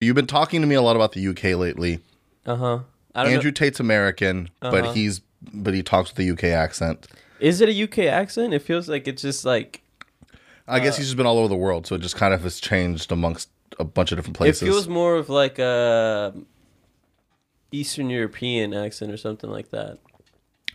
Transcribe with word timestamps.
You've 0.00 0.16
been 0.16 0.26
talking 0.26 0.60
to 0.62 0.66
me 0.66 0.74
a 0.74 0.82
lot 0.82 0.96
about 0.96 1.12
the 1.12 1.26
UK 1.28 1.56
lately. 1.58 2.00
Uh 2.46 2.56
huh. 2.56 2.78
Andrew 3.14 3.50
know. 3.50 3.54
Tate's 3.54 3.80
American, 3.80 4.48
Uh-huh. 4.62 4.70
but 4.70 4.94
he's 4.96 5.20
but 5.52 5.74
he 5.74 5.82
talks 5.82 6.10
with 6.14 6.18
a 6.26 6.30
UK 6.32 6.44
accent. 6.44 7.06
Is 7.38 7.60
it 7.60 7.68
a 7.68 7.82
UK 7.84 7.98
accent? 8.00 8.52
It 8.54 8.60
feels 8.60 8.88
like 8.88 9.06
it's 9.08 9.22
just 9.22 9.44
like 9.44 9.82
I 10.68 10.76
Uh, 10.76 10.78
guess 10.80 10.96
he's 10.96 11.06
just 11.06 11.16
been 11.16 11.26
all 11.26 11.38
over 11.38 11.48
the 11.48 11.56
world, 11.56 11.86
so 11.86 11.94
it 11.96 12.00
just 12.00 12.16
kind 12.16 12.32
of 12.32 12.42
has 12.42 12.60
changed 12.60 13.10
amongst 13.12 13.50
a 13.78 13.84
bunch 13.84 14.12
of 14.12 14.18
different 14.18 14.36
places. 14.36 14.62
it 14.62 14.66
feels 14.66 14.88
more 14.88 15.16
of 15.16 15.28
like 15.28 15.58
a 15.58 16.32
Eastern 17.72 18.10
European 18.10 18.72
accent 18.74 19.12
or 19.12 19.16
something 19.16 19.50
like 19.50 19.70
that. 19.70 19.92
It- 19.92 19.98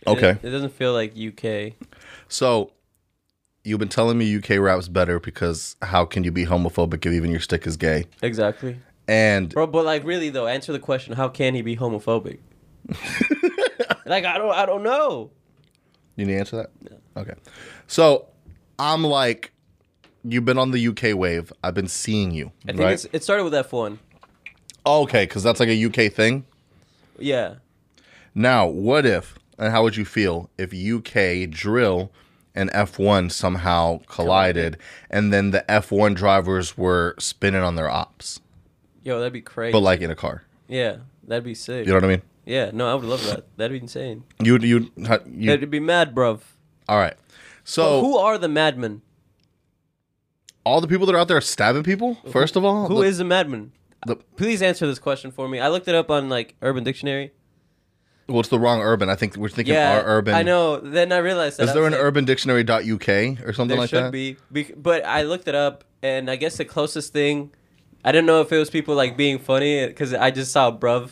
Okay. 0.08 0.36
It, 0.42 0.50
doesn't 0.50 0.72
feel 0.74 0.92
like 0.92 1.14
UK. 1.16 1.72
so 2.28 2.70
you've 3.64 3.80
been 3.80 3.88
telling 3.88 4.16
me 4.18 4.36
UK 4.36 4.50
rap's 4.60 4.86
better 4.88 5.18
because 5.18 5.74
how 5.82 6.04
can 6.04 6.22
you 6.22 6.30
be 6.30 6.44
homophobic 6.46 7.04
if 7.06 7.12
even 7.12 7.30
your 7.30 7.40
stick 7.40 7.66
is 7.66 7.76
gay? 7.76 8.04
Exactly. 8.22 8.78
And 9.08 9.50
Bro, 9.50 9.68
but 9.68 9.84
like 9.84 10.04
really 10.04 10.30
though, 10.30 10.46
answer 10.46 10.72
the 10.72 10.78
question: 10.78 11.14
How 11.14 11.28
can 11.28 11.54
he 11.54 11.62
be 11.62 11.76
homophobic? 11.76 12.38
like 14.06 14.24
I 14.24 14.38
don't, 14.38 14.54
I 14.54 14.66
don't 14.66 14.82
know. 14.82 15.30
you 16.16 16.26
need 16.26 16.32
to 16.32 16.38
answer 16.38 16.56
that? 16.56 16.70
Okay. 17.16 17.34
So 17.86 18.26
I'm 18.78 19.04
like, 19.04 19.52
you've 20.24 20.44
been 20.44 20.58
on 20.58 20.70
the 20.70 20.88
UK 20.88 21.16
wave. 21.16 21.52
I've 21.62 21.74
been 21.74 21.88
seeing 21.88 22.32
you. 22.32 22.52
I 22.64 22.72
think 22.72 22.80
right? 22.80 22.92
it's, 22.92 23.06
it 23.12 23.22
started 23.22 23.44
with 23.44 23.54
F 23.54 23.72
one. 23.72 23.98
Oh, 24.84 25.02
okay, 25.02 25.24
because 25.24 25.42
that's 25.42 25.58
like 25.58 25.68
a 25.68 25.84
UK 25.84 26.12
thing. 26.12 26.44
Yeah. 27.18 27.56
Now, 28.34 28.66
what 28.66 29.06
if, 29.06 29.38
and 29.58 29.72
how 29.72 29.82
would 29.82 29.96
you 29.96 30.04
feel 30.04 30.50
if 30.58 30.72
UK 30.72 31.50
drill 31.50 32.12
and 32.54 32.70
F1 32.70 33.32
somehow 33.32 34.00
collided 34.06 34.78
and 35.10 35.32
then 35.32 35.50
the 35.50 35.64
F1 35.68 36.14
drivers 36.14 36.76
were 36.76 37.14
spinning 37.18 37.62
on 37.62 37.74
their 37.74 37.90
ops, 37.90 38.40
Yo, 39.06 39.18
that'd 39.20 39.32
be 39.32 39.40
crazy. 39.40 39.70
but 39.72 39.80
like 39.80 40.00
in 40.00 40.10
a 40.10 40.16
car? 40.16 40.42
yeah, 40.66 40.96
that'd 41.28 41.44
be 41.44 41.54
sick. 41.54 41.86
You 41.86 41.92
know 41.92 41.98
what 41.98 42.04
I 42.04 42.08
mean? 42.08 42.22
Yeah, 42.44 42.70
no, 42.72 42.90
I 42.90 42.94
would 42.94 43.04
love 43.04 43.24
that. 43.26 43.44
That'd 43.56 43.72
be 43.72 43.78
insane. 43.82 44.24
You, 44.42 44.58
you, 44.58 44.90
you, 44.96 45.46
That'd 45.46 45.70
be 45.70 45.78
mad, 45.80 46.12
bruv. 46.14 46.40
all 46.88 46.98
right. 46.98 47.14
But 47.16 47.24
So, 47.64 48.00
who 48.00 48.16
are 48.18 48.36
the 48.36 48.48
madmen? 48.48 49.02
all 50.64 50.80
the 50.80 50.88
people 50.88 51.06
that 51.06 51.14
are 51.14 51.18
out 51.18 51.28
there 51.28 51.40
stabbing 51.40 51.84
people, 51.84 52.16
first 52.32 52.56
of 52.56 52.64
all? 52.64 52.88
Who 52.88 52.96
the- 52.96 53.02
is 53.02 53.20
a 53.20 53.24
madman? 53.24 53.70
the- 54.06 54.16
Please 54.36 54.60
answer 54.62 54.86
this 54.86 54.98
question 54.98 55.30
for 55.30 55.48
me. 55.48 55.60
I 55.60 55.68
looked 55.68 55.86
it 55.88 55.94
up 55.94 56.10
on 56.10 56.28
like 56.28 56.54
Urban 56.62 56.82
Dictionary. 56.84 57.32
well, 58.28 58.40
it's 58.40 58.48
the 58.48 58.58
wrong 58.58 58.80
urban. 58.80 59.08
I 59.08 59.14
think 59.14 59.36
we're 59.36 59.48
thinking 59.48 59.74
Yeah, 59.74 59.98
our 59.98 60.04
urban. 60.04 60.34
I 60.34 60.42
know. 60.42 60.78
Then 60.80 61.12
I 61.12 61.18
realized 61.18 61.58
that. 61.58 61.64
Is 61.64 61.70
I 61.70 61.74
there 61.74 61.82
was 61.84 61.94
an 61.94 62.00
like, 62.00 62.12
urbandictionary.uk 62.14 63.46
or 63.46 63.52
something 63.52 63.68
There 63.68 63.78
like 63.78 63.90
should 63.90 64.04
that? 64.04 64.12
be, 64.12 64.36
Bec- 64.50 64.72
but 64.76 65.04
I 65.04 65.22
looked 65.22 65.46
it 65.46 65.54
up, 65.54 65.84
and 66.02 66.28
I 66.30 66.34
guess 66.36 66.56
the 66.56 66.64
closest 66.64 67.12
thing, 67.12 67.52
I 68.06 68.12
didn't 68.12 68.26
know 68.26 68.40
if 68.40 68.52
it 68.52 68.58
was 68.58 68.70
people 68.70 68.94
like 68.94 69.16
being 69.16 69.38
funny 69.38 69.84
because 69.86 70.14
I 70.14 70.30
just 70.30 70.52
saw 70.52 70.70
bruv. 70.70 71.10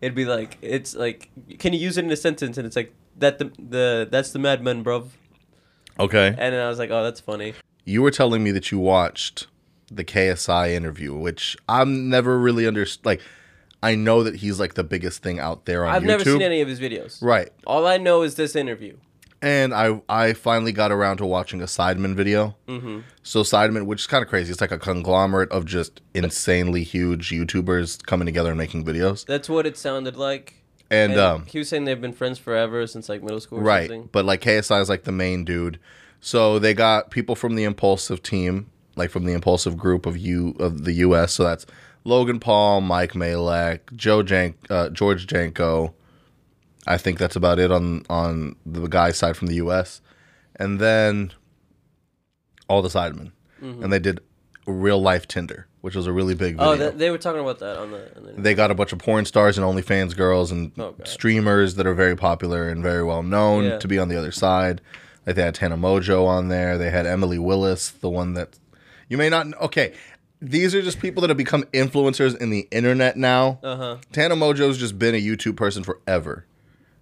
It'd 0.00 0.16
be 0.16 0.24
like 0.24 0.58
it's 0.60 0.96
like, 0.96 1.30
can 1.58 1.72
you 1.72 1.78
use 1.78 1.96
it 1.96 2.04
in 2.04 2.10
a 2.10 2.16
sentence? 2.16 2.58
And 2.58 2.66
it's 2.66 2.74
like 2.74 2.92
that 3.18 3.38
the 3.38 3.52
the 3.56 4.08
that's 4.10 4.32
the 4.32 4.40
madman, 4.40 4.82
bruv. 4.82 5.10
Okay. 5.98 6.26
And 6.26 6.38
then 6.54 6.60
I 6.60 6.68
was 6.68 6.78
like, 6.78 6.90
oh, 6.90 7.04
that's 7.04 7.20
funny. 7.20 7.54
You 7.84 8.02
were 8.02 8.10
telling 8.10 8.42
me 8.42 8.50
that 8.50 8.72
you 8.72 8.78
watched 8.80 9.46
the 9.90 10.04
KSI 10.04 10.70
interview, 10.70 11.14
which 11.14 11.56
I'm 11.68 12.10
never 12.10 12.38
really 12.38 12.66
under 12.66 12.84
like. 13.04 13.20
I 13.82 13.94
know 13.94 14.22
that 14.24 14.36
he's 14.36 14.60
like 14.60 14.74
the 14.74 14.84
biggest 14.84 15.22
thing 15.22 15.38
out 15.38 15.64
there 15.64 15.86
on 15.86 15.94
I've 15.94 16.02
YouTube. 16.02 16.06
never 16.06 16.24
seen 16.24 16.42
any 16.42 16.60
of 16.60 16.68
his 16.68 16.78
videos. 16.80 17.22
Right, 17.22 17.48
All 17.66 17.86
I 17.86 17.96
know 17.96 18.20
is 18.22 18.34
this 18.34 18.54
interview. 18.54 18.98
And 19.42 19.72
I 19.72 20.02
I 20.08 20.32
finally 20.34 20.72
got 20.72 20.92
around 20.92 21.16
to 21.18 21.26
watching 21.26 21.62
a 21.62 21.66
Sidemen 21.66 22.14
video. 22.14 22.56
Mm-hmm. 22.68 23.00
So 23.22 23.42
Sidemen, 23.42 23.86
which 23.86 24.02
is 24.02 24.06
kind 24.06 24.22
of 24.22 24.28
crazy, 24.28 24.52
it's 24.52 24.60
like 24.60 24.72
a 24.72 24.78
conglomerate 24.78 25.50
of 25.50 25.64
just 25.64 26.00
insanely 26.14 26.82
huge 26.82 27.30
YouTubers 27.30 28.04
coming 28.04 28.26
together 28.26 28.50
and 28.50 28.58
making 28.58 28.84
videos. 28.84 29.24
That's 29.24 29.48
what 29.48 29.66
it 29.66 29.78
sounded 29.78 30.16
like. 30.16 30.56
And, 30.92 31.16
um, 31.16 31.46
he 31.46 31.58
was 31.58 31.68
saying 31.68 31.84
they've 31.84 32.00
been 32.00 32.12
friends 32.12 32.38
forever 32.38 32.84
since 32.86 33.08
like 33.08 33.22
middle 33.22 33.38
school 33.38 33.60
or 33.60 33.62
right, 33.62 33.88
something. 33.88 34.08
but 34.10 34.24
like 34.24 34.40
KSI 34.40 34.80
is 34.80 34.88
like 34.88 35.04
the 35.04 35.12
main 35.12 35.44
dude. 35.44 35.78
So 36.20 36.58
they 36.58 36.74
got 36.74 37.10
people 37.10 37.36
from 37.36 37.54
the 37.54 37.64
Impulsive 37.64 38.22
team, 38.22 38.70
like 38.96 39.10
from 39.10 39.24
the 39.24 39.32
Impulsive 39.32 39.78
group 39.78 40.04
of 40.04 40.18
you 40.18 40.56
of 40.58 40.84
the 40.84 40.92
U.S. 40.94 41.32
So 41.32 41.44
that's 41.44 41.64
Logan 42.04 42.40
Paul, 42.40 42.80
Mike 42.80 43.12
Majlak, 43.12 43.80
Joe 43.94 44.22
Jank, 44.22 44.54
uh, 44.68 44.90
George 44.90 45.26
Janko. 45.26 45.94
I 46.86 46.96
think 46.96 47.18
that's 47.18 47.36
about 47.36 47.58
it 47.58 47.70
on 47.70 48.04
on 48.08 48.56
the 48.66 48.86
guy 48.88 49.10
side 49.12 49.36
from 49.36 49.48
the 49.48 49.54
U.S. 49.56 50.00
And 50.56 50.78
then 50.80 51.32
all 52.68 52.82
the 52.82 52.88
sidemen, 52.88 53.32
Mm-hmm. 53.62 53.82
and 53.84 53.92
they 53.92 53.98
did 53.98 54.20
real 54.66 55.02
life 55.02 55.28
Tinder, 55.28 55.66
which 55.82 55.94
was 55.94 56.06
a 56.06 56.12
really 56.12 56.34
big 56.34 56.54
video. 56.56 56.72
Oh, 56.72 56.76
th- 56.76 56.94
they 56.94 57.10
were 57.10 57.18
talking 57.18 57.40
about 57.42 57.58
that 57.58 57.76
on 57.78 57.90
the. 57.90 58.16
On 58.16 58.24
the 58.24 58.32
they 58.40 58.54
got 58.54 58.70
a 58.70 58.74
bunch 58.74 58.92
of 58.94 58.98
porn 59.00 59.26
stars 59.26 59.58
and 59.58 59.66
OnlyFans 59.66 60.16
girls 60.16 60.50
and 60.50 60.72
Oh, 60.78 60.94
streamers 61.04 61.74
that 61.74 61.86
are 61.86 61.92
very 61.94 62.16
popular 62.16 62.68
and 62.70 62.82
very 62.82 63.02
well 63.04 63.22
known 63.22 63.64
Yeah. 63.64 63.78
to 63.78 63.86
be 63.88 63.98
on 63.98 64.08
the 64.08 64.16
other 64.16 64.32
side. 64.32 64.80
Like 65.26 65.36
they 65.36 65.42
had 65.42 65.54
Tana 65.54 65.76
Mongeau 65.76 66.26
on 66.26 66.48
there. 66.48 66.78
They 66.78 66.90
had 66.90 67.04
Emily 67.06 67.38
Willis, 67.38 67.90
the 67.90 68.08
one 68.08 68.32
that 68.34 68.58
you 69.10 69.18
may 69.18 69.28
not. 69.28 69.46
Okay, 69.60 69.92
these 70.40 70.74
are 70.74 70.80
just 70.80 70.98
people 71.00 71.20
that 71.20 71.28
have 71.28 71.36
become 71.36 71.64
influencers 71.74 72.34
in 72.40 72.48
the 72.48 72.66
internet 72.70 73.18
now. 73.18 73.58
uh 73.62 73.76
huh. 73.76 73.96
Tana 74.12 74.36
Mongeau's 74.36 74.78
just 74.78 74.98
been 74.98 75.14
a 75.14 75.20
YouTube 75.20 75.56
person 75.56 75.82
forever. 75.84 76.46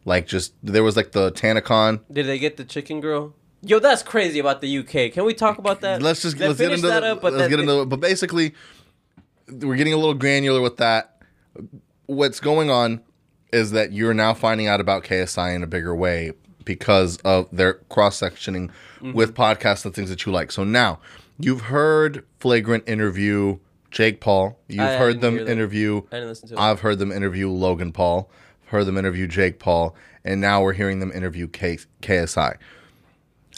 Like 0.05 0.27
just 0.27 0.55
there 0.63 0.83
was 0.83 0.97
like 0.97 1.13
the 1.13 1.31
TanaCon. 1.33 2.01
Did 2.13 2.27
they 2.27 2.39
get 2.39 2.57
the 2.57 2.65
chicken 2.65 3.01
girl? 3.01 3.35
Yo, 3.63 3.79
that's 3.81 4.03
crazy 4.03 4.39
about 4.39 4.61
the 4.61 4.79
UK. 4.79 5.13
Can 5.13 5.25
we 5.25 5.35
talk 5.35 5.59
about 5.59 5.81
that? 5.81 6.01
Let's 6.01 6.23
just 6.23 6.39
let's 6.39 6.59
get 6.59 6.73
into 6.73 6.87
that 6.87 7.03
up, 7.03 7.21
but 7.21 7.33
let's 7.33 7.49
get 7.49 7.59
into 7.61 7.83
it. 7.83 7.87
But 7.89 8.01
basically, 8.01 8.55
we're 9.51 9.77
getting 9.77 9.93
a 9.93 9.97
little 9.97 10.15
granular 10.15 10.61
with 10.61 10.77
that. 10.77 11.23
What's 12.07 12.41
going 12.41 12.71
on 12.71 13.03
is 13.53 13.73
that 13.73 13.93
you're 13.93 14.15
now 14.15 14.33
finding 14.35 14.67
out 14.69 14.81
about 14.81 15.05
KSI 15.05 15.55
in 15.55 15.63
a 15.63 15.67
bigger 15.67 15.95
way 15.95 16.33
because 16.65 17.17
of 17.19 17.49
their 17.51 17.75
cross 17.75 18.21
sectioning 18.21 18.71
Mm-hmm. 18.99 19.13
with 19.13 19.33
podcasts 19.33 19.85
and 19.85 19.95
things 19.95 20.11
that 20.11 20.27
you 20.27 20.33
like. 20.33 20.51
So 20.51 20.65
now 20.65 20.99
you've 21.39 21.61
heard 21.61 22.25
Flagrant 22.41 22.83
interview 22.89 23.59
Jake 23.93 24.21
Paul. 24.21 24.59
You've 24.67 24.81
I 24.81 24.97
heard 24.97 25.21
them 25.21 25.39
interview. 25.39 26.03
I 26.11 26.17
didn't 26.17 26.29
listen 26.31 26.49
to 26.49 26.55
it. 26.55 26.59
I've 26.59 26.81
heard 26.81 26.99
them 26.99 27.13
interview 27.13 27.49
Logan 27.49 27.93
Paul. 27.93 28.29
Heard 28.69 28.85
them 28.85 28.97
interview 28.97 29.27
Jake 29.27 29.59
Paul, 29.59 29.95
and 30.25 30.41
now 30.41 30.63
we're 30.63 30.73
hearing 30.73 31.01
them 31.01 31.13
interview 31.13 31.49
K- 31.49 31.79
KSI 32.03 32.57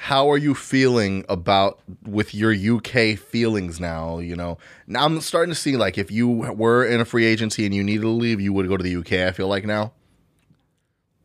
how 0.00 0.30
are 0.30 0.38
you 0.38 0.54
feeling 0.54 1.26
about 1.28 1.78
with 2.06 2.34
your 2.34 2.54
UK 2.54 3.18
feelings 3.18 3.78
now? 3.78 4.18
You 4.18 4.34
know, 4.34 4.56
now 4.86 5.04
I'm 5.04 5.20
starting 5.20 5.52
to 5.52 5.60
see 5.60 5.76
like 5.76 5.98
if 5.98 6.10
you 6.10 6.26
were 6.26 6.86
in 6.86 7.00
a 7.00 7.04
free 7.04 7.26
agency 7.26 7.66
and 7.66 7.74
you 7.74 7.84
needed 7.84 8.00
to 8.02 8.08
leave, 8.08 8.40
you 8.40 8.54
would 8.54 8.66
go 8.66 8.78
to 8.78 8.82
the 8.82 8.96
UK. 8.96 9.28
I 9.28 9.32
feel 9.32 9.48
like 9.48 9.66
now. 9.66 9.92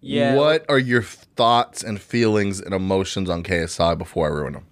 yeah. 0.01 0.35
What 0.35 0.65
are 0.67 0.77
your 0.77 1.01
thoughts 1.01 1.83
and 1.83 2.01
feelings 2.01 2.59
and 2.59 2.73
emotions 2.73 3.29
on 3.29 3.43
KSI 3.43 3.97
before 3.97 4.27
I 4.27 4.31
ruin 4.31 4.53
them? 4.53 4.67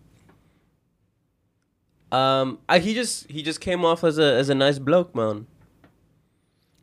Um, 2.12 2.59
I, 2.68 2.80
he 2.80 2.94
just 2.94 3.31
he 3.31 3.41
just 3.41 3.62
came 3.62 3.85
off 3.85 4.03
as 4.03 4.19
a 4.19 4.34
as 4.34 4.50
a 4.50 4.56
nice 4.56 4.80
bloke, 4.80 5.16
man. 5.16 5.47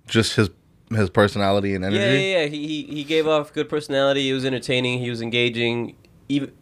Just 0.06 0.36
his 0.36 0.48
his 0.90 1.10
personality 1.10 1.74
and 1.74 1.84
energy. 1.84 2.00
Yeah, 2.00 2.12
yeah, 2.12 2.42
yeah. 2.42 2.46
He, 2.46 2.66
he 2.66 2.94
he 2.94 3.04
gave 3.04 3.26
off 3.26 3.52
good 3.52 3.68
personality. 3.68 4.22
He 4.22 4.32
was 4.32 4.44
entertaining. 4.44 4.98
He 5.00 5.10
was 5.10 5.22
engaging. 5.22 5.96
Even 6.28 6.52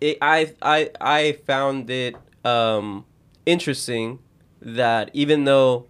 it, 0.00 0.18
I 0.20 0.54
I 0.62 0.90
I 1.00 1.32
found 1.46 1.90
it 1.90 2.16
um 2.44 3.04
interesting 3.46 4.18
that 4.60 5.10
even 5.12 5.44
though 5.44 5.86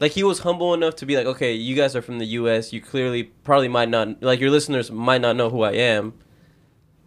like 0.00 0.12
he 0.12 0.22
was 0.22 0.40
humble 0.40 0.74
enough 0.74 0.96
to 0.96 1.06
be 1.06 1.16
like, 1.16 1.26
okay, 1.26 1.52
you 1.52 1.74
guys 1.74 1.96
are 1.96 2.02
from 2.02 2.18
the 2.18 2.26
U.S. 2.26 2.72
You 2.72 2.80
clearly 2.80 3.24
probably 3.24 3.68
might 3.68 3.88
not 3.88 4.22
like 4.22 4.40
your 4.40 4.50
listeners 4.50 4.90
might 4.90 5.20
not 5.20 5.36
know 5.36 5.50
who 5.50 5.62
I 5.62 5.72
am. 5.72 6.14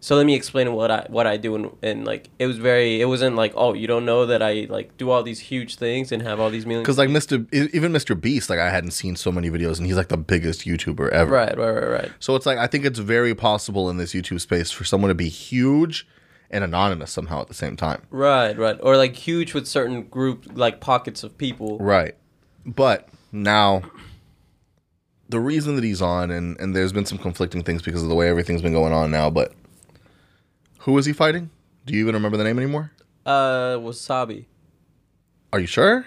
So 0.02 0.16
let 0.16 0.26
me 0.26 0.34
explain 0.34 0.72
what 0.72 0.90
I 0.90 1.06
what 1.08 1.28
I 1.28 1.36
do 1.36 1.54
and, 1.54 1.70
and 1.80 2.04
like 2.04 2.28
it 2.40 2.46
was 2.48 2.58
very 2.58 3.00
it 3.00 3.04
wasn't 3.04 3.36
like 3.36 3.52
oh 3.54 3.72
you 3.72 3.86
don't 3.86 4.04
know 4.04 4.26
that 4.26 4.42
I 4.42 4.66
like 4.68 4.96
do 4.96 5.10
all 5.10 5.22
these 5.22 5.38
huge 5.38 5.76
things 5.76 6.10
and 6.10 6.20
have 6.22 6.40
all 6.40 6.50
these 6.50 6.66
millions 6.66 6.82
Because 6.82 6.98
like 6.98 7.08
Mr. 7.08 7.46
even 7.72 7.92
Mr. 7.92 8.20
Beast, 8.20 8.50
like 8.50 8.58
I 8.58 8.68
hadn't 8.68 8.90
seen 8.90 9.14
so 9.14 9.30
many 9.30 9.48
videos, 9.48 9.78
and 9.78 9.86
he's 9.86 9.94
like 9.96 10.08
the 10.08 10.16
biggest 10.16 10.62
YouTuber 10.62 11.08
ever. 11.10 11.30
right 11.30 11.56
right 11.56 11.70
right 11.70 11.88
right 11.88 12.12
So 12.18 12.34
it's 12.34 12.46
like 12.46 12.58
I 12.58 12.66
think 12.66 12.84
it's 12.84 12.98
very 12.98 13.32
possible 13.32 13.88
in 13.90 13.96
this 13.96 14.12
YouTube 14.12 14.40
space 14.40 14.72
for 14.72 14.82
someone 14.82 15.08
to 15.08 15.14
be 15.14 15.28
huge 15.28 16.04
and 16.50 16.64
anonymous 16.64 17.12
somehow 17.12 17.40
at 17.40 17.46
the 17.46 17.54
same 17.54 17.76
time. 17.76 18.02
right 18.10 18.58
right 18.58 18.78
or 18.82 18.96
like 18.96 19.14
huge 19.14 19.54
with 19.54 19.68
certain 19.68 20.02
group 20.02 20.46
like 20.54 20.80
pockets 20.80 21.22
of 21.22 21.38
people 21.38 21.78
Right. 21.78 22.16
But 22.66 23.08
now 23.30 23.82
the 25.28 25.38
reason 25.38 25.76
that 25.76 25.84
he's 25.84 26.02
on 26.02 26.32
and 26.32 26.58
and 26.58 26.74
there's 26.74 26.92
been 26.92 27.06
some 27.06 27.18
conflicting 27.18 27.62
things 27.62 27.82
because 27.82 28.02
of 28.02 28.08
the 28.08 28.16
way 28.16 28.28
everything's 28.28 28.62
been 28.62 28.72
going 28.72 28.92
on 28.92 29.10
now, 29.12 29.30
but 29.30 29.52
who 30.82 30.98
is 30.98 31.06
he 31.06 31.12
fighting? 31.12 31.50
Do 31.86 31.94
you 31.94 32.00
even 32.00 32.14
remember 32.14 32.36
the 32.36 32.44
name 32.44 32.58
anymore? 32.58 32.92
Uh, 33.24 33.76
wasabi. 33.78 34.46
Are 35.52 35.60
you 35.60 35.66
sure? 35.66 36.06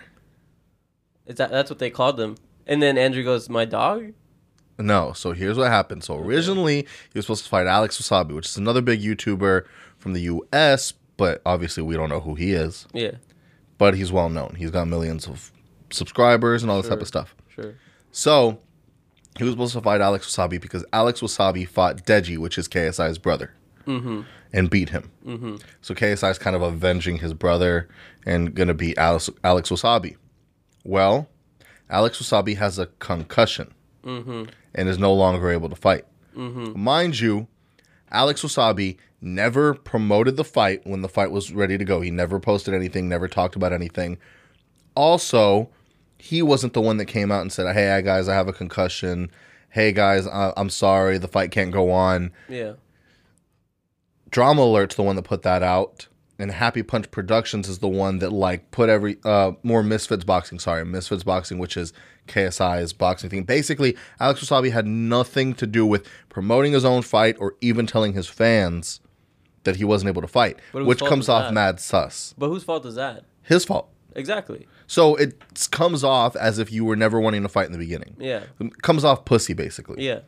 Is 1.26 1.36
that 1.36 1.52
that's 1.52 1.70
what 1.70 1.80
they 1.80 1.90
called 1.90 2.18
them? 2.18 2.36
And 2.68 2.82
then 2.82 2.98
Andrew 2.98 3.24
goes, 3.24 3.50
"My 3.50 3.66
dog." 3.66 4.14
No. 4.78 5.14
So 5.14 5.32
here's 5.32 5.58
what 5.58 5.70
happened. 5.70 6.04
So 6.04 6.18
originally 6.18 6.82
he 6.82 7.18
was 7.18 7.26
supposed 7.26 7.44
to 7.44 7.50
fight 7.50 7.68
Alex 7.68 8.02
Wasabi, 8.02 8.36
which 8.36 8.48
is 8.48 8.58
another 8.58 8.82
big 8.82 9.02
YouTuber 9.02 9.66
from 9.98 10.14
the 10.14 10.22
US, 10.22 10.94
but 11.18 11.42
obviously 11.46 11.84
we 11.84 11.96
don't 11.96 12.10
know 12.10 12.20
who 12.20 12.36
he 12.36 12.54
is. 12.54 12.86
Yeah. 12.94 13.12
But 13.78 13.96
he's 13.96 14.12
well 14.12 14.30
known. 14.30 14.56
He's 14.58 14.72
got 14.72 14.88
millions 14.88 15.28
of 15.28 15.52
subscribers 15.92 16.62
and 16.64 16.72
all 16.72 16.82
this 16.82 16.90
type 16.90 17.02
of 17.02 17.08
stuff. 17.08 17.36
Sure. 17.50 17.76
So 18.12 18.60
he 19.38 19.44
was 19.44 19.54
supposed 19.54 19.74
to 19.74 19.82
fight 19.82 20.02
Alex 20.02 20.28
Wasabi 20.28 20.60
because 20.62 20.86
Alex 20.92 21.22
Wasabi 21.22 21.68
fought 21.68 22.06
Deji, 22.06 22.38
which 22.38 22.58
is 22.58 22.68
KSI's 22.68 23.18
brother, 23.18 23.54
and 24.54 24.70
beat 24.70 24.90
him. 24.90 25.12
Mm-hmm. 25.26 25.56
So 25.82 25.94
KSI 25.94 26.32
is 26.32 26.38
kind 26.38 26.56
of 26.56 26.62
avenging 26.62 27.18
his 27.18 27.34
brother 27.34 27.88
and 28.26 28.54
gonna 28.56 28.74
beat 28.74 28.98
Alex, 28.98 29.30
Alex 29.44 29.70
Wasabi. 29.70 30.16
Well, 30.84 31.28
Alex 31.90 32.22
Wasabi 32.22 32.58
has 32.58 32.80
a 32.80 32.88
concussion 33.00 33.74
and 34.04 34.50
is 34.90 35.00
no 35.00 35.14
longer 35.14 35.50
able 35.50 35.70
to 35.70 35.76
fight. 35.76 36.06
Mind 36.36 37.20
you, 37.20 37.48
Alex 38.12 38.44
Wasabi 38.44 38.98
never 39.22 39.74
promoted 39.74 40.38
the 40.38 40.44
fight 40.44 40.82
when 40.86 41.02
the 41.02 41.10
fight 41.10 41.32
was 41.32 41.52
ready 41.52 41.78
to 41.78 41.84
go. 41.86 42.02
He 42.02 42.12
never 42.12 42.40
posted 42.40 42.74
anything, 42.74 43.10
never 43.10 43.28
talked 43.28 43.56
about 43.56 43.74
anything. 43.74 44.18
Also, 44.96 45.70
he 46.18 46.42
wasn't 46.42 46.74
the 46.74 46.82
one 46.82 46.98
that 46.98 47.06
came 47.06 47.32
out 47.32 47.42
and 47.42 47.52
said, 47.52 47.74
"Hey 47.74 48.02
guys, 48.02 48.28
I 48.28 48.34
have 48.36 48.48
a 48.48 48.54
concussion. 48.54 49.32
Hey 49.70 49.92
guys, 49.92 50.26
I- 50.28 50.54
I'm 50.56 50.70
sorry, 50.70 51.18
the 51.18 51.28
fight 51.28 51.52
can't 51.52 51.72
go 51.72 51.92
on." 51.92 52.32
Yeah. 52.48 52.74
Drama 54.36 54.64
Alert's 54.64 54.96
the 54.96 55.02
one 55.02 55.16
that 55.16 55.22
put 55.22 55.44
that 55.44 55.64
out, 55.64 56.10
and 56.38 56.52
Happy 56.52 56.84
Punch 56.84 57.10
Productions 57.10 57.70
is 57.70 57.80
the 57.80 57.88
one 57.88 58.20
that 58.20 58.34
like 58.34 58.70
put 58.70 58.90
every 58.90 59.16
uh 59.24 59.54
more 59.64 59.82
Misfits 59.82 60.26
Boxing, 60.26 60.60
sorry, 60.60 60.84
Misfits 60.84 61.24
Boxing, 61.24 61.58
which 61.58 61.78
is 61.78 61.94
KSI's 62.28 62.92
boxing 62.92 63.30
thing. 63.30 63.44
Basically, 63.44 63.96
Alex 64.20 64.44
Wasabi 64.44 64.74
had 64.74 64.86
nothing 64.86 65.54
to 65.54 65.66
do 65.66 65.86
with 65.86 66.06
promoting 66.28 66.74
his 66.74 66.84
own 66.84 67.02
fight 67.02 67.38
or 67.40 67.56
even 67.62 67.88
telling 67.88 68.12
his 68.12 68.28
fans 68.28 69.00
that 69.64 69.78
he 69.78 69.86
wasn't 69.86 70.10
able 70.10 70.22
to 70.22 70.28
fight, 70.28 70.60
which 70.74 71.00
comes 71.00 71.30
off 71.30 71.46
that? 71.46 71.54
mad 71.54 71.80
sus. 71.80 72.36
But 72.38 72.50
whose 72.50 72.66
fault 72.66 72.86
is 72.86 72.96
that? 72.96 73.24
His 73.42 73.64
fault. 73.64 73.88
Exactly. 74.16 74.68
So 74.88 75.16
it 75.16 75.42
comes 75.72 76.04
off 76.04 76.36
as 76.36 76.60
if 76.60 76.72
you 76.74 76.84
were 76.84 76.96
never 76.96 77.20
wanting 77.20 77.44
to 77.44 77.50
fight 77.50 77.68
in 77.68 77.72
the 77.72 77.78
beginning. 77.78 78.16
Yeah. 78.20 78.44
It 78.60 78.82
comes 78.82 79.04
off 79.04 79.24
pussy 79.26 79.54
basically. 79.54 80.06
Yeah. 80.06 80.20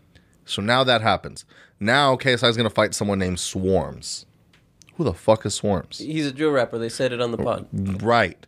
So 0.49 0.61
now 0.61 0.83
that 0.83 1.01
happens. 1.01 1.45
Now 1.79 2.15
KSI 2.15 2.49
is 2.49 2.57
going 2.57 2.69
to 2.69 2.73
fight 2.73 2.93
someone 2.93 3.19
named 3.19 3.37
Swarmz. 3.37 4.25
Who 4.95 5.03
the 5.03 5.13
fuck 5.13 5.45
is 5.45 5.59
Swarmz? 5.59 5.99
He's 5.99 6.25
a 6.25 6.31
drill 6.31 6.51
rapper. 6.51 6.77
They 6.77 6.89
said 6.89 7.13
it 7.13 7.21
on 7.21 7.31
the 7.31 7.37
pod. 7.37 7.67
Right. 8.01 8.43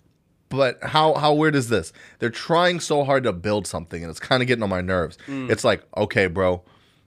But 0.50 0.80
how 0.84 1.13
how 1.13 1.34
weird 1.34 1.56
is 1.56 1.69
this? 1.69 1.94
They're 2.18 2.31
trying 2.31 2.80
so 2.80 3.04
hard 3.04 3.24
to 3.24 3.34
build 3.34 3.68
something 3.68 4.01
and 4.01 4.10
it's 4.10 4.19
kind 4.19 4.42
of 4.42 4.48
getting 4.48 4.63
on 4.63 4.69
my 4.69 4.81
nerves. 4.81 5.18
Hmm. 5.28 5.50
It's 5.51 5.63
like, 5.63 5.84
okay, 5.96 6.25
bro, 6.25 6.63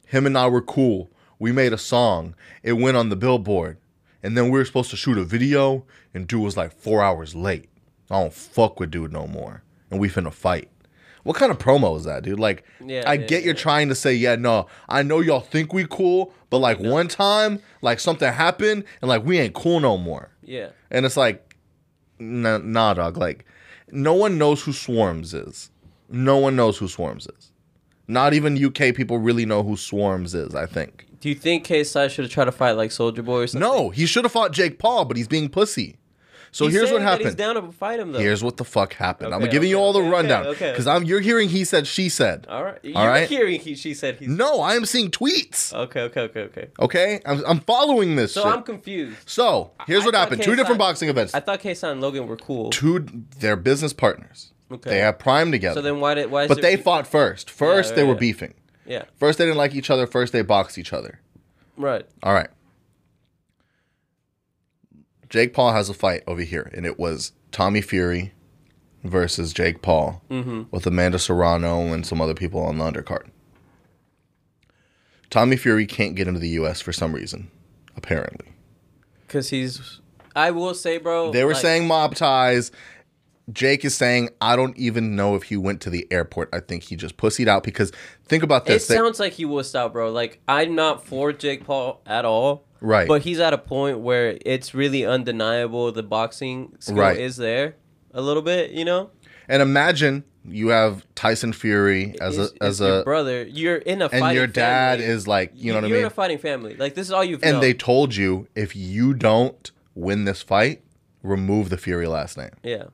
him 0.07 0.27
and 0.27 0.39
I 0.39 0.47
were 0.47 0.63
cool. 0.63 1.11
We 1.41 1.51
made 1.51 1.73
a 1.73 1.79
song. 1.79 2.37
It 2.63 2.75
went 2.75 2.97
on 2.97 3.09
the 3.09 3.17
billboard. 3.17 3.79
And 4.23 4.37
then 4.37 4.45
we 4.45 4.59
were 4.59 4.65
supposed 4.65 4.91
to 4.91 4.97
shoot 4.97 5.19
a 5.19 5.25
video 5.25 5.85
and 6.15 6.29
dude 6.29 6.43
was 6.43 6.57
like 6.57 6.73
4 6.73 7.03
hours 7.03 7.35
late. 7.35 7.69
I 8.09 8.21
don't 8.21 8.33
fuck 8.33 8.79
with 8.79 8.93
dude 8.93 9.13
no 9.13 9.27
more. 9.27 9.65
And 9.91 9.99
we 9.99 10.09
finna 10.09 10.33
fight. 10.33 10.71
What 11.25 11.37
kind 11.37 11.53
of 11.53 11.59
promo 11.59 11.97
is 11.97 12.05
that, 12.05 12.25
dude? 12.25 12.41
Like, 12.41 12.65
Yeah, 12.85 13.05
I 13.07 13.15
yeah, 13.15 13.27
get 13.27 13.45
you're 13.45 13.55
trying 13.55 13.89
to 13.89 13.95
say, 13.95 14.13
yeah, 14.13 14.35
no, 14.37 14.67
I 14.89 15.03
know 15.03 15.21
y'all 15.21 15.41
think 15.41 15.73
we 15.73 15.87
cool, 15.89 16.35
but 16.51 16.59
like 16.59 16.81
one 16.81 17.09
time, 17.09 17.61
like 17.81 18.01
something 18.01 18.33
happened 18.33 18.85
and 19.01 19.09
like 19.09 19.25
we 19.25 19.39
ain't 19.39 19.55
cool 19.55 19.81
no 19.81 19.97
more. 19.97 20.31
Yeah. 20.43 20.71
And 20.91 21.07
it's 21.07 21.17
like, 21.17 21.55
nah, 22.19 22.59
nah, 22.59 22.95
dog. 22.95 23.17
Like, 23.17 23.45
no 23.91 24.15
one 24.15 24.39
knows 24.39 24.63
who 24.63 24.73
Swarmz 24.73 25.35
is. 25.49 25.71
No 26.09 26.39
one 26.39 26.57
knows 26.57 26.79
who 26.79 26.87
Swarmz 26.87 27.29
is. 27.39 27.53
Not 28.09 28.35
even 28.35 28.63
UK 28.63 28.95
people 28.95 29.19
really 29.19 29.47
know 29.47 29.63
who 29.63 29.77
Swarmz 29.77 30.35
is, 30.35 30.55
I 30.55 30.67
think. 30.67 31.07
Do 31.21 31.29
you 31.29 31.35
think 31.37 31.65
KSI 31.67 32.11
should 32.11 32.25
have 32.25 32.33
tried 32.33 32.47
to 32.47 32.53
fight 32.53 32.73
like 32.73 32.91
Soldier 32.91 33.23
Boy 33.23 33.43
or 33.43 33.47
something? 33.47 33.67
No, 33.67 33.91
he 33.91 34.07
should 34.07 34.25
have 34.25 34.33
fought 34.33 34.53
Jake 34.53 34.79
Paul, 34.81 35.05
but 35.05 35.17
he's 35.17 35.29
being 35.29 35.49
pussy. 35.49 35.97
So 36.55 36.67
He's 36.67 36.75
here's 36.75 36.91
what 36.93 37.01
that 37.01 37.19
He's 37.19 37.29
happened. 37.31 37.39
down 37.39 37.55
to 37.55 37.73
fight 37.73 37.99
him 37.99 38.13
though. 38.13 38.19
Here's 38.19 38.45
what 38.45 38.59
the 38.59 38.65
fuck 38.65 38.93
happened. 38.93 39.35
I'm 39.35 39.43
Okay, 39.43 39.51
giving 39.51 39.71
you 39.71 39.79
all 39.79 39.95
the 39.95 40.01
okay, 40.01 40.09
rundown 40.11 40.47
okay, 40.49 40.71
because. 40.71 40.87
I'm 40.87 41.03
you're 41.05 41.21
hearing 41.21 41.49
he 41.49 41.65
said 41.65 41.87
she 41.87 42.11
said. 42.11 42.47
All 42.49 42.63
right. 42.63 42.79
You're 42.83 42.95
right. 42.95 43.27
hearing 43.27 43.59
he, 43.59 43.75
she 43.75 43.95
said 43.95 44.17
he's. 44.17 44.29
No, 44.29 44.61
I 44.61 44.75
am 44.75 44.85
seeing 44.85 45.11
tweets. 45.11 45.73
Okay. 45.73 46.03
Okay. 46.03 46.21
Okay. 46.21 46.41
Okay. 46.43 46.69
Okay, 46.79 47.21
I'm, 47.25 47.43
I'm 47.47 47.61
following 47.61 48.17
this 48.17 48.35
So 48.35 48.43
shit. 48.43 48.53
I'm 48.53 48.63
confused. 48.63 49.17
so 49.25 49.71
here's 49.87 50.03
I 50.03 50.07
what 50.07 50.15
happened. 50.15 50.43
Two 50.43 50.55
different 50.55 50.79
boxing 50.79 51.09
events. 51.09 51.35
I 51.35 51.41
thought 51.41 51.61
KSI 51.61 51.91
and 51.91 52.03
Logan 52.03 52.27
were 52.27 52.37
cool. 52.37 52.69
Two, 52.69 53.07
they're 53.39 53.57
business 53.57 53.95
partners. 53.95 54.53
Okay. 54.71 54.91
They 54.91 54.99
have 54.99 55.19
Prime 55.19 55.53
together. 55.53 55.77
So 55.77 55.83
then 55.83 56.01
why 56.01 56.15
did 56.15 56.31
why? 56.31 56.43
Is 56.43 56.49
but 56.49 56.61
they 56.61 56.77
fought 56.77 57.07
first. 57.07 57.49
First, 57.51 57.91
yeah, 57.91 57.97
they 57.97 58.03
were 58.05 58.13
yeah. 58.13 58.19
beefing. 58.19 58.55
Yeah. 58.87 59.05
First, 59.17 59.39
they 59.39 59.45
didn't 59.47 59.59
like 59.59 59.75
each 59.75 59.89
other. 59.91 60.07
First, 60.07 60.33
they 60.35 60.43
boxed 60.43 60.77
each 60.77 60.93
other. 60.93 61.21
Right. 61.79 62.05
All 62.23 62.35
right. 62.35 62.49
Jake 65.33 65.55
Paul 65.55 65.73
has 65.73 65.89
a 65.89 65.95
fight 65.95 66.23
over 66.27 66.43
here, 66.43 66.71
and 66.75 66.85
it 66.85 66.99
was 66.99 67.33
Tommy 67.53 67.81
Fury 67.81 68.33
versus 69.03 69.55
Jake 69.55 69.81
Paul 69.81 70.23
Mm-hmm. 70.31 70.65
with 70.71 70.87
Amanda 70.87 71.19
Serrano 71.19 71.91
and 71.91 72.07
some 72.07 72.21
other 72.21 72.35
people 72.35 72.61
on 72.61 72.77
the 72.77 72.85
undercard. 72.85 73.29
Tommy 75.31 75.57
Fury 75.57 75.87
can't 75.87 76.15
get 76.15 76.29
into 76.29 76.39
the 76.39 76.51
U.S. 76.51 76.83
for 76.83 76.93
some 76.93 77.15
reason, 77.15 77.51
apparently. 77.97 78.49
Because 79.27 79.49
he's. 79.49 80.01
I 80.37 80.51
will 80.51 80.75
say, 80.75 80.99
bro. 80.99 81.33
They 81.33 81.45
were 81.45 81.53
like, 81.55 81.63
saying 81.63 81.87
mob 81.87 82.15
ties. 82.15 82.71
Jake 83.51 83.87
is 83.87 83.95
saying, 83.95 84.29
I 84.43 84.55
don't 84.55 84.77
even 84.77 85.17
know 85.17 85.35
if 85.35 85.45
he 85.45 85.57
went 85.57 85.81
to 85.83 85.91
the 85.91 86.07
airport. 86.11 86.51
I 86.53 86.61
think 86.61 86.83
he 86.85 86.97
just 86.97 87.17
pussied 87.17 87.49
out 87.49 87.65
because 87.65 87.91
think 88.27 88.43
about 88.43 88.63
It 88.63 88.75
this. 88.75 88.87
they- 88.87 88.97
sounds 88.97 89.19
like 89.19 89.33
he 89.33 89.47
wussed 89.47 89.75
out, 89.75 89.95
bro. 89.95 90.13
Like 90.13 90.41
I'm 90.47 90.75
not 90.75 91.07
for 91.07 91.33
Jake 91.33 91.65
Paul 91.65 92.03
at 92.07 92.27
all. 92.27 92.65
Right. 92.83 93.09
But 93.09 93.23
he's 93.23 93.39
at 93.41 93.53
a 93.55 93.59
point 93.59 94.01
where 94.01 94.37
it's 94.45 94.75
really 94.75 95.07
undeniable 95.07 95.91
the 95.93 96.03
boxing 96.03 96.75
skill 96.81 96.97
Right. 96.97 97.17
is 97.19 97.37
there 97.37 97.77
a 98.13 98.21
little 98.21 98.43
bit, 98.43 98.71
you 98.73 98.85
know? 98.85 99.11
and 99.49 99.61
imagine 99.63 100.25
you 100.45 100.69
have 100.69 101.05
Tyson 101.15 101.53
Fury 101.53 102.15
as 102.21 102.35
It's- 102.39 102.53
a 102.61 102.65
as 102.65 102.81
a 102.81 103.03
brother. 103.05 103.45
You're 103.45 103.77
in 103.77 104.03
a 104.03 104.07
and 104.09 104.35
your 104.35 104.47
dad 104.47 104.99
family. 104.99 105.13
is 105.13 105.27
like, 105.29 105.53
you 105.55 105.73
know 105.73 105.79
what 105.79 105.85
I 105.85 105.87
mean. 105.87 105.91
You're 105.91 106.01
in 106.01 106.07
a 106.07 106.11
fighting 106.11 106.39
family. 106.39 106.75
Like 106.77 106.95
this 106.95 107.07
is 107.07 107.13
all 107.13 107.23
you've 107.25 107.43
and 107.43 107.53
known. 107.55 107.61
they 107.61 107.75
told 107.75 108.15
you 108.17 108.49
if 108.57 108.75
you 108.77 109.15
don't 109.15 109.71
win 109.95 110.25
this 110.25 110.43
fight, 110.43 110.83
remove 111.23 111.71
the 111.71 111.77
Fury 111.77 112.07
last 112.07 112.37
name. 112.37 112.51
yeah. 112.63 112.85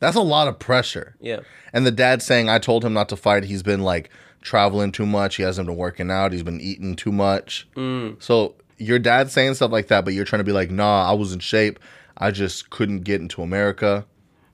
That's 0.00 0.16
a 0.16 0.20
lot 0.22 0.48
of 0.48 0.58
pressure. 0.58 1.16
Yeah. 1.20 1.40
And 1.72 1.86
the 1.86 1.90
dad 1.90 2.20
saying, 2.20 2.48
I 2.50 2.58
told 2.58 2.84
him 2.84 2.92
not 2.92 3.08
to 3.10 3.16
fight. 3.16 3.44
He's 3.44 3.62
been 3.62 3.80
like 3.82 4.10
traveling 4.42 4.92
too 4.92 5.06
much. 5.06 5.36
He 5.36 5.42
hasn't 5.42 5.66
been 5.66 5.76
working 5.76 6.10
out. 6.10 6.32
He's 6.32 6.42
been 6.42 6.60
eating 6.60 6.94
too 6.94 7.12
much. 7.12 7.66
Mm. 7.76 8.22
So 8.22 8.54
your 8.78 8.98
dad's 8.98 9.32
saying 9.32 9.54
stuff 9.54 9.70
like 9.72 9.88
that, 9.88 10.04
but 10.04 10.14
you're 10.14 10.24
trying 10.24 10.40
to 10.40 10.44
be 10.44 10.52
like, 10.52 10.70
nah, 10.70 11.08
I 11.08 11.12
was 11.12 11.32
in 11.32 11.38
shape. 11.40 11.78
I 12.18 12.30
just 12.30 12.70
couldn't 12.70 13.00
get 13.00 13.20
into 13.20 13.42
America. 13.42 14.04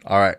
All 0.06 0.18
right. 0.18 0.36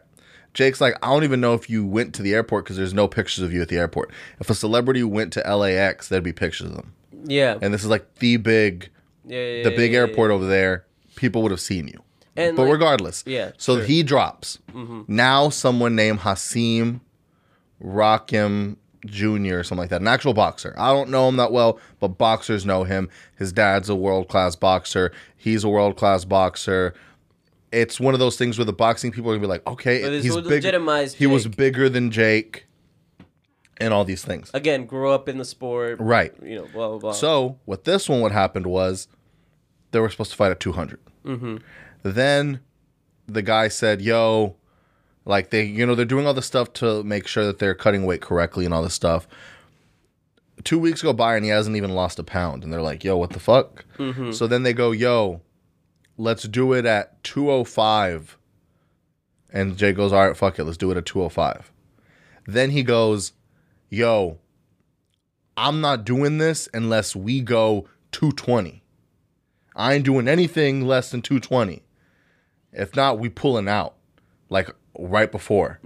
Jake's 0.53 0.81
like, 0.81 0.95
I 1.01 1.07
don't 1.07 1.23
even 1.23 1.39
know 1.39 1.53
if 1.53 1.69
you 1.69 1.85
went 1.85 2.13
to 2.15 2.21
the 2.21 2.33
airport 2.33 2.65
because 2.65 2.75
there's 2.77 2.93
no 2.93 3.07
pictures 3.07 3.43
of 3.43 3.53
you 3.53 3.61
at 3.61 3.69
the 3.69 3.77
airport. 3.77 4.11
If 4.39 4.49
a 4.49 4.55
celebrity 4.55 5.03
went 5.03 5.31
to 5.33 5.39
LAX, 5.55 6.09
there'd 6.09 6.23
be 6.23 6.33
pictures 6.33 6.67
of 6.71 6.75
them. 6.75 6.93
Yeah. 7.25 7.57
And 7.61 7.73
this 7.73 7.83
is 7.83 7.89
like 7.89 8.15
the 8.15 8.37
big, 8.37 8.89
yeah, 9.25 9.37
yeah, 9.37 9.63
the 9.63 9.71
yeah, 9.71 9.77
big 9.77 9.91
yeah, 9.93 9.99
airport 9.99 10.31
over 10.31 10.45
there. 10.45 10.85
People 11.15 11.41
would 11.43 11.51
have 11.51 11.61
seen 11.61 11.87
you. 11.87 12.01
And, 12.35 12.55
but 12.57 12.63
like- 12.63 12.71
regardless, 12.73 13.23
Yeah, 13.25 13.51
So 13.57 13.77
sure. 13.77 13.85
he 13.85 14.03
drops. 14.03 14.57
Mm-hmm. 14.73 15.01
Now 15.07 15.49
someone 15.49 15.95
named 15.95 16.19
Hasim 16.21 17.01
Rakim 17.83 18.77
Jr. 19.05 19.57
or 19.57 19.63
something 19.63 19.77
like 19.77 19.89
that, 19.89 20.01
an 20.01 20.07
actual 20.07 20.33
boxer. 20.33 20.75
I 20.77 20.91
don't 20.91 21.09
know 21.09 21.27
him 21.27 21.37
that 21.37 21.51
well, 21.51 21.79
but 21.99 22.09
boxers 22.09 22.65
know 22.65 22.83
him. 22.83 23.09
His 23.35 23.51
dad's 23.51 23.89
a 23.89 23.95
world 23.95 24.27
class 24.27 24.55
boxer. 24.55 25.11
He's 25.35 25.63
a 25.63 25.69
world 25.69 25.97
class 25.97 26.25
boxer. 26.25 26.93
It's 27.71 27.99
one 27.99 28.13
of 28.13 28.19
those 28.19 28.37
things 28.37 28.57
where 28.57 28.65
the 28.65 28.73
boxing 28.73 29.11
people 29.11 29.31
are 29.31 29.35
gonna 29.35 29.41
be 29.41 29.47
like, 29.47 29.65
okay, 29.65 30.01
he's 30.21 30.35
big. 30.41 30.63
He 31.15 31.25
was 31.27 31.47
bigger 31.47 31.89
than 31.89 32.11
Jake, 32.11 32.67
and 33.81 33.93
all 33.93 34.05
these 34.05 34.23
things. 34.23 34.51
Again, 34.53 34.85
grew 34.85 35.09
up 35.09 35.27
in 35.27 35.37
the 35.37 35.45
sport. 35.45 35.99
Right. 35.99 36.33
You 36.43 36.57
know, 36.57 36.67
blah 36.73 36.89
blah 36.89 36.97
blah. 36.99 37.11
So 37.13 37.57
what 37.65 37.83
this 37.85 38.07
one 38.07 38.21
what 38.21 38.31
happened 38.31 38.67
was 38.67 39.07
they 39.91 39.99
were 39.99 40.09
supposed 40.09 40.31
to 40.31 40.37
fight 40.37 40.51
at 40.51 40.59
200. 40.59 40.99
Mm-hmm. 41.25 41.57
Then 42.03 42.59
the 43.27 43.41
guy 43.41 43.67
said, 43.67 44.01
"Yo, 44.01 44.55
like 45.25 45.49
they, 45.49 45.63
you 45.63 45.85
know, 45.85 45.95
they're 45.95 46.05
doing 46.05 46.25
all 46.25 46.33
this 46.33 46.45
stuff 46.45 46.73
to 46.73 47.03
make 47.03 47.27
sure 47.27 47.45
that 47.45 47.59
they're 47.59 47.75
cutting 47.75 48.05
weight 48.05 48.21
correctly 48.21 48.65
and 48.65 48.73
all 48.73 48.83
this 48.83 48.93
stuff." 48.93 49.27
Two 50.63 50.79
weeks 50.79 51.01
go 51.01 51.13
by 51.13 51.35
and 51.35 51.43
he 51.43 51.49
hasn't 51.49 51.75
even 51.75 51.91
lost 51.91 52.19
a 52.19 52.23
pound, 52.23 52.63
and 52.63 52.71
they're 52.71 52.81
like, 52.81 53.03
"Yo, 53.03 53.17
what 53.17 53.31
the 53.31 53.39
fuck?" 53.39 53.85
Mm-hmm. 53.97 54.31
So 54.31 54.47
then 54.47 54.63
they 54.63 54.73
go, 54.73 54.91
"Yo, 54.91 55.41
let's 56.17 56.43
do 56.43 56.73
it 56.73 56.85
at 56.85 57.23
205." 57.23 58.37
And 59.53 59.77
Jay 59.77 59.91
goes, 59.91 60.13
"All 60.13 60.27
right, 60.27 60.37
fuck 60.37 60.59
it, 60.59 60.63
let's 60.63 60.77
do 60.77 60.91
it 60.91 60.97
at 60.97 61.05
205." 61.05 61.71
Then 62.45 62.71
he 62.71 62.83
goes, 62.83 63.33
"Yo, 63.89 64.37
I'm 65.57 65.81
not 65.81 66.05
doing 66.05 66.37
this 66.37 66.69
unless 66.73 67.15
we 67.15 67.41
go 67.41 67.87
220. 68.11 68.83
I 69.75 69.93
ain't 69.93 70.05
doing 70.05 70.27
anything 70.27 70.85
less 70.85 71.11
than 71.11 71.21
220. 71.21 71.83
If 72.73 72.95
not, 72.95 73.19
we 73.19 73.29
pulling 73.29 73.67
out 73.67 73.95
like 74.49 74.69
right 75.01 75.31
before. 75.31 75.79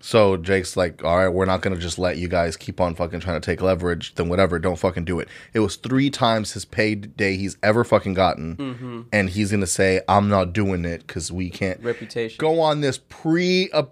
So 0.00 0.36
Jake's 0.36 0.76
like, 0.76 1.02
all 1.04 1.16
right, 1.16 1.28
we're 1.28 1.44
not 1.46 1.62
gonna 1.62 1.76
just 1.76 1.98
let 1.98 2.18
you 2.18 2.28
guys 2.28 2.56
keep 2.56 2.80
on 2.80 2.94
fucking 2.94 3.20
trying 3.20 3.40
to 3.40 3.44
take 3.44 3.60
leverage. 3.62 4.14
Then 4.14 4.28
whatever, 4.28 4.58
don't 4.58 4.78
fucking 4.78 5.04
do 5.04 5.20
it. 5.20 5.28
It 5.54 5.60
was 5.60 5.76
three 5.76 6.10
times 6.10 6.52
his 6.52 6.64
paid 6.64 7.16
day 7.16 7.36
he's 7.36 7.56
ever 7.62 7.84
fucking 7.84 8.14
gotten, 8.14 9.06
and 9.12 9.30
he's 9.30 9.50
gonna 9.50 9.66
say, 9.66 10.00
I'm 10.08 10.28
not 10.28 10.52
doing 10.52 10.84
it 10.84 11.06
because 11.06 11.30
we 11.32 11.50
can't 11.50 11.80
reputation. 11.82 12.36
go 12.38 12.60
on 12.60 12.80
this 12.80 12.98
pre 12.98 13.70
uh, 13.72 13.84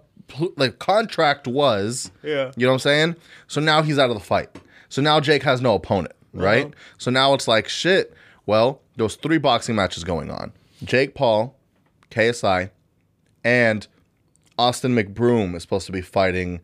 like 0.55 0.79
contract 0.79 1.47
was. 1.47 2.11
Yeah. 2.23 2.51
You 2.55 2.65
know 2.65 2.71
what 2.71 2.75
I'm 2.75 2.79
saying? 2.79 3.15
So 3.47 3.61
now 3.61 3.81
he's 3.81 3.97
out 3.97 4.09
of 4.09 4.15
the 4.15 4.23
fight. 4.23 4.49
So 4.89 5.01
now 5.01 5.19
Jake 5.19 5.43
has 5.43 5.61
no 5.61 5.75
opponent, 5.75 6.13
right? 6.33 6.65
Uh-huh. 6.65 6.75
So 6.97 7.11
now 7.11 7.33
it's 7.33 7.47
like 7.47 7.67
shit. 7.67 8.13
Well, 8.45 8.81
there 8.95 9.03
was 9.03 9.15
three 9.15 9.37
boxing 9.37 9.75
matches 9.75 10.03
going 10.03 10.31
on. 10.31 10.53
Jake 10.83 11.13
Paul, 11.15 11.55
KSI, 12.11 12.69
and 13.43 13.87
Austin 14.57 14.95
McBroom 14.95 15.55
is 15.55 15.61
supposed 15.61 15.85
to 15.85 15.91
be 15.91 16.01
fighting 16.01 16.59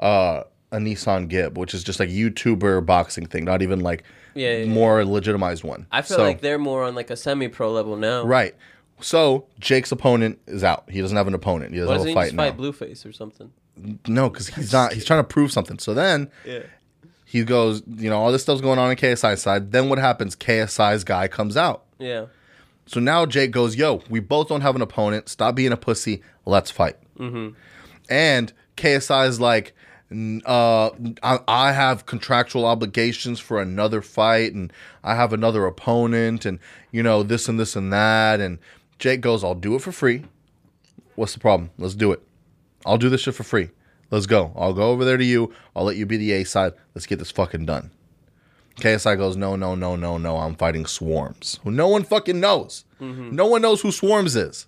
uh, 0.00 0.42
AnEsonGib, 0.72 1.54
which 1.54 1.74
is 1.74 1.82
just 1.82 1.98
like 2.00 2.08
YouTuber 2.08 2.84
boxing 2.86 3.26
thing, 3.26 3.44
not 3.44 3.62
even 3.62 3.80
like 3.80 4.04
Yeah, 4.34 4.50
yeah, 4.50 4.56
yeah. 4.64 4.66
more 4.72 5.04
legitimized 5.04 5.64
one. 5.64 5.86
I 5.90 6.02
feel 6.02 6.18
So- 6.18 6.22
like 6.24 6.40
they're 6.40 6.58
more 6.58 6.84
on 6.84 6.94
like 6.94 7.10
a 7.10 7.16
semi-pro 7.16 7.70
level 7.72 7.96
now. 7.96 8.24
right. 8.24 8.54
So 9.00 9.46
Jake's 9.60 9.92
opponent 9.92 10.40
is 10.48 10.64
out. 10.64 10.84
He 10.90 11.00
doesn't 11.00 11.16
have 11.16 11.28
an 11.28 11.34
opponent. 11.34 11.72
He 11.72 11.78
doesn't 11.78 11.88
Why 11.88 11.98
have 11.98 12.04
a 12.04 12.08
he 12.08 12.14
fight 12.14 12.24
just 12.24 12.34
now. 12.34 12.42
fight 12.50 12.56
Blueface 12.56 13.06
or 13.06 13.12
something? 13.12 13.52
no, 14.08 14.28
because 14.28 14.48
he's 14.48 14.72
not. 14.72 14.92
He's 14.92 15.04
trying 15.04 15.20
to 15.20 15.24
prove 15.28 15.52
something. 15.52 15.78
So 15.78 15.94
then 15.94 16.30
Yeah. 16.44 16.62
he 17.24 17.44
goes, 17.44 17.80
you 17.86 18.10
know, 18.10 18.18
all 18.18 18.32
this 18.32 18.42
stuff's 18.42 18.60
going 18.60 18.80
on 18.80 18.90
in 18.90 18.96
KSI's 18.96 19.40
side. 19.40 19.70
Then 19.70 19.88
what 19.88 19.98
happens? 20.00 20.34
KSI's 20.34 21.04
guy 21.04 21.28
comes 21.28 21.56
out. 21.56 21.84
Yeah. 22.00 22.24
So 22.86 22.98
now 22.98 23.24
Jake 23.24 23.52
goes, 23.52 23.76
yo, 23.76 24.02
we 24.10 24.18
both 24.18 24.48
don't 24.48 24.62
have 24.62 24.74
an 24.74 24.82
opponent. 24.82 25.28
Stop 25.28 25.54
being 25.54 25.70
a 25.70 25.76
pussy. 25.76 26.20
Let's 26.44 26.72
fight. 26.72 26.96
Mm-hmm. 27.18 27.48
And 28.08 28.52
KSI 28.76 29.28
is 29.28 29.40
like, 29.40 29.74
uh, 30.46 30.90
I, 31.22 31.38
I 31.46 31.72
have 31.72 32.06
contractual 32.06 32.64
obligations 32.64 33.40
for 33.40 33.60
another 33.60 34.00
fight, 34.00 34.54
and 34.54 34.72
I 35.04 35.14
have 35.14 35.32
another 35.32 35.66
opponent, 35.66 36.46
and 36.46 36.58
you 36.90 37.02
know 37.02 37.22
this 37.22 37.48
and 37.48 37.60
this 37.60 37.76
and 37.76 37.92
that. 37.92 38.40
And 38.40 38.58
Jake 38.98 39.20
goes, 39.20 39.44
I'll 39.44 39.54
do 39.54 39.74
it 39.74 39.82
for 39.82 39.92
free. 39.92 40.24
What's 41.14 41.34
the 41.34 41.40
problem? 41.40 41.70
Let's 41.78 41.94
do 41.94 42.12
it. 42.12 42.22
I'll 42.86 42.98
do 42.98 43.10
this 43.10 43.22
shit 43.22 43.34
for 43.34 43.42
free. 43.42 43.70
Let's 44.10 44.26
go. 44.26 44.52
I'll 44.56 44.72
go 44.72 44.90
over 44.90 45.04
there 45.04 45.18
to 45.18 45.24
you. 45.24 45.52
I'll 45.76 45.84
let 45.84 45.96
you 45.96 46.06
be 46.06 46.16
the 46.16 46.32
A 46.32 46.44
side. 46.44 46.72
Let's 46.94 47.06
get 47.06 47.18
this 47.18 47.30
fucking 47.30 47.66
done. 47.66 47.90
KSI 48.76 49.18
goes, 49.18 49.36
no, 49.36 49.56
no, 49.56 49.74
no, 49.74 49.96
no, 49.96 50.16
no. 50.16 50.36
I'm 50.36 50.54
fighting 50.54 50.84
Swarmz, 50.84 51.58
who 51.64 51.70
no 51.70 51.88
one 51.88 52.04
fucking 52.04 52.38
knows. 52.40 52.84
No 53.34 53.46
one 53.46 53.60
knows 53.60 53.80
who 53.80 53.88
Swarmz 53.88 54.36
is. 54.36 54.66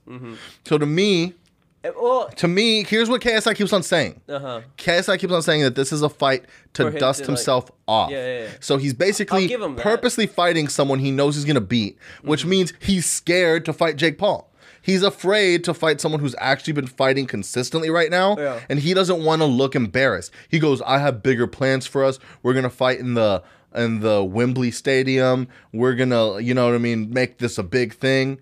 So 0.66 0.76
to 0.76 0.84
me, 0.84 1.34
Well, 1.82 2.28
to 2.36 2.46
me, 2.48 2.84
here's 2.84 3.08
what 3.08 3.22
KSI 3.22 3.54
keeps 3.56 3.72
on 3.72 3.82
saying. 3.82 4.20
uh 4.28 4.38
huh. 4.38 4.60
KSI 4.76 5.18
keeps 5.18 5.32
on 5.32 5.42
saying 5.42 5.62
that 5.62 5.74
this 5.74 5.92
is 5.92 6.02
a 6.02 6.08
fight 6.10 6.44
to 6.74 6.88
him 6.88 6.94
dust 6.96 7.20
to, 7.20 7.22
like- 7.24 7.28
himself 7.28 7.70
off. 7.88 8.10
Yeah, 8.10 8.18
yeah, 8.26 8.42
yeah. 8.44 8.48
So 8.60 8.76
he's 8.76 8.92
basically 8.92 9.48
purposely 9.76 10.26
fighting 10.26 10.68
someone 10.68 10.98
he 10.98 11.10
knows 11.10 11.36
he's 11.36 11.44
gonna 11.46 11.60
beat, 11.60 11.96
which 12.22 12.40
Mm-hmm. 12.40 12.50
means 12.50 12.72
he's 12.80 13.06
scared 13.06 13.64
to 13.64 13.72
fight 13.72 13.96
Jake 13.96 14.18
Paul. 14.18 14.46
He's 14.82 15.02
afraid 15.02 15.62
to 15.64 15.74
fight 15.74 16.00
someone 16.00 16.20
who's 16.20 16.34
actually 16.38 16.72
been 16.74 16.86
fighting 16.86 17.26
consistently 17.26 17.90
right 17.90 18.10
now, 18.10 18.36
Yeah. 18.38 18.60
and 18.68 18.78
he 18.78 18.94
doesn't 18.94 19.22
want 19.22 19.40
to 19.42 19.46
look 19.46 19.74
embarrassed. 19.74 20.32
He 20.48 20.58
goes, 20.58 20.80
"I 20.82 20.98
have 20.98 21.22
bigger 21.22 21.46
plans 21.46 21.86
for 21.86 22.04
us. 22.04 22.18
We're 22.42 22.54
gonna 22.54 22.70
fight 22.70 22.98
in 22.98 23.14
the 23.14 23.42
in 23.74 24.00
the 24.00 24.22
Wembley 24.24 24.70
Stadium. 24.70 25.46
We're 25.72 25.94
gonna, 25.94 26.40
you 26.40 26.52
know 26.54 26.66
what 26.66 26.74
I 26.74 26.78
mean, 26.78 27.10
make 27.12 27.38
this 27.38 27.56
a 27.56 27.62
big 27.62 27.94
thing." 27.94 28.38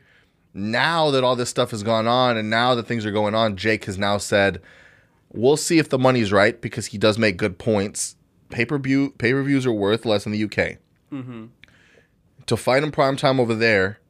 Now 0.54 1.10
that 1.10 1.22
all 1.24 1.36
this 1.36 1.50
stuff 1.50 1.70
has 1.72 1.82
gone 1.82 2.06
on, 2.06 2.36
and 2.36 2.48
now 2.50 2.74
that 2.74 2.86
things 2.86 3.04
are 3.06 3.12
going 3.12 3.34
on, 3.34 3.56
Jake 3.56 3.84
has 3.84 3.98
now 3.98 4.18
said, 4.18 4.60
we'll 5.32 5.56
see 5.56 5.78
if 5.78 5.88
the 5.88 5.98
money's 5.98 6.32
right 6.32 6.60
because 6.60 6.86
he 6.86 6.98
does 6.98 7.18
make 7.18 7.36
good 7.36 7.58
points. 7.58 8.16
Pay 8.50 8.64
per 8.64 8.78
view 8.78 9.10
pay 9.18 9.32
per 9.32 9.42
views 9.42 9.66
are 9.66 9.72
worth 9.72 10.06
less 10.06 10.24
in 10.24 10.32
the 10.32 10.42
UK. 10.44 10.78
Mm-hmm. 11.12 11.46
To 12.46 12.56
fight 12.56 12.82
in 12.82 12.90
prime 12.90 13.16
time 13.16 13.38
over 13.38 13.54
there, 13.54 14.00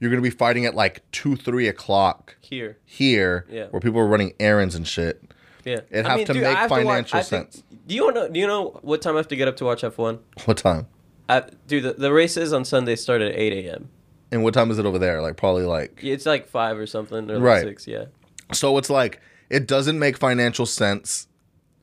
you're 0.00 0.10
gonna 0.10 0.20
be 0.20 0.30
fighting 0.30 0.66
at 0.66 0.74
like 0.74 1.08
two 1.12 1.36
three 1.36 1.68
o'clock 1.68 2.36
Here. 2.40 2.76
here, 2.84 3.46
Yeah. 3.48 3.66
where 3.66 3.78
people 3.80 4.00
are 4.00 4.06
running 4.08 4.34
errands 4.40 4.74
and 4.74 4.86
shit. 4.86 5.22
Yeah. 5.64 5.80
It'd 5.90 6.06
have 6.06 6.24
to 6.24 6.34
make 6.34 6.44
I 6.44 6.50
have 6.62 6.68
to 6.70 6.74
watch- 6.74 6.84
financial 6.84 7.18
I 7.20 7.22
think- 7.22 7.52
sense. 7.52 7.62
do 7.86 7.94
you 7.94 8.10
know? 8.12 8.28
Do 8.28 8.38
you 8.40 8.46
know 8.48 8.80
what 8.82 9.00
time 9.00 9.14
I 9.14 9.18
have 9.18 9.28
to 9.28 9.36
get 9.36 9.46
up 9.46 9.56
to 9.58 9.64
watch 9.64 9.84
F 9.84 9.96
one? 9.96 10.18
What 10.44 10.56
time? 10.56 10.88
Dude, 11.68 11.84
the, 11.84 11.92
the 11.94 12.12
races 12.12 12.52
on 12.52 12.64
Sunday 12.64 12.96
start 12.96 13.22
at 13.22 13.32
eight 13.36 13.64
a.m. 13.66 13.88
And 14.34 14.42
what 14.42 14.52
time 14.52 14.70
is 14.72 14.78
it 14.80 14.84
over 14.84 14.98
there? 14.98 15.22
Like 15.22 15.36
probably 15.36 15.62
like 15.64 16.00
It's 16.02 16.26
like 16.26 16.48
five 16.48 16.76
or 16.76 16.86
something, 16.86 17.30
or 17.30 17.34
like 17.34 17.42
Right. 17.42 17.62
six. 17.62 17.86
Yeah. 17.86 18.06
So 18.52 18.76
it's 18.78 18.90
like 18.90 19.20
it 19.48 19.66
doesn't 19.68 19.98
make 19.98 20.16
financial 20.18 20.66
sense 20.66 21.28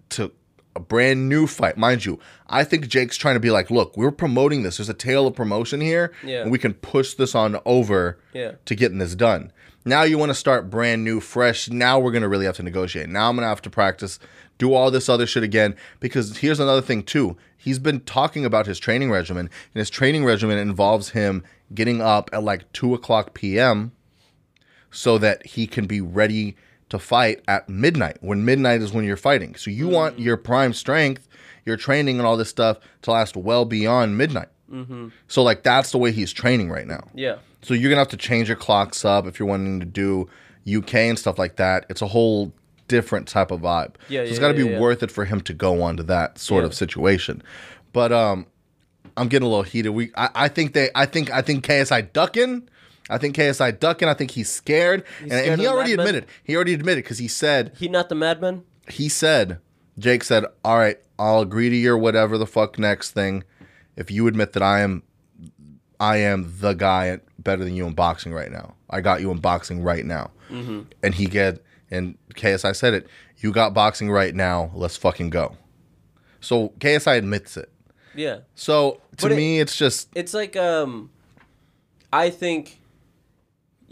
to 0.09 0.31
a 0.75 0.79
brand 0.81 1.29
new 1.29 1.47
fight, 1.47 1.77
mind 1.77 2.05
you. 2.05 2.19
I 2.49 2.63
think 2.65 2.87
Jake's 2.89 3.15
trying 3.17 3.35
to 3.35 3.39
be 3.39 3.51
like, 3.51 3.71
look, 3.71 3.95
we're 3.95 4.11
promoting 4.11 4.63
this. 4.63 4.77
There's 4.77 4.89
a 4.89 4.93
tail 4.93 5.27
of 5.27 5.35
promotion 5.35 5.79
here, 5.81 6.11
Yeah. 6.23 6.41
and 6.41 6.51
we 6.51 6.57
can 6.57 6.73
push 6.73 7.13
this 7.13 7.35
on 7.35 7.57
over 7.65 8.17
Yeah. 8.33 8.53
to 8.65 8.75
getting 8.75 8.97
this 8.97 9.15
done. 9.15 9.51
Now 9.85 10.03
you 10.03 10.17
want 10.17 10.29
to 10.29 10.35
start 10.35 10.69
brand 10.69 11.03
new, 11.05 11.19
fresh. 11.21 11.69
Now 11.69 11.99
we're 11.99 12.11
gonna 12.11 12.27
really 12.29 12.45
have 12.45 12.57
to 12.57 12.63
negotiate. 12.63 13.07
Now 13.09 13.29
I'm 13.29 13.35
gonna 13.35 13.47
have 13.47 13.61
to 13.63 13.69
practice, 13.69 14.19
do 14.57 14.73
all 14.73 14.91
this 14.91 15.07
other 15.09 15.25
shit 15.25 15.43
again. 15.43 15.75
Because 16.01 16.37
here's 16.39 16.59
another 16.59 16.81
thing 16.81 17.03
too. 17.03 17.37
He's 17.57 17.79
been 17.79 18.01
talking 18.01 18.43
about 18.45 18.65
his 18.67 18.77
training 18.79 19.09
regimen, 19.11 19.49
and 19.73 19.79
his 19.79 19.89
training 19.89 20.25
regimen 20.25 20.57
involves 20.57 21.09
him 21.11 21.43
getting 21.73 22.01
up 22.01 22.29
at 22.33 22.43
like 22.43 22.71
two 22.73 22.93
o'clock 22.93 23.33
p.m 23.33 23.91
so 24.91 25.17
that 25.17 25.45
he 25.45 25.65
can 25.65 25.87
be 25.87 26.01
ready 26.01 26.55
to 26.89 26.99
fight 26.99 27.41
at 27.47 27.67
midnight 27.69 28.17
when 28.19 28.43
midnight 28.43 28.81
is 28.81 28.91
when 28.91 29.05
you're 29.05 29.17
fighting. 29.17 29.55
So 29.55 29.71
you 29.71 29.87
want 29.87 30.19
your 30.19 30.35
prime 30.35 30.73
strength, 30.73 31.27
your 31.65 31.77
training, 31.77 32.19
and 32.19 32.27
all 32.27 32.35
this 32.35 32.49
stuff 32.49 32.77
to 33.03 33.11
last 33.11 33.37
well 33.37 33.63
beyond 33.63 34.17
midnight. 34.17 34.49
Mm-hmm. 34.69 35.07
So 35.27 35.41
like 35.41 35.63
that's 35.63 35.91
the 35.91 35.97
way 35.97 36.11
he's 36.11 36.33
training 36.33 36.69
right 36.69 36.85
now. 36.85 37.07
Yeah. 37.13 37.37
So 37.61 37.73
you're 37.73 37.89
gonna 37.89 38.01
have 38.01 38.09
to 38.09 38.17
change 38.17 38.49
your 38.49 38.57
clocks 38.57 39.05
up 39.05 39.25
if 39.25 39.39
you're 39.39 39.47
wanting 39.47 39.79
to 39.79 39.85
do 39.85 40.29
UK 40.67 40.95
and 40.95 41.17
stuff 41.17 41.39
like 41.39 41.55
that. 41.55 41.85
It's 41.89 42.01
a 42.01 42.07
whole 42.07 42.53
different 42.87 43.27
type 43.27 43.51
of 43.51 43.61
vibe. 43.61 43.95
Yeah, 44.09 44.19
so 44.19 44.23
it's 44.23 44.33
yeah, 44.33 44.39
got 44.39 44.51
to 44.51 44.57
yeah, 44.57 44.65
be 44.65 44.71
yeah. 44.71 44.79
worth 44.79 45.01
it 45.01 45.11
for 45.11 45.23
him 45.23 45.39
to 45.41 45.53
go 45.53 45.81
on 45.81 45.95
to 45.95 46.03
that 46.03 46.37
sort 46.37 46.65
of 46.65 46.73
situation. 46.73 47.41
But 47.93 48.11
um, 48.11 48.47
I'm 49.21 49.27
getting 49.27 49.45
a 49.45 49.49
little 49.49 49.63
heated. 49.63 49.89
We 49.89 50.11
I, 50.17 50.29
I 50.33 50.47
think 50.47 50.73
they 50.73 50.89
I 50.95 51.05
think 51.05 51.29
I 51.29 51.43
think 51.43 51.63
KSI 51.63 52.11
ducking. 52.11 52.67
I 53.07 53.19
think 53.19 53.35
KSI 53.35 53.79
ducking. 53.79 54.07
I 54.07 54.15
think 54.15 54.31
he's 54.31 54.49
scared, 54.49 55.03
and, 55.19 55.31
scared 55.31 55.47
and 55.47 55.61
he 55.61 55.67
already 55.67 55.93
admitted. 55.93 56.25
He 56.43 56.55
already 56.55 56.73
admitted 56.73 57.03
because 57.03 57.19
he 57.19 57.27
said 57.27 57.73
He 57.77 57.87
not 57.87 58.09
the 58.09 58.15
madman. 58.15 58.63
he 58.89 59.09
said 59.09 59.59
Jake 59.99 60.23
said, 60.23 60.43
"All 60.65 60.79
right, 60.79 60.97
I'll 61.19 61.41
agree 61.41 61.69
to 61.69 61.75
your 61.75 61.99
whatever 61.99 62.39
the 62.39 62.47
fuck 62.47 62.79
next 62.79 63.11
thing 63.11 63.43
if 63.95 64.09
you 64.09 64.25
admit 64.25 64.53
that 64.53 64.63
I 64.63 64.79
am 64.79 65.03
I 65.99 66.17
am 66.17 66.51
the 66.57 66.73
guy 66.73 67.09
at, 67.09 67.21
better 67.37 67.63
than 67.63 67.75
you 67.75 67.85
in 67.85 67.93
boxing 67.93 68.33
right 68.33 68.51
now. 68.51 68.73
I 68.89 69.01
got 69.01 69.21
you 69.21 69.29
in 69.29 69.37
boxing 69.37 69.83
right 69.83 70.05
now." 70.05 70.31
Mm-hmm. 70.49 70.81
And 71.03 71.13
he 71.13 71.27
get 71.27 71.63
and 71.91 72.17
KSI 72.33 72.75
said 72.75 72.95
it. 72.95 73.07
You 73.37 73.51
got 73.51 73.75
boxing 73.75 74.09
right 74.09 74.33
now. 74.33 74.71
Let's 74.73 74.97
fucking 74.97 75.29
go. 75.29 75.57
So 76.39 76.69
KSI 76.79 77.19
admits 77.19 77.55
it. 77.55 77.71
Yeah. 78.15 78.39
So 78.55 78.99
to 79.17 79.23
But 79.23 79.31
it- 79.33 79.35
me, 79.35 79.59
it's 79.59 79.75
just 79.75 80.09
It's 80.15 80.33
like 80.33 80.55
um, 80.55 81.09
I 82.11 82.29
think. 82.29 82.79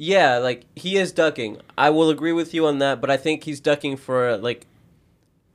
Yeah, 0.02 0.38
like 0.38 0.64
he 0.78 0.96
is 0.98 1.12
ducking. 1.12 1.58
I 1.78 1.90
will 1.90 2.10
agree 2.10 2.32
with 2.32 2.54
you 2.54 2.66
on 2.68 2.80
that, 2.80 3.02
but 3.02 3.10
I 3.12 3.18
think 3.18 3.44
he's 3.44 3.60
ducking 3.60 3.98
for 3.98 4.38
like. 4.38 4.66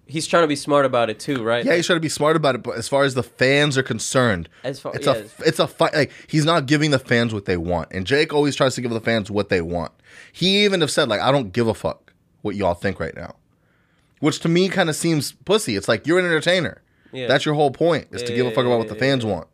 He's 0.06 0.26
trying 0.26 0.42
to 0.42 0.48
be 0.48 0.56
smart 0.56 0.84
about 0.84 1.08
it 1.08 1.18
too, 1.18 1.42
right? 1.42 1.64
yeah, 1.64 1.76
he's 1.76 1.86
trying 1.86 1.96
to 1.96 2.00
be 2.02 2.10
smart 2.10 2.36
about 2.36 2.54
it. 2.54 2.62
But 2.62 2.76
as 2.76 2.86
far 2.88 3.04
as 3.04 3.14
the 3.14 3.22
fans 3.22 3.78
are 3.78 3.82
concerned, 3.82 4.50
As 4.62 4.78
far 4.78 4.94
it's 4.94 5.06
yeah, 5.06 5.14
a 5.14 5.48
it's 5.48 5.58
a 5.58 5.66
fight. 5.66 5.94
Like 5.94 6.12
he's 6.26 6.44
not 6.44 6.66
giving 6.66 6.90
the 6.90 6.98
fans 6.98 7.32
what 7.32 7.46
they 7.46 7.56
want, 7.56 7.88
and 7.90 8.06
Jake 8.06 8.34
always 8.34 8.54
tries 8.54 8.74
to 8.74 8.82
give 8.82 8.90
the 8.90 9.00
fans 9.00 9.30
what 9.30 9.48
they 9.48 9.62
want. 9.62 9.92
He 10.30 10.62
even 10.66 10.82
have 10.82 10.90
said 10.90 11.08
like, 11.08 11.22
"I 11.22 11.32
don't 11.32 11.54
give 11.54 11.66
a 11.66 11.72
fuck 11.72 12.12
what 12.42 12.54
y'all 12.54 12.74
think 12.74 13.00
right 13.00 13.16
now," 13.16 13.36
which 14.20 14.40
to 14.40 14.48
me 14.50 14.68
kind 14.68 14.90
of 14.90 14.96
seems 14.96 15.32
pussy. 15.32 15.74
It's 15.74 15.88
like 15.88 16.06
you're 16.06 16.18
an 16.18 16.26
entertainer. 16.26 16.82
Yeah. 17.14 17.28
That's 17.28 17.44
your 17.44 17.54
whole 17.54 17.70
point 17.70 18.08
is 18.10 18.24
to 18.24 18.34
give 18.34 18.44
a 18.44 18.50
fuck 18.50 18.66
about 18.66 18.78
what 18.78 18.88
the 18.88 18.96
fans 18.96 19.22
yeah. 19.22 19.30
want. 19.30 19.46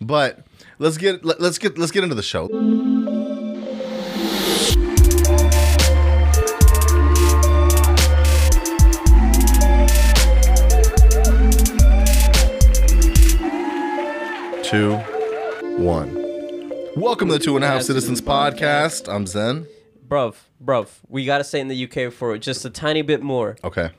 But 0.00 0.46
let's 0.78 0.96
get 0.96 1.22
let, 1.22 1.38
let's 1.38 1.58
get 1.58 1.76
let's 1.76 1.92
get 1.92 2.02
into 2.02 2.14
the 2.14 2.22
show. 2.22 2.48
Two, 14.62 14.94
one. 15.76 16.14
Welcome 16.96 17.28
to 17.28 17.34
the 17.34 17.38
Two 17.38 17.56
and 17.56 17.64
a 17.66 17.68
Half 17.68 17.82
Citizens 17.82 18.22
podcast. 18.22 19.14
I'm 19.14 19.26
Zen. 19.26 19.66
bruv, 20.08 20.36
bruv. 20.64 20.88
We 21.06 21.26
gotta 21.26 21.44
stay 21.44 21.60
in 21.60 21.68
the 21.68 21.84
UK 21.84 22.10
for 22.10 22.38
just 22.38 22.64
a 22.64 22.70
tiny 22.70 23.02
bit 23.02 23.20
more. 23.20 23.58
Okay. 23.62 23.90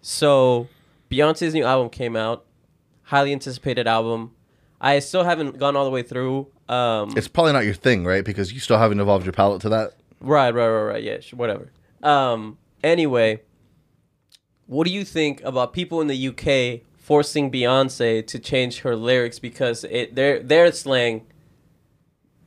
So, 0.00 0.68
Beyonce's 1.10 1.54
new 1.54 1.64
album 1.64 1.90
came 1.90 2.16
out, 2.16 2.44
highly 3.04 3.32
anticipated 3.32 3.86
album. 3.86 4.32
I 4.80 4.98
still 5.00 5.24
haven't 5.24 5.58
gone 5.58 5.74
all 5.76 5.84
the 5.84 5.90
way 5.90 6.02
through. 6.02 6.48
Um, 6.68 7.14
It's 7.16 7.28
probably 7.28 7.52
not 7.52 7.64
your 7.64 7.74
thing, 7.74 8.04
right? 8.04 8.24
Because 8.24 8.52
you 8.52 8.60
still 8.60 8.78
haven't 8.78 9.00
evolved 9.00 9.24
your 9.24 9.32
palate 9.32 9.60
to 9.62 9.68
that. 9.70 9.94
Right, 10.20 10.52
right, 10.54 10.68
right, 10.68 10.82
right. 10.82 11.02
Yeah, 11.02 11.18
whatever. 11.32 11.72
Um. 12.02 12.58
Anyway, 12.84 13.40
what 14.66 14.86
do 14.86 14.92
you 14.92 15.04
think 15.04 15.42
about 15.42 15.72
people 15.72 16.00
in 16.00 16.06
the 16.06 16.28
UK 16.28 16.82
forcing 16.96 17.50
Beyonce 17.50 18.24
to 18.26 18.38
change 18.38 18.80
her 18.80 18.94
lyrics 18.94 19.38
because 19.38 19.82
it 19.84 20.14
their 20.14 20.40
their 20.40 20.70
slang 20.72 21.26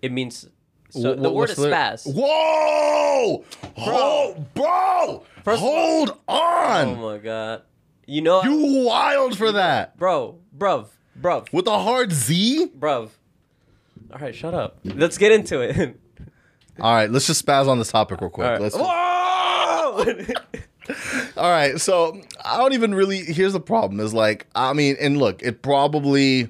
it 0.01 0.11
means 0.11 0.47
So 0.91 1.15
Wh- 1.15 1.21
the 1.21 1.31
word 1.31 1.49
is 1.49 1.55
the- 1.57 1.67
spaz. 1.67 2.05
Whoa! 2.13 3.43
Hold, 3.75 4.53
bro! 4.53 5.23
First- 5.43 5.59
Hold 5.61 6.17
on! 6.27 6.87
Oh 6.87 6.95
my 6.95 7.17
god. 7.17 7.63
You 8.11 8.21
know, 8.21 8.43
you 8.43 8.83
wild 8.83 9.37
for 9.37 9.53
that. 9.53 9.97
bro, 9.97 10.37
bruv, 10.57 10.89
bruv, 11.17 11.47
With 11.53 11.65
a 11.65 11.79
hard 11.79 12.11
Z? 12.11 12.67
bruv. 12.77 13.07
All 14.11 14.19
right, 14.19 14.35
shut 14.35 14.53
up. 14.53 14.79
Let's 14.83 15.17
get 15.17 15.31
into 15.31 15.61
it. 15.61 15.97
All 16.81 16.93
right, 16.93 17.09
let's 17.09 17.25
just 17.25 17.45
spaz 17.45 17.69
on 17.69 17.79
this 17.79 17.89
topic 17.89 18.19
real 18.19 18.29
quick. 18.29 18.47
All 18.47 18.51
right. 18.51 18.61
Let's 18.61 18.75
Whoa! 18.75 20.33
All 21.41 21.49
right, 21.49 21.79
so 21.79 22.19
I 22.43 22.57
don't 22.57 22.73
even 22.73 22.93
really. 22.93 23.19
Here's 23.19 23.53
the 23.53 23.61
problem: 23.61 24.01
is 24.01 24.13
like, 24.13 24.45
I 24.55 24.73
mean, 24.73 24.97
and 24.99 25.17
look, 25.17 25.41
it 25.41 25.61
probably, 25.61 26.49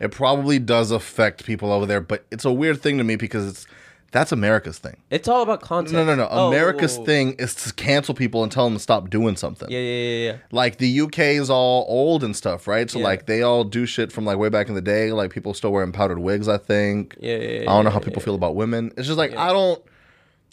it 0.00 0.10
probably 0.10 0.58
does 0.58 0.90
affect 0.90 1.44
people 1.44 1.70
over 1.70 1.84
there, 1.84 2.00
but 2.00 2.24
it's 2.30 2.46
a 2.46 2.52
weird 2.52 2.80
thing 2.80 2.96
to 2.96 3.04
me 3.04 3.16
because 3.16 3.46
it's 3.46 3.66
that's 4.12 4.30
America's 4.30 4.78
thing. 4.78 4.98
it's 5.10 5.26
all 5.26 5.42
about 5.42 5.60
content. 5.62 5.94
No, 5.94 6.04
no, 6.04 6.14
no. 6.14 6.28
Oh, 6.30 6.48
America's 6.48 6.98
thing 6.98 7.32
is 7.38 7.54
to 7.56 7.72
cancel 7.74 8.14
people 8.14 8.42
and 8.42 8.52
tell 8.52 8.64
them 8.64 8.74
to 8.74 8.80
stop 8.80 9.10
doing 9.10 9.36
something. 9.36 9.68
Yeah, 9.70 9.78
yeah, 9.80 10.02
yeah, 10.02 10.30
yeah. 10.32 10.36
Like 10.52 10.76
the 10.78 11.00
UK 11.00 11.18
is 11.40 11.50
all 11.50 11.84
old 11.88 12.22
and 12.22 12.36
stuff, 12.36 12.68
right? 12.68 12.88
So 12.90 12.98
Yeah. 12.98 13.04
like 13.06 13.26
they 13.26 13.42
all 13.42 13.64
do 13.64 13.86
shit 13.86 14.12
from 14.12 14.24
like 14.24 14.38
way 14.38 14.48
back 14.50 14.68
in 14.68 14.74
the 14.74 14.80
day. 14.82 15.10
Like 15.12 15.32
people 15.32 15.54
still 15.54 15.72
wearing 15.72 15.90
powdered 15.92 16.18
wigs. 16.20 16.46
I 16.48 16.58
think. 16.58 17.16
Yeah, 17.20 17.36
yeah, 17.36 17.48
yeah 17.48 17.60
I 17.62 17.74
don't 17.74 17.84
know 17.84 17.90
how 17.90 17.98
people 17.98 18.22
feel 18.22 18.34
about 18.36 18.54
women. 18.54 18.92
It's 18.96 19.06
just 19.08 19.18
like 19.18 19.34
I 19.34 19.48
don't. 19.52 19.82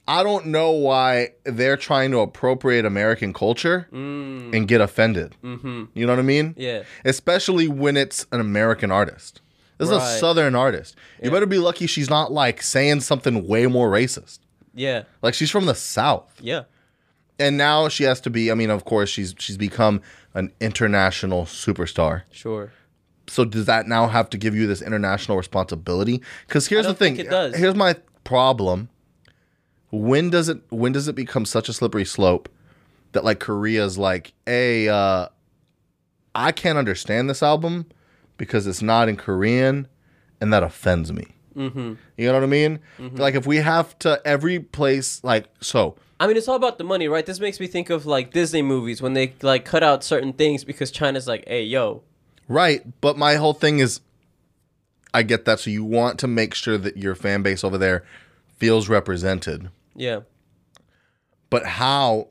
I 0.08 0.24
don't 0.24 0.48
know 0.48 0.72
why 0.72 1.34
they're 1.44 1.78
trying 1.78 2.10
to 2.12 2.20
appropriate 2.22 2.84
American 2.84 3.32
culture 3.32 3.88
and 3.92 4.68
get 4.68 4.82
offended. 4.82 5.36
Mm-hmm. 5.44 5.84
You 5.94 6.08
know 6.08 6.14
what 6.14 6.20
I 6.20 6.24
mean? 6.24 6.56
Yeah. 6.58 6.82
Especially 7.06 7.68
when 7.68 7.96
it's 7.96 8.26
an 8.32 8.40
American 8.40 8.90
artist. 8.90 9.42
This 9.80 9.90
is 9.90 9.96
a 9.96 10.20
Southern 10.20 10.56
artist. 10.56 10.96
You 11.24 11.32
better 11.32 11.46
be 11.46 11.58
lucky 11.58 11.88
she's 11.88 12.10
not 12.10 12.32
like 12.32 12.62
saying 12.62 13.00
something 13.00 13.48
way 13.48 13.66
more 13.66 13.90
racist. 13.90 14.40
Yeah, 14.76 15.04
Like 15.22 15.34
she's 15.34 15.50
from 15.50 15.66
the 15.66 15.74
South 15.74 16.32
yeah. 16.42 16.64
and 17.40 17.58
now 17.58 17.90
she 17.90 18.04
has 18.04 18.22
to 18.22 18.30
be. 18.30 18.52
I 18.52 18.54
mean, 18.54 18.70
of 18.70 18.86
course, 18.86 19.10
she's 19.10 19.34
she's 19.40 19.58
become 19.58 20.02
an 20.36 20.54
international 20.60 21.46
superstar. 21.46 22.24
Sure. 22.32 22.72
So 23.28 23.46
does 23.46 23.66
that 23.66 23.88
now 23.88 24.08
have 24.08 24.30
to 24.32 24.38
give 24.38 24.56
you 24.56 24.68
this 24.68 24.82
international 24.82 25.38
responsibility? 25.38 26.22
Because 26.48 26.68
here's 26.68 26.86
the 26.86 26.94
thing. 26.94 27.16
think 27.16 27.28
it 27.28 27.32
does. 27.32 27.56
Here's 27.56 27.76
my 27.76 27.96
problem. 28.24 28.90
When 29.92 30.30
does 30.30 30.50
it 30.50 30.62
when 30.70 30.92
does 30.92 31.08
it 31.08 31.16
become 31.16 31.46
such 31.46 31.68
a 31.68 31.74
slippery 31.74 32.06
slope 32.06 32.48
that 33.14 33.24
like 33.24 33.40
Korea's 33.40 33.98
like, 33.98 34.34
hey, 34.46 34.88
uh, 34.88 35.30
I 36.36 36.52
can't 36.52 36.78
understand 36.78 37.30
this 37.30 37.42
album 37.42 37.88
because 38.40 38.66
it's 38.66 38.82
not 38.82 39.08
in 39.08 39.16
Korean, 39.18 39.88
and 40.42 40.52
that 40.52 40.64
offends 40.64 41.14
me. 41.14 41.28
Mm-hmm. 41.56 41.94
You 42.18 42.28
know 42.28 42.34
what 42.34 42.44
I 42.44 42.48
mean? 42.48 42.80
Like 42.98 43.36
if 43.36 43.46
we 43.46 43.58
have 43.58 43.98
to 44.00 44.20
every 44.26 44.60
place 44.60 45.24
like 45.24 45.46
so. 45.62 45.96
I 46.20 46.26
mean, 46.28 46.36
it's 46.38 46.48
all 46.48 46.56
about 46.56 46.78
the 46.80 46.84
money, 46.84 47.08
right? 47.08 47.26
This 47.26 47.40
makes 47.40 47.60
me 47.60 47.68
think 47.68 47.90
of 47.92 48.06
like 48.08 48.34
Disney 48.34 48.62
movies 48.64 49.02
when 49.02 49.14
they 49.14 49.34
like 49.44 49.64
cut 49.64 49.84
out 49.84 50.04
certain 50.04 50.34
things 50.34 50.64
because 50.64 50.90
China's 50.92 51.28
like, 51.28 51.48
"Hey, 51.48 51.64
yo, 51.64 52.02
Right, 52.48 52.82
but 53.00 53.16
my 53.18 53.36
whole 53.36 53.54
thing 53.54 53.78
is 53.80 54.02
I 55.14 55.22
get 55.24 55.46
that 55.46 55.60
so 55.60 55.70
you 55.70 55.84
want 55.84 56.18
to 56.20 56.28
make 56.28 56.54
sure 56.56 56.78
that 56.80 56.98
your 56.98 57.14
fan 57.16 57.44
base 57.44 57.64
over 57.64 57.78
there 57.78 58.04
feels 58.58 58.90
represented. 58.90 59.70
yeah, 59.96 60.22
But 61.50 61.66
how 61.66 62.28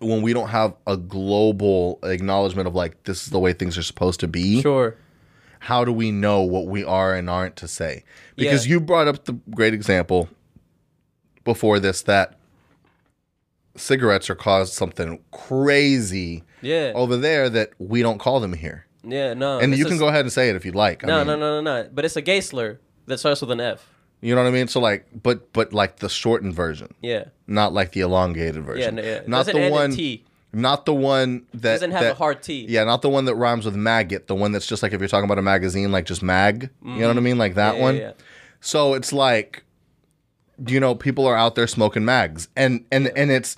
when 0.00 0.22
we 0.22 0.32
don't 0.32 0.48
have 0.48 0.74
a 0.86 0.96
global 0.96 1.98
acknowledgement 2.02 2.68
of 2.68 2.74
like 2.74 3.02
this 3.04 3.24
is 3.24 3.30
the 3.30 3.38
way 3.38 3.52
things 3.52 3.76
are 3.76 3.82
supposed 3.82 4.20
to 4.20 4.28
be, 4.28 4.60
sure, 4.62 4.96
how 5.60 5.84
do 5.84 5.92
we 5.92 6.10
know 6.12 6.42
what 6.42 6.66
we 6.66 6.84
are 6.84 7.14
and 7.14 7.28
aren't 7.28 7.56
to 7.56 7.68
say? 7.68 8.04
Because 8.36 8.66
Yeah. 8.66 8.74
you 8.74 8.80
brought 8.80 9.08
up 9.08 9.24
the 9.24 9.32
great 9.50 9.74
example 9.74 10.28
before 11.44 11.80
this 11.80 12.02
that 12.02 12.34
cigarettes 13.76 14.28
are 14.30 14.34
caused 14.34 14.72
something 14.72 15.20
crazy 15.30 16.42
yeah, 16.62 16.92
over 16.94 17.16
there 17.16 17.48
that 17.50 17.70
we 17.78 18.02
don't 18.02 18.18
call 18.18 18.40
them 18.40 18.52
here. 18.54 18.86
yeah, 19.04 19.34
no." 19.34 19.58
And 19.58 19.76
you 19.76 19.84
can 19.84 19.94
is- 19.94 20.00
go 20.00 20.08
ahead 20.08 20.22
and 20.24 20.32
say 20.32 20.48
it 20.48 20.56
if 20.56 20.64
you'd 20.64 20.74
like. 20.74 21.04
I 21.04 21.06
No, 21.06 21.18
mean, 21.18 21.26
no, 21.28 21.36
no, 21.36 21.60
no, 21.62 21.82
no. 21.82 21.88
But 21.92 22.04
it's 22.04 22.16
a 22.16 22.20
gay 22.22 22.40
slur 22.40 22.78
that 23.06 23.18
starts 23.18 23.40
with 23.40 23.50
an 23.50 23.60
F. 23.60 23.86
You 24.20 24.34
know 24.34 24.42
what 24.42 24.48
I 24.48 24.52
mean? 24.52 24.68
So 24.68 24.80
like, 24.80 25.06
but 25.22 25.52
but 25.52 25.72
like 25.72 25.96
the 25.98 26.08
shortened 26.08 26.54
version, 26.54 26.92
Yeah, 27.00 27.26
not 27.46 27.72
like 27.72 27.92
the 27.92 28.00
elongated 28.00 28.64
version. 28.64 28.96
yeah, 28.96 29.02
no, 29.02 29.08
yeah. 29.08 29.20
Not 29.26 29.46
the 29.46 29.68
one. 29.70 29.92
T. 29.92 30.24
Not 30.52 30.86
the 30.86 30.94
one 30.94 31.44
that 31.52 31.74
Doesn't 31.74 31.90
have 31.92 32.00
that- 32.00 32.12
a 32.12 32.14
hard 32.14 32.42
T. 32.42 32.64
Yeah, 32.68 32.82
not 32.84 33.02
the 33.02 33.10
one 33.10 33.26
that 33.26 33.34
rhymes 33.36 33.64
with 33.66 33.76
maggot. 33.76 34.26
The 34.28 34.34
one 34.34 34.50
that's 34.52 34.66
just 34.66 34.82
like 34.82 34.92
if 34.92 35.00
you're 35.00 35.06
talking 35.08 35.26
about 35.26 35.38
a 35.38 35.42
magazine, 35.42 35.92
like 35.92 36.06
just 36.06 36.22
mag. 36.22 36.70
You 36.82 37.00
know 37.00 37.08
what 37.08 37.16
I 37.16 37.20
mean? 37.20 37.36
Like 37.38 37.54
that 37.56 37.74
Mm-hmm. 37.74 37.78
Yeah, 37.80 37.84
one. 37.84 37.94
yeah, 37.96 38.00
yeah. 38.00 38.12
So 38.60 38.94
it's 38.94 39.12
like, 39.12 39.62
you 40.66 40.80
know, 40.80 40.94
people 40.94 41.26
are 41.26 41.36
out 41.36 41.54
there 41.54 41.66
smoking 41.66 42.04
mags, 42.04 42.48
and 42.56 42.84
and 42.90 43.12
and 43.14 43.30
it's. 43.30 43.56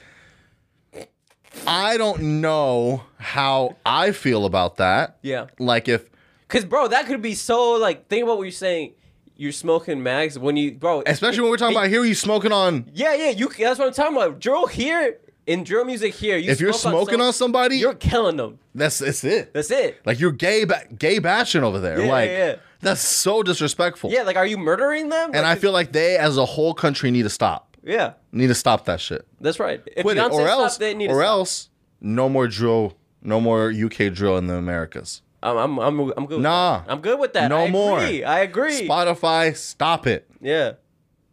I 1.67 1.97
don't 1.97 2.41
know 2.41 3.05
how 3.19 3.77
I 3.85 4.13
feel 4.13 4.45
about 4.45 4.77
that. 4.77 5.19
Yeah. 5.23 5.47
Like 5.59 5.89
if 5.89 6.09
Cause 6.49 6.65
bro, 6.65 6.89
that 6.89 7.07
could 7.07 7.23
be 7.23 7.35
so 7.35 7.73
like. 7.73 8.09
Think 8.09 8.25
about 8.25 8.37
what 8.39 8.45
you're 8.45 8.51
saying. 8.53 8.93
You're 9.41 9.53
smoking 9.53 10.03
mags 10.03 10.39
when 10.39 10.59
you, 10.59 10.73
bro. 10.73 11.03
especially 11.07 11.41
when 11.41 11.51
we're 11.51 11.57
talking 11.57 11.75
about 11.75 11.89
here, 11.89 12.05
you 12.05 12.15
smoking 12.15 12.53
on. 12.53 12.85
Yeah, 12.93 13.15
yeah. 13.15 13.31
You. 13.31 13.49
That's 13.49 13.79
what 13.79 13.89
I'm 13.89 13.95
talking 13.95 14.15
about. 14.15 14.39
Drill 14.39 14.67
here 14.67 15.17
in 15.47 15.65
drill 15.65 15.87
music 15.87 16.13
here. 16.13 16.37
You 16.37 16.51
If 16.51 16.61
you're 16.61 16.75
smoking 16.75 17.15
some- 17.15 17.23
on 17.23 17.33
somebody, 17.33 17.77
you're 17.79 17.95
killing 17.95 18.37
them. 18.37 18.59
that's 18.75 18.99
that's 18.99 19.25
it. 19.25 19.55
That's 19.55 19.71
it. 19.71 19.99
Like 20.05 20.21
you're 20.21 20.33
gay, 20.33 20.65
ba- 20.65 20.85
gay 20.95 21.21
bashing 21.21 21.65
over 21.65 21.81
there. 21.81 22.03
Yeah, 22.03 22.11
like 22.13 22.29
yeah, 22.29 22.47
yeah. 22.49 22.57
that's 22.83 23.01
so 23.01 23.43
disrespectful. 23.43 24.11
Yeah, 24.11 24.25
like, 24.25 24.37
are 24.37 24.45
you 24.47 24.59
murdering 24.59 25.09
them? 25.09 25.31
and 25.33 25.47
I 25.47 25.55
feel 25.55 25.73
like 25.73 25.93
they, 25.93 26.19
as 26.19 26.37
a 26.37 26.45
whole 26.45 26.75
country, 26.75 27.11
need 27.11 27.23
to 27.23 27.31
stop. 27.31 27.79
yeah, 27.83 28.13
Need 28.33 28.49
to 28.49 28.55
stop 28.55 28.85
that 28.85 29.01
shit. 29.01 29.27
that's 29.41 29.59
right. 29.59 29.81
If 29.97 30.03
Quit 30.05 30.19
it, 30.19 30.21
or 30.21 30.33
stopped, 30.33 30.51
else, 30.51 30.77
to 30.77 31.07
or 31.07 31.23
else, 31.23 31.71
no 32.03 32.29
more 32.29 32.47
drill, 32.47 32.93
no 33.23 33.41
more 33.41 33.71
UK 33.73 34.13
drill 34.13 34.37
in 34.37 34.49
the 34.49 34.55
Americas. 34.57 35.23
I'm, 35.43 35.57
I'm, 35.57 35.79
I'm, 35.79 36.01
I'm 36.17 36.27
good. 36.27 36.37
with 36.37 36.43
Nah. 36.43 36.81
that. 36.81 36.91
I'm 36.93 37.01
good 37.01 37.19
with 37.19 37.33
that. 37.35 37.49
No 37.49 37.65
I 37.65 37.71
more. 37.71 37.99
Agree. 37.99 38.25
I 38.25 38.41
agree. 38.41 38.87
Spotify, 38.87 39.57
stop 39.57 40.07
it 40.07 40.29
Yeah, 40.41 40.73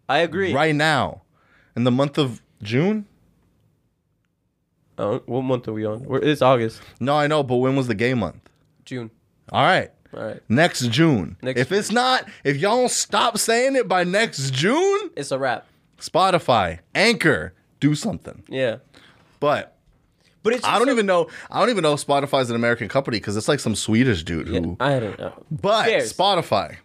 I 0.08 0.20
agree. 0.20 0.54
right 0.54 0.74
now. 0.76 1.22
In 1.76 1.84
the 1.84 1.92
month 1.92 2.18
of 2.18 2.42
June? 2.64 3.06
Uh, 4.98 5.20
what 5.26 5.42
month 5.44 5.68
are 5.68 5.74
we 5.74 5.86
on? 5.86 6.04
We're, 6.04 6.20
it's 6.20 6.42
August, 6.42 6.82
No, 7.00 7.16
I 7.16 7.28
know, 7.28 7.44
but 7.44 7.58
when 7.58 7.76
was 7.76 7.88
the 7.88 7.94
gay 7.96 8.14
month? 8.16 8.50
June. 8.86 9.12
All 9.52 9.64
right. 9.64 9.92
All 10.16 10.24
right, 10.24 10.42
Next 10.50 10.88
June. 10.88 11.36
Next 11.42 11.60
if 11.60 11.72
it's 11.72 11.92
not, 11.92 12.28
if 12.46 12.58
y'all 12.58 12.78
don't 12.78 12.90
stop 12.90 13.38
saying 13.38 13.76
it 13.76 13.88
by 13.90 14.06
next 14.06 14.52
June, 14.54 15.12
it's 15.18 15.32
a 15.32 15.38
wrap. 15.38 15.68
Spotify, 16.00 16.80
Anchor, 16.96 17.54
do 17.82 17.94
something. 17.94 18.42
Yeah, 18.48 18.78
But 19.42 19.77
but 20.48 20.54
it's. 20.56 20.66
I 20.66 20.78
don't 20.78 20.88
just 20.88 20.96
even 20.96 21.06
know. 21.06 21.28
I 21.52 21.60
don't 21.60 21.70
even 21.70 21.84
know 21.84 21.94
if 21.94 22.06
Spotify's 22.06 22.50
an 22.50 22.56
American 22.56 22.88
company 22.88 23.18
because 23.18 23.36
it's 23.38 23.48
like 23.48 23.60
some 23.60 23.76
Swedish 23.76 24.24
dude 24.24 24.48
who. 24.48 24.78
I 24.80 25.00
don't 25.00 25.20
know. 25.20 25.34
But 25.52 25.88
cares? 25.90 26.14
Spotify, 26.14 26.78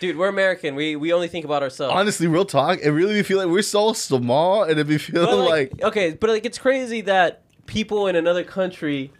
Dude, 0.00 0.16
we're 0.16 0.28
American. 0.28 0.74
We 0.74 0.96
we 0.96 1.12
only 1.12 1.28
think 1.28 1.44
about 1.44 1.62
ourselves. 1.62 1.94
honestly, 1.94 2.26
real 2.26 2.44
talk, 2.44 2.78
it 2.80 2.90
really 2.90 3.14
be 3.14 3.22
feel 3.22 3.38
like 3.38 3.48
we're 3.48 3.62
so 3.62 3.92
small, 3.92 4.62
and 4.62 4.78
it 4.78 4.86
be 4.86 4.98
feeling 4.98 5.38
like, 5.40 5.72
like, 5.72 5.82
okay, 5.82 6.12
but 6.12 6.30
like 6.30 6.44
it's 6.44 6.58
crazy 6.58 7.00
that 7.02 7.42
people 7.66 8.06
in 8.06 8.14
another 8.14 8.44
country 8.44 9.12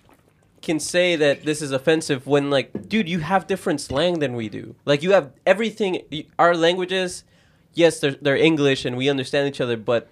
can 0.63 0.79
say 0.81 1.17
that 1.17 1.45
this 1.45 1.63
is 1.63 1.73
offensive 1.73 2.27
when 2.27 2.51
like, 2.51 2.89
dude, 2.89 3.09
you 3.09 3.21
have 3.21 3.47
different 3.47 3.81
slang 3.81 4.19
than 4.21 4.35
we 4.35 4.49
do. 4.49 4.75
Like 4.85 5.03
you 5.03 5.13
have 5.13 5.33
everything. 5.47 6.03
Our 6.39 6.55
languages, 6.55 7.25
yes, 7.75 7.99
they're 8.01 8.17
they're 8.21 8.37
English 8.37 8.85
and 8.85 8.97
we 8.97 9.09
understand 9.09 9.49
each 9.49 9.61
other, 9.61 9.77
but 9.77 10.09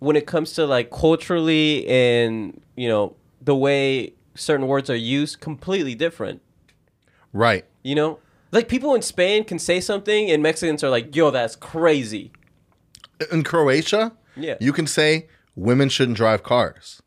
when 0.00 0.16
it 0.16 0.26
comes 0.26 0.52
to 0.54 0.66
like 0.66 0.90
culturally 0.90 1.86
and 1.86 2.60
you 2.76 2.88
know 2.88 3.14
the 3.40 3.54
way 3.54 4.12
certain 4.34 4.66
words 4.66 4.90
are 4.90 4.96
used, 4.96 5.40
completely 5.40 5.94
different. 5.94 6.42
right. 7.32 7.64
You 7.82 7.94
know, 7.94 8.18
like 8.52 8.68
people 8.68 8.94
in 8.94 9.00
Spain 9.02 9.44
can 9.44 9.58
say 9.58 9.80
something 9.80 10.30
and 10.30 10.42
Mexicans 10.42 10.82
are 10.84 10.90
like, 10.90 11.14
"Yo, 11.16 11.30
that's 11.30 11.56
crazy." 11.56 12.32
In 13.32 13.42
Croatia, 13.44 14.12
Yeah. 14.36 14.56
you 14.60 14.72
can 14.72 14.86
say 14.86 15.28
women 15.54 15.88
shouldn't 15.88 16.16
drive 16.18 16.42
cars, 16.42 17.00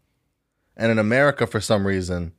and 0.77 0.91
in 0.91 0.97
America, 0.99 1.45
for 1.45 1.59
some 1.59 1.85
reason, 1.85 2.33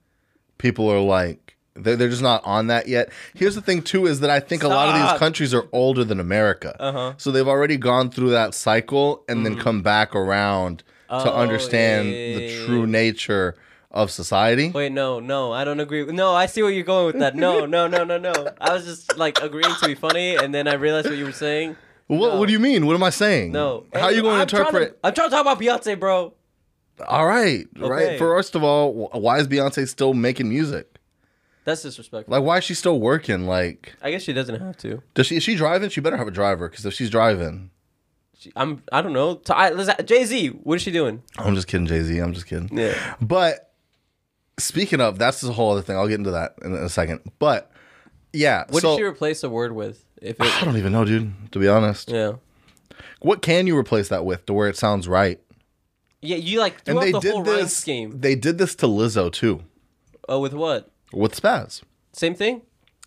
people 0.58 0.88
are 0.90 1.00
like. 1.00 1.53
They're, 1.76 1.96
they're 1.96 2.08
just 2.08 2.22
not 2.22 2.44
on 2.44 2.68
that 2.68 2.86
yet. 2.88 3.10
Here's 3.34 3.54
the 3.56 3.60
thing, 3.60 3.82
too, 3.82 4.06
is 4.06 4.20
that 4.20 4.30
I 4.30 4.38
think 4.40 4.62
a 4.62 4.68
lot 4.68 4.88
of 4.90 4.94
these 4.94 5.04
Stop. 5.04 5.18
countries 5.18 5.52
are 5.52 5.66
older 5.72 6.04
than 6.04 6.20
America. 6.20 6.76
Uh-huh. 6.80 7.14
So 7.16 7.30
they've 7.32 7.48
already 7.48 7.76
gone 7.76 8.10
through 8.10 8.30
that 8.30 8.54
cycle 8.54 9.24
and 9.28 9.44
then 9.44 9.58
come 9.58 9.82
back 9.82 10.14
around 10.14 10.78
to. 10.78 10.84
Oh, 11.10 11.34
understand 11.34 12.08
yeah, 12.08 12.14
yeah, 12.14 12.36
the 12.36 12.42
yeah, 12.44 12.64
true 12.66 12.86
nature 12.86 13.54
of 13.90 14.10
society. 14.10 14.70
Wait, 14.70 14.90
no, 14.90 15.20
no, 15.20 15.52
I 15.52 15.62
don't 15.64 15.78
agree. 15.78 16.02
with- 16.02 16.14
No, 16.14 16.32
I 16.32 16.46
see 16.46 16.62
where 16.62 16.72
you're 16.72 16.82
going 16.82 17.06
with 17.06 17.18
that. 17.20 17.36
No, 17.36 17.66
no, 17.66 17.86
no, 17.86 18.02
no, 18.04 18.18
no. 18.18 18.32
I 18.60 18.72
was 18.72 18.84
just 18.84 19.16
like 19.16 19.40
agreeing 19.42 19.72
to 19.80 19.86
be 19.86 19.94
funny, 19.94 20.34
and 20.36 20.52
then 20.54 20.66
I 20.66 20.74
realized 20.74 21.08
what 21.08 21.16
you 21.18 21.24
were 21.26 21.32
saying. 21.32 21.76
What, 22.08 22.38
what 22.38 22.46
do 22.46 22.52
you 22.52 22.58
mean? 22.58 22.86
What 22.86 22.94
am 22.94 23.02
I 23.02 23.10
saying? 23.10 23.52
No, 23.52 23.86
How 23.92 24.00
are 24.02 24.12
you 24.12 24.22
going 24.22 24.40
I'm 24.40 24.46
to 24.46 24.56
trying 24.56 24.66
interpret? 24.66 24.98
I'm 25.04 25.14
trying 25.14 25.28
to 25.28 25.36
talk 25.36 25.42
about 25.42 25.60
Beyonce, 25.60 25.98
bro. 26.00 26.34
All 27.06 27.26
right, 27.26 27.66
Okay. 27.78 27.88
right. 27.88 28.18
First 28.18 28.54
of 28.54 28.62
all, 28.64 29.08
wh- 29.12 29.14
why 29.16 29.38
is 29.38 29.46
Beyonce 29.48 29.86
still 29.88 30.14
making 30.14 30.48
music? 30.48 30.93
That's 31.64 31.82
disrespectful. 31.82 32.32
Like, 32.32 32.42
why 32.44 32.58
is 32.58 32.64
she 32.64 32.74
still 32.74 33.00
working? 33.00 33.46
Like, 33.46 33.94
I 34.02 34.10
guess 34.10 34.22
she 34.22 34.32
doesn't 34.32 34.60
have 34.60 34.76
to. 34.78 35.02
does 35.14 35.26
she 35.26 35.36
is 35.36 35.42
she 35.42 35.54
driving? 35.56 35.88
She 35.90 36.00
better 36.00 36.16
have 36.16 36.28
a 36.28 36.32
driver 36.32 36.68
because 36.68 36.84
if 36.84 36.92
she's 36.94 37.10
driving, 37.10 37.70
She- 38.38 38.52
I'm. 38.56 38.82
I 38.92 39.00
don't 39.02 39.12
know. 39.14 39.40
Jay 40.04 40.24
Z. 40.24 40.48
What 40.48 40.74
is 40.76 40.82
she 40.82 40.90
doing? 40.90 41.22
I'm 41.38 41.54
just 41.54 41.66
kidding, 41.66 41.86
Jay 41.86 42.02
Z. 42.02 42.18
I'm 42.18 42.34
just 42.34 42.46
kidding. 42.46 42.68
Yeah. 42.76 42.94
But 43.20 43.72
speaking 44.58 45.00
of, 45.00 45.18
that's 45.18 45.42
a 45.42 45.52
whole 45.52 45.72
other 45.72 45.82
thing. 45.82 45.96
I'll 45.96 46.08
get 46.08 46.18
into 46.18 46.32
that 46.32 46.54
in 46.62 46.74
a 46.74 46.88
second. 46.88 47.20
But 47.38 47.70
yeah, 48.32 48.64
What 48.68 48.82
so 48.82 48.90
did 48.90 48.98
she 48.98 49.04
replace 49.04 49.40
the 49.40 49.48
word 49.50 49.72
with? 49.72 50.04
If 50.20 50.40
it, 50.40 50.62
I 50.62 50.64
don't 50.64 50.76
even 50.76 50.92
know, 50.92 51.04
dude. 51.04 51.32
To 51.52 51.58
be 51.58 51.68
honest, 51.68 52.10
yeah. 52.10 52.32
what 53.20 53.42
can 53.42 53.66
you 53.66 53.76
replace 53.76 54.08
that 54.08 54.24
with 54.24 54.44
to 54.46 54.52
where 54.52 54.68
it 54.68 54.76
sounds 54.76 55.06
right? 55.08 55.40
Yeah, 56.20 56.36
you 56.36 56.58
like 56.60 56.82
threw 56.84 56.98
And 56.98 57.14
out 57.14 57.20
the 57.20 57.20
did 57.20 57.32
whole 57.32 57.42
rhyme 57.44 57.68
scheme. 57.68 58.20
They 58.20 58.34
did 58.34 58.56
this 58.58 58.74
to 58.76 58.86
Lizzo 58.86 59.30
too 59.32 59.62
Oh, 60.28 60.40
with 60.40 60.54
what? 60.54 60.90
With 61.14 61.40
Spaz. 61.40 61.82
Same 62.12 62.34
thing? 62.34 62.62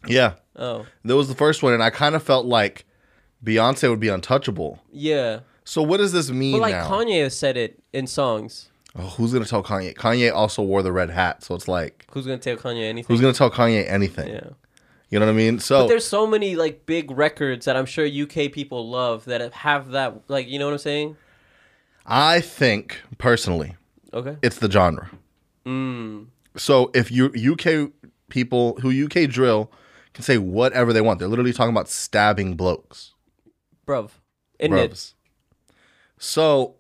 Yeah, 0.08 0.34
Oh, 0.56 0.86
that 1.06 1.16
was 1.16 1.28
the 1.28 1.36
first 1.36 1.62
one, 1.64 1.74
and 1.74 1.84
I 1.84 1.90
kind 1.90 2.16
of 2.16 2.24
felt 2.24 2.46
like 2.46 2.86
Beyonce 3.44 3.90
would 3.90 4.00
be 4.00 4.10
untouchable. 4.10 4.82
yeah. 4.92 5.40
So 5.64 5.82
what 5.82 5.98
does 5.98 6.14
this 6.14 6.30
mean 6.32 6.54
But 6.54 6.62
like 6.62 6.76
now? 6.76 6.90
Kanye 6.90 7.24
has 7.24 7.38
said 7.38 7.58
it 7.58 7.84
in 7.92 8.08
songs. 8.08 8.70
Oh, 8.98 9.02
who's 9.18 9.34
gonna 9.34 9.44
tell 9.46 9.62
Kanye? 9.62 9.94
Kanye 9.96 10.32
also 10.34 10.62
wore 10.64 10.82
the 10.82 10.94
red 10.94 11.10
hat, 11.10 11.44
so 11.44 11.56
it's 11.56 11.68
like 11.68 12.06
Who's 12.12 12.26
gonna 12.26 12.38
tell 12.38 12.56
Kanye 12.56 12.84
anything? 12.88 13.06
who's 13.14 13.20
gonna 13.20 13.34
tell 13.34 13.52
Kanye 13.52 13.86
anything? 13.90 14.30
yeah. 14.30 14.50
You 15.10 15.20
know 15.20 15.26
what 15.26 15.32
I 15.34 15.36
mean? 15.36 15.60
So 15.60 15.82
but 15.84 15.88
there's 15.90 16.06
so 16.08 16.26
many 16.26 16.56
like 16.56 16.86
big 16.86 17.12
records 17.12 17.66
that 17.66 17.76
I'm 17.76 17.86
sure 17.86 18.06
UK 18.08 18.50
people 18.52 18.90
love 18.90 19.26
that 19.26 19.42
have 19.54 19.90
that 19.92 20.30
like 20.30 20.48
you 20.48 20.58
know 20.58 20.68
what 20.68 20.72
I'm 20.74 20.78
saying? 20.80 21.18
I 22.06 22.40
think 22.40 23.02
personally, 23.18 23.76
Okay. 24.14 24.38
it's 24.42 24.60
the 24.60 24.72
genre. 24.72 25.10
Mm. 25.66 26.28
So 26.56 26.92
if 26.96 27.12
you 27.12 27.26
UK 27.54 27.92
people 28.30 28.78
who 28.82 29.06
UK 29.06 29.30
drill 29.30 29.72
can 30.14 30.24
say 30.24 30.38
whatever 30.38 30.94
they 30.94 31.02
want, 31.02 31.20
they're 31.20 31.28
literally 31.28 31.54
talking 31.54 31.72
about 31.74 31.90
stabbing 31.90 32.56
blokes. 32.56 33.14
Bruv. 33.86 34.12
Isn't 34.60 34.78
it? 34.78 35.14
So 36.18 36.76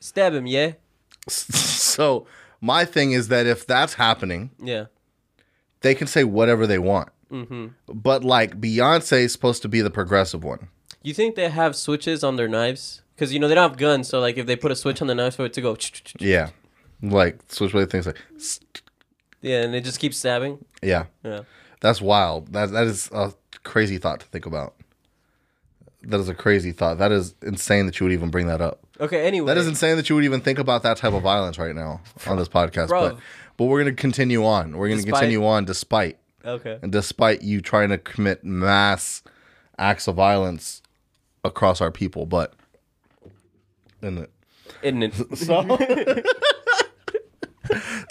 Stab 0.00 0.34
him, 0.34 0.46
yeah? 0.46 0.72
so 1.28 2.26
my 2.60 2.84
thing 2.84 3.12
is 3.12 3.28
that 3.28 3.46
if 3.46 3.66
that's 3.66 3.94
happening, 3.94 4.50
Yeah. 4.62 4.86
they 5.80 5.94
can 5.94 6.06
say 6.06 6.24
whatever 6.24 6.66
they 6.66 6.78
want. 6.78 7.08
Mm-hmm. 7.32 7.68
But 7.92 8.24
like 8.24 8.60
Beyonce 8.60 9.22
is 9.24 9.32
supposed 9.32 9.62
to 9.62 9.68
be 9.68 9.80
the 9.80 9.90
progressive 9.90 10.44
one. 10.44 10.68
You 11.02 11.14
think 11.14 11.34
they 11.36 11.48
have 11.48 11.76
switches 11.76 12.22
on 12.24 12.36
their 12.36 12.48
knives? 12.48 13.02
Because 13.14 13.32
you 13.32 13.38
know 13.40 13.48
they 13.48 13.54
don't 13.54 13.70
have 13.70 13.78
guns, 13.78 14.08
so 14.08 14.20
like 14.20 14.36
if 14.38 14.46
they 14.46 14.56
put 14.56 14.70
a 14.72 14.76
switch 14.76 15.00
on 15.02 15.08
the 15.08 15.14
knife 15.14 15.36
for 15.36 15.44
it 15.46 15.52
to 15.54 15.60
go, 15.60 15.76
Yeah. 16.18 16.50
Like 17.02 17.40
switchblade 17.48 17.90
things 17.90 18.06
like 18.06 18.16
yeah, 19.40 19.62
and 19.62 19.74
it 19.74 19.84
just 19.84 19.98
keeps 20.00 20.16
stabbing. 20.16 20.64
yeah. 20.82 21.06
Yeah. 21.24 21.42
That's 21.80 22.00
wild. 22.00 22.52
That 22.52 22.72
that 22.72 22.86
is 22.88 23.08
a 23.12 23.32
crazy 23.62 23.98
thought 23.98 24.20
to 24.20 24.26
think 24.26 24.46
about. 24.46 24.74
That 26.02 26.18
is 26.20 26.28
a 26.28 26.34
crazy 26.34 26.72
thought. 26.72 26.98
That 26.98 27.12
is 27.12 27.34
insane 27.42 27.86
that 27.86 27.98
you 28.00 28.04
would 28.06 28.12
even 28.12 28.30
bring 28.30 28.46
that 28.48 28.60
up. 28.60 28.80
Okay. 29.00 29.26
Anyway, 29.26 29.46
That 29.46 29.56
is 29.58 29.66
insane 29.68 29.96
that 29.96 30.08
you 30.08 30.14
would 30.16 30.24
even 30.24 30.40
think 30.40 30.58
about 30.58 30.82
that 30.82 30.96
type 30.96 31.12
of 31.12 31.22
violence 31.22 31.58
right 31.58 31.74
now 31.74 32.00
on 32.26 32.36
this 32.36 32.48
podcast. 32.48 32.88
Bro. 32.88 33.10
But 33.10 33.18
but 33.56 33.64
we're 33.66 33.78
gonna 33.80 33.94
continue 33.94 34.44
on. 34.44 34.76
We're 34.76 34.88
gonna 34.88 35.02
Despite- 35.02 35.20
continue 35.20 35.44
on 35.46 35.64
despite 35.66 36.18
okay. 36.44 36.78
and 36.82 36.90
despite 36.90 37.42
you 37.42 37.60
trying 37.60 37.90
to 37.90 37.98
commit 37.98 38.42
mass 38.44 39.22
acts 39.78 40.08
of 40.08 40.16
violence 40.16 40.82
across 41.44 41.80
our 41.80 41.90
people. 41.92 42.26
But 42.26 42.54
isn't 44.02 44.18
it? 44.18 44.30
Isn't 44.82 45.02
it? 45.32 45.38
So, 45.38 45.62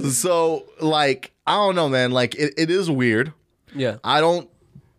so 0.10 0.66
like 0.80 1.32
I 1.46 1.56
don't 1.56 1.76
know, 1.76 1.90
man. 1.90 2.12
Like 2.12 2.36
it, 2.36 2.54
it 2.58 2.70
is 2.70 2.90
weird. 2.90 3.34
yeah. 3.74 3.98
I 4.04 4.20
don't 4.22 4.50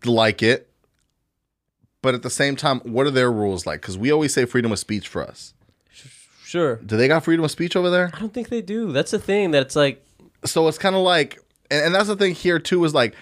like 0.05 0.41
it. 0.43 0.67
But 2.01 2.15
at 2.15 2.21
the 2.23 2.29
same 2.29 2.55
time, 2.55 2.79
what 2.81 3.05
are 3.07 3.11
their 3.11 3.31
rules 3.31 3.65
like? 3.65 3.81
Because 3.81 3.97
we 3.97 4.09
always 4.11 4.33
say 4.33 4.45
freedom 4.45 4.71
of 4.71 4.79
speech 4.79 5.07
for 5.07 5.21
us. 5.21 5.53
Sure. 6.45 6.77
Do 6.77 6.95
they 6.97 7.07
got 7.09 7.23
freedom 7.25 7.43
of 7.43 7.51
speech 7.51 7.75
over 7.75 7.89
there? 7.89 8.09
I 8.13 8.19
don't 8.19 8.33
think 8.33 8.47
they 8.49 8.61
do. 8.61 8.91
That's 8.93 9.11
the 9.11 9.19
thing. 9.19 9.51
That 9.51 9.61
it's 9.63 9.75
like, 9.75 10.03
So 10.45 10.67
it's 10.69 10.77
kind 10.77 10.95
of 10.95 11.01
like, 11.01 11.39
and, 11.69 11.85
and 11.87 11.95
that's 11.95 12.07
the 12.07 12.15
thing 12.15 12.33
here 12.33 12.57
too 12.57 12.83
is 12.85 12.93
like, 12.93 13.15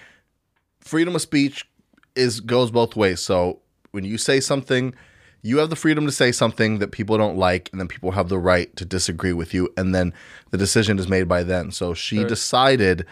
freedom 0.80 1.14
of 1.16 1.20
speech 1.20 1.68
is 2.14 2.40
goes 2.40 2.70
both 2.70 2.94
ways. 2.96 3.20
So 3.20 3.58
when 3.90 4.04
you 4.04 4.16
say 4.16 4.38
something, 4.40 4.94
you 5.42 5.58
have 5.58 5.70
the 5.70 5.76
freedom 5.76 6.04
to 6.06 6.12
say 6.12 6.32
something 6.32 6.78
that 6.78 6.90
people 6.92 7.16
don't 7.16 7.36
like, 7.36 7.68
and 7.72 7.80
then 7.80 7.88
people 7.88 8.10
have 8.12 8.28
the 8.28 8.38
right 8.38 8.74
to 8.76 8.84
disagree 8.84 9.32
with 9.32 9.54
you, 9.54 9.68
and 9.76 9.94
then 9.94 10.12
the 10.50 10.58
decision 10.58 10.98
is 10.98 11.08
made 11.08 11.28
by 11.28 11.42
them. 11.42 11.70
So 11.70 11.94
she 11.94 12.24
decided 12.24 13.06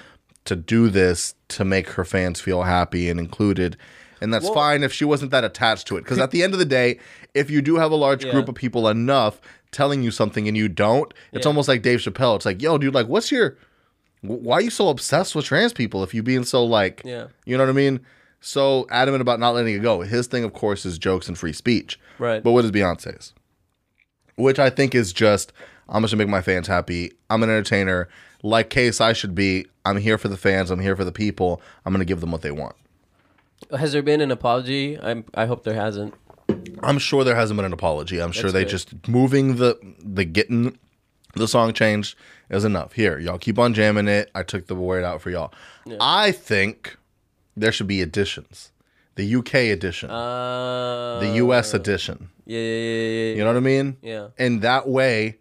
to 0.45 0.57
do 0.57 0.89
this 0.89 1.35
to 1.49 1.65
make 1.65 1.91
her 1.91 2.05
fans 2.05 2.41
feel 2.41 2.63
happy 2.63 3.09
and 3.11 3.19
included. 3.21 3.77
And 4.21 4.33
that's 4.33 4.45
Well- 4.47 4.55
fine 4.55 4.83
if 4.83 4.93
she 4.93 5.05
wasn't 5.05 5.31
that 5.33 5.45
attached 5.45 5.87
to 5.89 5.97
it. 5.97 6.03
Because 6.05 6.19
at 6.19 6.31
the 6.31 6.43
end 6.43 6.53
of 6.53 6.59
the 6.59 6.65
day, 6.65 6.99
if 7.35 7.51
you 7.51 7.61
do 7.61 7.77
have 7.77 7.91
a 7.93 7.97
large 7.97 8.25
Yeah. 8.25 8.31
group 8.33 8.49
of 8.49 8.55
people 8.55 8.89
enough 8.89 9.41
telling 9.73 10.03
you 10.03 10.11
something 10.11 10.49
and 10.49 10.57
you 10.57 10.69
don't, 10.69 11.13
it's 11.33 11.45
Yeah. 11.45 11.49
almost 11.49 11.69
like 11.69 11.83
Dave 11.83 11.99
Chappelle. 12.01 12.37
It's 12.37 12.47
like, 12.47 12.63
yo, 12.63 12.79
dude, 12.79 12.95
like, 12.95 13.09
what's 13.09 13.31
your, 13.31 13.57
why 14.23 14.57
are 14.57 14.61
you 14.63 14.71
so 14.71 14.89
obsessed 14.89 15.35
with 15.35 15.45
trans 15.45 15.73
people 15.73 16.03
if 16.03 16.15
you 16.15 16.23
being 16.23 16.45
so 16.45 16.65
like, 16.65 17.03
Yeah. 17.05 17.27
you 17.45 17.57
know 17.59 17.65
what 17.65 17.71
I 17.71 17.75
mean? 17.75 18.01
So 18.41 18.87
adamant 18.91 19.23
about 19.23 19.41
not 19.41 19.55
letting 19.55 19.75
it 19.75 19.83
go. 19.83 20.01
His 20.03 20.27
thing, 20.27 20.45
of 20.45 20.53
course, 20.53 20.87
is 20.87 20.99
jokes 20.99 21.29
and 21.29 21.37
free 21.37 21.53
speech. 21.53 21.99
Right. 22.19 22.43
But 22.43 22.53
what 22.53 22.65
is 22.65 22.71
Beyonce's? 22.71 23.33
Which 24.37 24.59
I 24.59 24.71
think 24.71 24.95
is 24.95 25.13
just, 25.13 25.53
I'm 25.89 26.03
just 26.03 26.13
gonna 26.13 26.25
make 26.25 26.31
my 26.31 26.43
fans 26.43 26.67
happy. 26.67 27.13
I'm 27.31 27.43
an 27.43 27.51
entertainer. 27.51 28.09
Like 28.43 28.71
KSI 28.71 29.17
should 29.17 29.35
be. 29.35 29.67
I'm 29.85 29.97
here 29.97 30.19
for 30.19 30.29
the 30.29 30.37
fans. 30.37 30.71
I'm 30.71 30.81
here 30.81 30.95
for 30.95 31.05
the 31.05 31.13
people. 31.13 31.61
I'm 31.85 31.93
gonna 31.93 32.05
give 32.05 32.21
them 32.21 32.31
what 32.31 32.43
they 32.43 32.51
want. 32.51 32.77
has 33.77 33.93
there 33.93 34.03
been 34.03 34.21
an 34.21 34.31
apology? 34.31 34.99
I 35.01 35.25
I 35.35 35.47
hope 35.47 35.65
there 35.65 35.75
hasn't. 35.75 36.15
I'm 36.83 36.99
sure 36.99 37.25
there 37.25 37.35
hasn't 37.35 37.57
been 37.57 37.65
an 37.65 37.73
apology. 37.73 38.21
I'm 38.21 38.33
sure 38.33 38.53
they 38.53 38.65
good. 38.65 38.71
just 38.71 39.09
moving 39.09 39.57
the 39.57 39.79
the 39.99 40.25
getting 40.25 40.79
the 41.35 41.49
song 41.49 41.73
changed 41.73 42.17
is 42.51 42.65
enough. 42.65 42.93
Here, 42.93 43.19
y'all 43.19 43.39
keep 43.39 43.59
on 43.59 43.75
jamming 43.75 44.09
it. 44.09 44.31
I 44.35 44.43
took 44.43 44.67
the 44.67 44.75
word 44.75 45.05
out 45.05 45.21
for 45.21 45.31
y'all. 45.31 45.53
I 46.01 46.33
think 46.33 46.97
there 47.57 47.73
should 47.73 47.87
be 47.87 48.01
editions. 48.03 48.71
The 49.17 49.35
UK 49.37 49.55
edition, 49.73 50.11
Uh, 50.11 51.21
the 51.21 51.29
US 51.37 51.73
edition. 51.73 52.29
Yeah, 52.45 52.59
yeah, 52.61 52.65
yeah, 52.65 53.11
yeah. 53.31 53.35
You 53.37 53.39
know 53.45 53.47
what 53.47 53.57
I 53.57 53.61
mean? 53.61 53.97
Yeah. 54.03 54.29
And 54.39 54.61
that 54.63 54.89
way, 54.89 55.39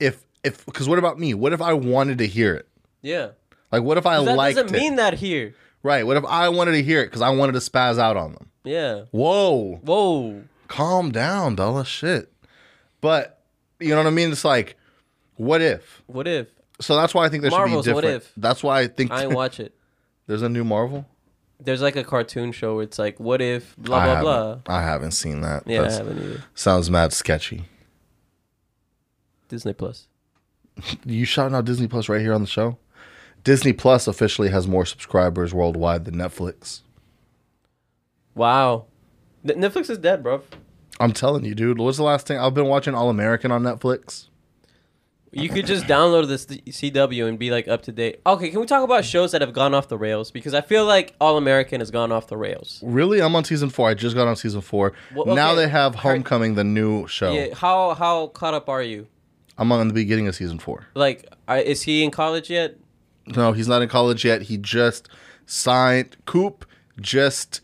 if 0.00 0.24
if 0.42 0.64
because 0.64 0.88
what 0.88 0.98
about 0.98 1.18
me? 1.18 1.34
What 1.34 1.52
if 1.52 1.60
I 1.60 1.74
wanted 1.74 2.18
to 2.18 2.26
hear 2.26 2.54
it? 2.54 2.66
Yeah. 3.02 3.28
Like, 3.70 3.82
what 3.82 3.98
if 3.98 4.06
I 4.06 4.24
That 4.24 4.34
liked 4.34 4.56
doesn't 4.56 4.74
it? 4.74 4.78
mean 4.78 4.96
that 4.96 5.14
here. 5.14 5.54
right? 5.82 6.06
What 6.06 6.16
if 6.16 6.24
I 6.24 6.48
wanted 6.48 6.72
to 6.72 6.82
hear 6.82 7.00
it 7.02 7.06
because 7.06 7.20
I 7.20 7.28
wanted 7.30 7.52
to 7.52 7.58
spaz 7.58 7.98
out 7.98 8.16
on 8.16 8.32
them? 8.32 8.48
Yeah. 8.64 9.02
Whoa, 9.10 9.78
Whoa. 9.84 10.42
calm 10.68 11.12
down, 11.12 11.54
Della. 11.54 11.84
Shit. 11.84 12.32
But 13.02 13.40
you 13.78 13.90
know 13.90 13.98
what 13.98 14.06
I 14.06 14.10
mean? 14.10 14.32
It's 14.32 14.44
like, 14.44 14.76
what 15.36 15.60
if? 15.60 16.02
What 16.06 16.26
if? 16.26 16.48
So 16.80 16.96
that's 16.96 17.12
why 17.14 17.26
I 17.26 17.28
think 17.28 17.42
there 17.42 17.50
Marvel's 17.50 17.84
should 17.84 17.94
be 17.94 18.00
different. 18.00 18.14
What. 18.22 18.22
If. 18.22 18.32
That's 18.38 18.62
why 18.62 18.80
I 18.80 18.86
think 18.88 19.10
I 19.10 19.26
watch 19.40 19.60
it. 19.60 19.74
there's 20.26 20.42
a 20.42 20.48
new 20.48 20.64
Marvel. 20.64 21.04
There's 21.60 21.82
like 21.82 21.96
a 21.96 22.04
cartoon 22.04 22.52
show 22.52 22.76
where 22.76 22.84
it's 22.84 22.98
like, 22.98 23.18
what 23.18 23.42
if 23.42 23.76
blah 23.76 23.98
I 23.98 24.04
blah 24.04 24.14
haven't- 24.14 24.64
blah. 24.64 24.76
I 24.76 24.82
haven't 24.82 25.10
seen 25.12 25.40
that. 25.40 25.64
Yeah, 25.66 25.78
I 25.80 25.82
That's- 25.82 25.98
haven't 25.98 26.18
either. 26.22 26.44
sounds 26.54 26.90
mad 26.90 27.12
sketchy. 27.12 27.64
Disney 29.48 29.72
Plus. 29.72 30.06
You 31.04 31.24
shouting 31.24 31.56
out 31.56 31.64
Disney 31.64 31.88
Plus 31.88 32.08
right 32.08 32.20
here 32.20 32.32
on 32.34 32.40
the 32.40 32.46
show? 32.46 32.78
Disney 33.42 33.72
Plus 33.72 34.06
officially 34.06 34.50
has 34.50 34.68
more 34.68 34.84
subscribers 34.86 35.52
worldwide 35.52 36.04
than 36.04 36.14
Netflix. 36.14 36.82
Wow. 38.34 38.86
N- 39.48 39.56
Netflix 39.60 39.90
is 39.90 39.98
dead, 39.98 40.22
bro. 40.22 40.42
I'm 41.00 41.12
telling 41.12 41.44
you, 41.44 41.54
dude. 41.54 41.78
What's 41.78 41.96
the 41.96 42.02
last 42.04 42.26
thing 42.26 42.38
I've 42.38 42.54
been 42.54 42.66
watching? 42.66 42.94
All 42.94 43.08
American 43.10 43.50
on 43.50 43.62
Netflix. 43.62 44.28
You 45.30 45.48
could 45.48 45.66
just 45.66 45.84
download 45.84 46.28
this 46.28 46.46
CW 46.46 47.28
and 47.28 47.38
be 47.38 47.50
like 47.50 47.68
up 47.68 47.82
to 47.82 47.92
date. 47.92 48.20
Okay, 48.26 48.50
can 48.50 48.60
we 48.60 48.66
talk 48.66 48.82
about 48.82 49.04
shows 49.04 49.32
that 49.32 49.40
have 49.40 49.52
gone 49.52 49.74
off 49.74 49.88
the 49.88 49.98
rails? 49.98 50.30
Because 50.30 50.54
I 50.54 50.60
feel 50.60 50.84
like 50.86 51.14
All 51.20 51.36
American 51.36 51.80
has 51.80 51.90
gone 51.90 52.12
off 52.12 52.28
the 52.28 52.36
rails. 52.36 52.80
Really, 52.82 53.20
I'm 53.20 53.36
on 53.36 53.44
season 53.44 53.68
four. 53.70 53.88
I 53.88 53.94
just 53.94 54.16
got 54.16 54.26
on 54.26 54.36
season 54.36 54.60
four. 54.60 54.94
Well, 55.14 55.36
Now 55.36 55.54
they 55.54 55.68
have 55.68 55.94
Homecoming, 55.94 56.54
the 56.54 56.64
new 56.64 57.06
show. 57.08 57.32
Yeah. 57.32 57.54
How 57.54 57.94
how 57.94 58.28
caught 58.28 58.54
up 58.54 58.68
are 58.68 58.82
you? 58.82 59.06
I'm 59.58 59.72
on 59.72 59.88
the 59.88 59.94
beginning 59.94 60.28
of 60.28 60.34
season 60.34 60.58
four. 60.58 60.86
Like, 60.94 61.28
are, 61.48 61.58
is 61.58 61.82
he 61.82 62.04
in 62.04 62.10
college 62.10 62.48
yet? 62.48 62.76
No, 63.26 63.52
he's 63.52 63.68
not 63.68 63.82
in 63.82 63.88
college 63.88 64.24
yet. 64.24 64.42
He 64.42 64.56
just 64.56 65.08
signed. 65.46 66.16
Coop 66.24 66.64
just 67.00 67.60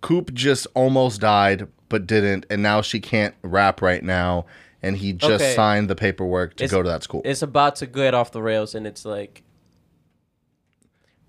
Coop 0.00 0.32
just 0.32 0.66
almost 0.74 1.20
died, 1.20 1.66
but 1.88 2.06
didn't, 2.06 2.46
and 2.50 2.62
now 2.62 2.80
she 2.82 3.00
can't 3.00 3.34
rap 3.42 3.82
right 3.82 4.02
now. 4.02 4.46
And 4.82 4.96
he 4.96 5.12
just 5.12 5.32
Okay. 5.42 5.54
signed 5.54 5.90
the 5.90 5.94
paperwork 5.94 6.56
to 6.56 6.64
It's- 6.64 6.70
go 6.70 6.82
to 6.82 6.88
that 6.88 7.02
school. 7.02 7.20
It's 7.24 7.42
about 7.42 7.76
to 7.76 7.86
get 7.86 8.14
off 8.14 8.32
the 8.32 8.42
rails, 8.42 8.74
and 8.74 8.86
it's 8.86 9.04
like. 9.04 9.42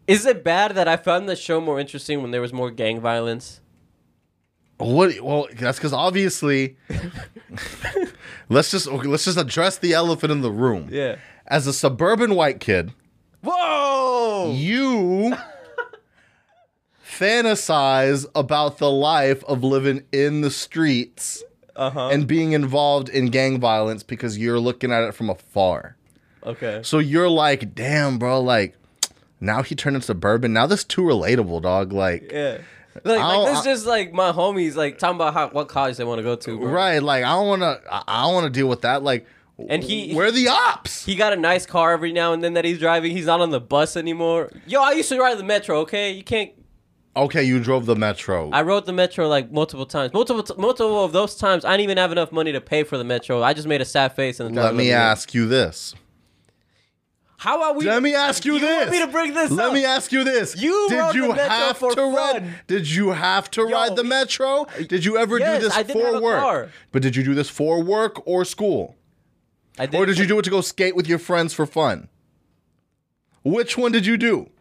Is 0.08 0.26
it 0.26 0.44
bad 0.44 0.76
that 0.76 0.88
I 0.88 0.98
found 0.98 1.30
the 1.30 1.36
show 1.36 1.62
more 1.62 1.80
interesting 1.80 2.22
when 2.22 2.32
there 2.32 2.42
was 2.42 2.52
more 2.54 2.72
gang 2.72 3.00
violence? 3.00 3.62
What? 4.78 5.20
Well, 5.22 5.48
that's 5.58 5.78
because 5.78 5.94
obviously. 5.94 6.76
let's 8.50 8.72
just 8.72 8.88
okay, 8.88 9.08
let's 9.08 9.26
just 9.26 9.38
address 9.38 9.78
the 9.78 9.94
elephant 9.94 10.32
in 10.32 10.42
the 10.42 10.52
room. 10.52 10.88
Yeah. 10.92 11.18
As 11.48 11.68
a 11.68 11.74
suburban 11.74 12.36
white 12.36 12.60
kid, 12.60 12.94
Whoa! 13.44 14.54
you 14.56 15.36
fantasize 17.06 18.26
about 18.36 18.78
the 18.78 18.90
life 18.90 19.44
of 19.46 19.64
living 19.64 20.04
in 20.12 20.42
the 20.42 20.52
streets 20.52 21.44
Uh-huh. 21.76 22.10
and 22.10 22.28
being 22.28 22.52
involved 22.54 23.10
in 23.10 23.28
gang 23.28 23.60
violence 23.60 24.04
because 24.04 24.38
you're 24.38 24.60
looking 24.60 24.92
at 24.92 25.04
it 25.04 25.14
from 25.14 25.30
afar. 25.30 25.96
Okay. 26.46 26.82
So 26.84 27.00
you're 27.00 27.30
like, 27.30 27.74
damn, 27.76 28.18
bro, 28.20 28.42
like 28.42 28.76
now 29.40 29.62
he 29.64 29.76
turned 29.76 29.96
into 29.96 30.14
bourbon. 30.14 30.54
Now 30.54 30.68
this 30.68 30.84
too 30.84 31.02
relatable, 31.02 31.62
dog. 31.62 31.94
Like, 31.94 32.32
Yeah. 32.32 32.58
Like, 33.06 33.20
like 33.20 33.48
this 33.50 33.60
is 33.60 33.64
just 33.64 33.86
like 33.86 34.12
my 34.12 34.32
homies 34.34 34.76
like 34.76 34.98
talking 35.00 35.16
about 35.16 35.34
how 35.34 35.48
what 35.50 35.70
college 35.70 35.96
they 35.96 36.04
want 36.04 36.20
to 36.20 36.24
go 36.24 36.36
to. 36.36 36.58
Bro. 36.60 36.70
right? 36.72 37.00
Like, 37.02 37.24
I 37.24 37.30
don't 37.30 37.48
want 37.48 37.62
to. 37.62 37.80
I 37.90 38.04
I 38.08 38.24
don't 38.24 38.34
want 38.34 38.54
to 38.54 38.60
deal 38.60 38.68
with 38.68 38.82
that. 38.82 39.02
Like, 39.02 39.26
And 39.70 39.82
he- 39.82 40.14
where 40.14 40.28
are 40.28 40.32
the 40.32 40.50
ops? 40.50 41.06
He 41.06 41.16
got 41.16 41.32
a 41.32 41.38
nice 41.38 41.66
car 41.66 41.94
every 41.94 42.12
now 42.12 42.34
and 42.34 42.44
then 42.44 42.54
that 42.56 42.66
he's 42.66 42.80
driving. 42.80 43.12
He's 43.12 43.28
not 43.28 43.40
on 43.40 43.50
the 43.52 43.62
bus 43.62 43.96
anymore. 43.96 44.52
Yo, 44.68 44.82
I 44.82 44.92
used 44.92 45.08
to 45.10 45.18
ride 45.20 45.38
the 45.38 45.44
metro. 45.44 45.80
Okay, 45.82 46.12
you 46.12 46.24
can't. 46.24 46.52
Okay, 47.16 47.44
you 47.44 47.60
drove 47.60 47.86
the 47.86 47.96
metro. 47.96 48.50
I 48.52 48.62
rode 48.62 48.86
the 48.86 48.94
metro 48.94 49.28
like 49.28 49.52
multiple 49.52 49.86
times. 49.86 50.14
Multiple, 50.14 50.44
t- 50.44 50.54
multiple 50.58 51.04
of 51.04 51.12
those 51.12 51.36
times, 51.36 51.66
I 51.66 51.72
didn't 51.72 51.84
even 51.84 51.98
have 51.98 52.12
enough 52.12 52.32
money 52.32 52.52
to 52.52 52.62
pay 52.62 52.84
for 52.84 52.98
the 52.98 53.04
metro. 53.04 53.42
I 53.44 53.54
just 53.54 53.68
made 53.68 53.82
a 53.82 53.86
sad 53.86 54.14
face 54.16 54.40
and 54.40 54.56
Let 54.56 54.76
me 54.76 54.92
ask 54.92 55.34
you 55.34 55.48
this. 55.48 55.94
How 57.38 57.64
are 57.64 57.74
we? 57.74 57.86
Let 57.86 58.04
me 58.04 58.14
ask 58.14 58.46
you, 58.46 58.54
you 58.54 58.60
this. 58.60 58.78
Want 58.82 58.92
me 58.92 59.00
to 59.00 59.08
bring 59.08 59.34
this 59.34 59.50
Let 59.50 59.68
up? 59.70 59.74
me 59.74 59.84
ask 59.84 60.12
you 60.12 60.24
this. 60.24 60.56
You 60.62 60.86
did 60.90 61.16
you 61.16 61.22
the 61.24 61.34
metro 61.34 61.50
have 61.50 61.78
for 61.78 61.96
to 61.96 62.02
ride? 62.04 62.44
fun. 62.44 62.54
Did 62.68 62.88
you 62.92 63.10
have 63.14 63.50
to 63.52 63.62
Yo, 63.62 63.72
ride 63.72 63.96
the 63.96 64.04
metro? 64.04 64.68
Did 64.88 65.04
you 65.04 65.18
ever 65.18 65.40
Yes, 65.40 65.64
do 65.64 65.70
this 65.70 65.92
for 65.92 66.22
work? 66.22 66.40
car. 66.40 66.70
But 66.92 67.02
did 67.02 67.16
you 67.16 67.24
do 67.24 67.34
this 67.34 67.50
for 67.50 67.82
work 67.84 68.22
or 68.28 68.46
school? 68.46 68.96
I 69.80 69.88
did, 69.88 70.00
Or 70.00 70.06
did 70.06 70.20
you 70.20 70.28
do 70.28 70.38
it 70.38 70.44
to 70.44 70.52
go 70.52 70.62
skate 70.62 70.96
with 70.96 71.08
your 71.08 71.18
friends 71.18 71.52
for 71.52 71.66
fun? 71.66 72.10
Which 73.44 73.76
one 73.76 73.92
did 73.92 74.06
you 74.06 74.18
do? 74.18 74.52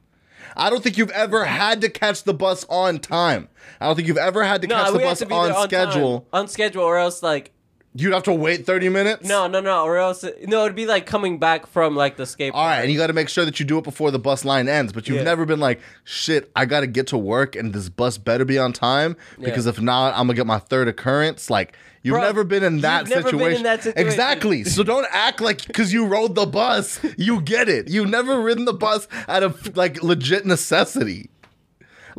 I 0.57 0.71
don't 0.71 0.83
think 0.83 0.97
you've 0.99 1.11
ever 1.11 1.45
had 1.45 1.81
to 1.83 1.89
catch 1.89 2.25
the 2.25 2.35
bus 2.35 2.65
on 2.69 2.99
time. 2.99 3.49
I 3.81 3.87
don't 3.87 3.97
think 3.97 4.09
you've 4.09 4.17
ever 4.19 4.43
had 4.45 4.63
to 4.63 4.69
No, 4.69 4.77
catch 4.77 4.93
the 4.93 4.99
bus 4.99 5.23
on 5.23 5.53
on 5.53 5.65
schedule. 5.69 6.21
time. 6.21 6.29
on 6.33 6.49
schedule, 6.49 6.83
or 6.83 6.99
else 6.99 7.23
like 7.23 7.53
You'd 7.93 8.13
have 8.13 8.23
to 8.25 8.33
wait 8.33 8.65
30 8.67 8.89
minutes? 8.89 9.27
no, 9.29 9.49
no, 9.49 9.61
no, 9.61 9.83
or 9.85 9.97
else 9.99 10.25
no, 10.47 10.65
it'd 10.65 10.77
be 10.77 10.87
like 10.87 11.07
coming 11.07 11.39
back 11.39 11.67
from 11.67 11.97
like 11.97 12.17
the 12.17 12.25
skate. 12.25 12.53
All 12.55 12.65
right, 12.65 12.83
and 12.83 12.91
you 12.93 12.97
got 12.97 13.09
to 13.09 13.13
make 13.13 13.29
sure 13.29 13.45
that 13.45 13.59
you 13.59 13.67
do 13.67 13.79
it 13.79 13.85
before 13.85 14.13
the 14.13 14.19
bus 14.19 14.45
line 14.45 14.69
ends. 14.69 14.93
But 14.93 15.09
you've 15.09 15.19
Yeah. 15.19 15.25
never 15.25 15.45
been 15.45 15.59
like, 15.59 15.81
shit, 16.05 16.51
I 16.55 16.67
got 16.67 16.81
to 16.81 16.87
get 16.87 17.09
to 17.09 17.19
work 17.19 17.57
and 17.57 17.73
this 17.73 17.89
bus 17.89 18.17
better 18.17 18.45
be 18.45 18.59
on 18.59 18.73
time 18.73 19.17
because 19.41 19.67
Yeah. 19.67 19.71
if 19.71 19.81
not, 19.81 20.13
I'm 20.15 20.27
gonna 20.29 20.35
get 20.35 20.47
my 20.47 20.59
third 20.59 20.87
occurrence. 20.87 21.51
Like 21.51 21.77
you've 22.03 22.13
Bro, 22.15 22.23
never 22.23 22.45
been 22.45 22.63
in 22.63 22.81
that 22.83 23.09
situation. 23.09 23.39
been 23.39 23.57
in 23.57 23.63
that 23.65 23.83
situation. 23.83 24.07
Exactly. 24.09 24.65
So 24.65 24.85
don't 24.85 25.07
act 25.11 25.41
like 25.41 25.67
because 25.67 25.93
you 25.93 26.07
rode 26.07 26.37
the 26.37 26.47
bus, 26.47 27.01
you 27.17 27.41
get 27.41 27.69
it. 27.69 27.89
You've 27.89 28.09
never 28.09 28.41
ridden 28.41 28.67
the 28.67 28.73
bus 28.73 29.09
out 29.27 29.43
of 29.43 29.77
like 29.77 30.01
legit 30.03 30.47
necessity. 30.47 31.30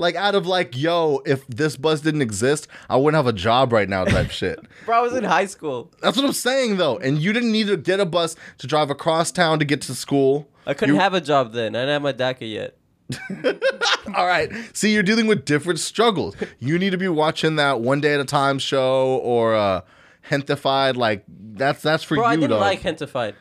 Like 0.02 0.16
out 0.16 0.36
of 0.36 0.46
like, 0.48 0.76
yo, 0.76 1.22
if 1.26 1.46
this 1.48 1.78
bus 1.78 2.02
didn't 2.02 2.24
exist, 2.24 2.68
I 2.90 2.98
wouldn't 2.98 3.16
have 3.24 3.28
a 3.28 3.38
job 3.38 3.72
right 3.72 3.88
now, 3.88 4.04
type 4.04 4.32
shit. 4.40 4.60
bro, 4.86 4.98
I 4.98 5.02
was 5.02 5.14
in 5.14 5.24
high 5.24 5.46
school. 5.46 5.92
That's 6.02 6.18
what 6.18 6.26
I'm 6.26 6.34
saying 6.34 6.78
though. 6.78 6.98
And 6.98 7.20
you 7.20 7.32
didn't 7.34 7.52
need 7.52 7.68
to 7.68 7.78
get 7.78 8.00
a 8.00 8.06
bus 8.06 8.36
to 8.58 8.68
drive 8.68 8.90
across 8.90 9.32
town 9.32 9.60
to 9.60 9.66
get 9.66 9.82
to 9.84 9.96
school. 9.96 10.50
I 10.66 10.74
couldn't 10.74 10.96
You- 10.96 11.02
have 11.02 11.14
a 11.14 11.22
job 11.22 11.54
then. 11.54 11.76
I 11.76 11.82
didn't 11.86 11.94
have 11.94 12.02
my 12.02 12.14
DACA 12.14 12.52
yet. 12.52 12.78
All 14.16 14.26
right. 14.26 14.52
See, 14.76 14.94
you're 14.94 15.04
dealing 15.04 15.28
with 15.28 15.46
different 15.46 15.80
struggles. 15.80 16.36
You 16.60 16.80
need 16.80 16.92
to 16.92 16.98
be 16.98 17.08
watching 17.08 17.58
that 17.58 17.82
one 17.82 18.02
day 18.02 18.14
at 18.14 18.20
a 18.20 18.26
time 18.26 18.58
show 18.60 19.18
or 19.24 19.54
uh 19.56 19.82
Gentefied. 20.30 20.96
Like 20.96 21.24
that's 21.28 21.82
that's 21.82 22.04
for 22.04 22.16
Bro, 22.16 22.24
you, 22.26 22.30
I 22.30 22.36
didn't 22.38 22.50
dog. 22.52 22.62
like 22.62 22.82
Gentefied. 22.82 23.34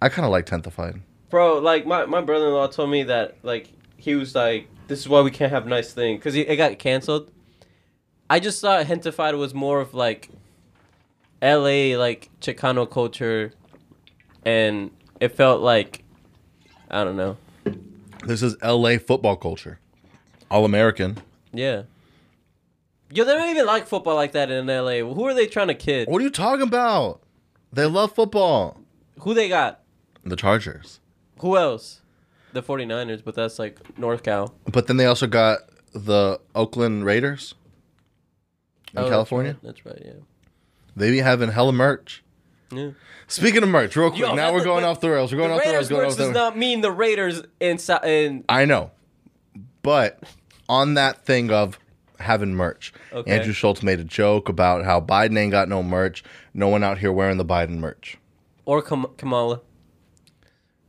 I 0.00 0.08
kind 0.08 0.24
of 0.26 0.32
liked 0.32 0.50
Gentefied. 0.50 1.00
Bro, 1.30 1.58
like 1.58 1.86
my, 1.86 2.06
my 2.06 2.20
brother 2.20 2.46
in 2.46 2.52
law 2.52 2.68
told 2.68 2.90
me 2.90 3.02
that 3.04 3.36
like 3.42 3.68
he 3.96 4.14
was 4.14 4.34
like, 4.34 4.68
this 4.88 5.00
is 5.00 5.08
why 5.08 5.20
we 5.20 5.30
can't 5.30 5.52
have 5.52 5.66
nice 5.66 5.92
things 5.92 6.18
because 6.18 6.34
it 6.34 6.56
got 6.56 6.78
canceled. 6.78 7.30
I 8.28 8.40
just 8.40 8.60
thought 8.60 8.86
Gentefied 8.86 9.38
was 9.38 9.54
more 9.54 9.80
of 9.80 9.94
like 9.94 10.30
L.A. 11.42 11.96
like 11.96 12.30
Chicano 12.40 12.90
culture, 12.90 13.52
and 14.44 14.90
it 15.20 15.28
felt 15.28 15.62
like 15.62 16.02
I 16.90 17.04
don't 17.04 17.16
know. 17.16 17.36
This 18.24 18.42
is 18.42 18.56
L.A. 18.62 18.98
football 18.98 19.36
culture, 19.36 19.78
all 20.50 20.64
American. 20.64 21.18
Yeah. 21.52 21.82
Yo, 23.10 23.24
they 23.24 23.34
don't 23.34 23.50
even 23.50 23.66
like 23.66 23.86
football 23.86 24.16
like 24.16 24.32
that 24.32 24.50
in 24.50 24.68
L.A. 24.68 25.00
Who 25.00 25.24
are 25.24 25.34
they 25.34 25.46
trying 25.46 25.68
to 25.68 25.74
kid? 25.74 26.08
What 26.08 26.20
are 26.20 26.24
you 26.24 26.30
talking 26.30 26.66
about? 26.66 27.20
They 27.72 27.86
love 27.86 28.12
football. 28.14 28.80
Who 29.20 29.32
they 29.32 29.48
got? 29.48 29.80
The 30.24 30.34
Chargers, 30.34 30.98
Who 31.38 31.56
else? 31.56 32.00
The 32.56 32.62
49ers, 32.62 33.22
but 33.24 33.34
that's 33.34 33.58
like 33.58 33.78
North 33.98 34.22
Cal. 34.22 34.54
but 34.72 34.86
then 34.86 34.96
they 34.96 35.04
also 35.06 35.26
got 35.26 35.58
the 35.92 36.40
Oakland 36.54 37.04
Raiders 37.04 37.54
in 38.92 38.98
Oh, 38.98 39.02
that's 39.02 39.10
California. 39.12 39.52
right, 39.52 39.62
That's 39.62 39.84
right, 39.84 40.02
yeah. 40.04 40.12
They 40.96 41.10
be 41.10 41.18
having 41.18 41.50
hella 41.50 41.72
merch. 41.72 42.22
Yeah. 42.72 42.90
Speaking 43.28 43.62
of 43.62 43.68
merch, 43.68 43.94
real 43.96 44.08
quick. 44.10 44.20
Yo, 44.20 44.34
now 44.34 44.52
we're 44.52 44.64
going 44.64 44.82
but 44.84 44.88
off 44.90 45.00
the 45.00 45.10
rails. 45.10 45.32
We're 45.32 45.38
going 45.38 45.50
the 45.50 45.56
off 45.56 45.62
the 45.64 45.68
Raiders 45.70 45.76
rails. 45.76 45.88
Going 45.90 46.02
merch 46.02 46.10
off 46.12 46.16
the 46.16 46.22
does 46.24 46.28
rails. 46.34 46.34
not 46.52 46.56
mean 46.58 46.80
the 46.80 46.90
Raiders 46.92 47.42
in 47.60 47.78
in 48.04 48.44
I 48.48 48.64
know. 48.64 48.90
But 49.82 50.22
on 50.68 50.94
that 50.94 51.24
thing 51.26 51.50
of 51.50 51.78
having 52.18 52.54
merch, 52.54 52.92
Okay. 53.12 53.30
Andrew 53.30 53.52
Schulz 53.52 53.82
made 53.82 54.00
a 54.00 54.04
joke 54.04 54.48
about 54.48 54.84
how 54.84 55.00
Biden 55.00 55.38
ain't 55.38 55.52
got 55.52 55.68
no 55.68 55.82
merch. 55.82 56.24
No 56.54 56.68
one 56.68 56.82
out 56.82 56.98
here 56.98 57.12
wearing 57.12 57.36
the 57.36 57.44
Biden 57.44 57.78
merch. 57.78 58.16
or 58.64 58.80
Kam- 58.82 59.06
Kamala. 59.18 59.60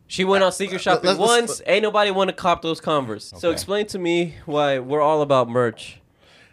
She 0.08 0.24
went 0.24 0.44
on 0.44 0.48
uh, 0.48 0.52
secret 0.52 0.78
uh, 0.78 0.82
shopping 0.82 1.08
let's- 1.08 1.20
let's- 1.20 1.50
once. 1.50 1.62
Ain't 1.68 1.84
nobody 1.84 2.12
want 2.12 2.30
to 2.30 2.36
cop 2.36 2.62
those 2.62 2.80
Converse. 2.80 3.34
So 3.38 3.50
Okay. 3.50 3.54
explain 3.54 3.86
to 3.88 4.00
me 4.00 4.36
why 4.46 4.80
we're 4.80 5.02
all 5.02 5.22
about 5.22 5.50
merch. 5.50 6.00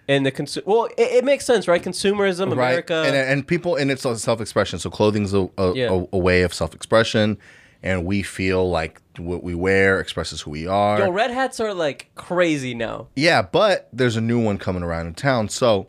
And 0.07 0.27
the 0.27 0.31
consumer. 0.31 0.65
Well, 0.67 0.85
it, 0.99 1.01
it 1.13 1.25
makes 1.25 1.47
sense, 1.47 1.67
right? 1.67 1.83
Consumerism, 1.83 2.53
America. 2.53 2.95
Right. 2.95 3.07
And, 3.07 3.17
and 3.17 3.47
people, 3.47 3.77
and 3.77 3.91
it's 3.91 4.03
self 4.03 4.41
expression. 4.41 4.79
So 4.79 4.91
clothing's 4.91 5.33
a, 5.33 5.49
a, 5.57 5.73
Yeah. 5.75 5.91
a, 5.93 6.05
a 6.13 6.19
way 6.19 6.43
of 6.43 6.53
self 6.53 6.75
expression. 6.75 7.39
And 7.83 8.05
we 8.05 8.23
feel 8.23 8.69
like 8.69 9.01
what 9.19 9.43
we 9.43 9.55
wear 9.55 10.01
expresses 10.01 10.43
who 10.43 10.51
we 10.51 10.67
are. 10.67 10.99
Yo, 10.99 11.11
red 11.11 11.31
hats 11.31 11.61
are 11.61 11.73
like 11.73 12.11
crazy 12.17 12.75
now. 12.75 13.09
Yeah, 13.15 13.43
but 13.43 13.89
there's 13.93 14.17
a 14.17 14.21
new 14.21 14.43
one 14.43 14.59
coming 14.59 14.83
around 14.83 15.07
in 15.07 15.15
town. 15.15 15.49
So, 15.49 15.87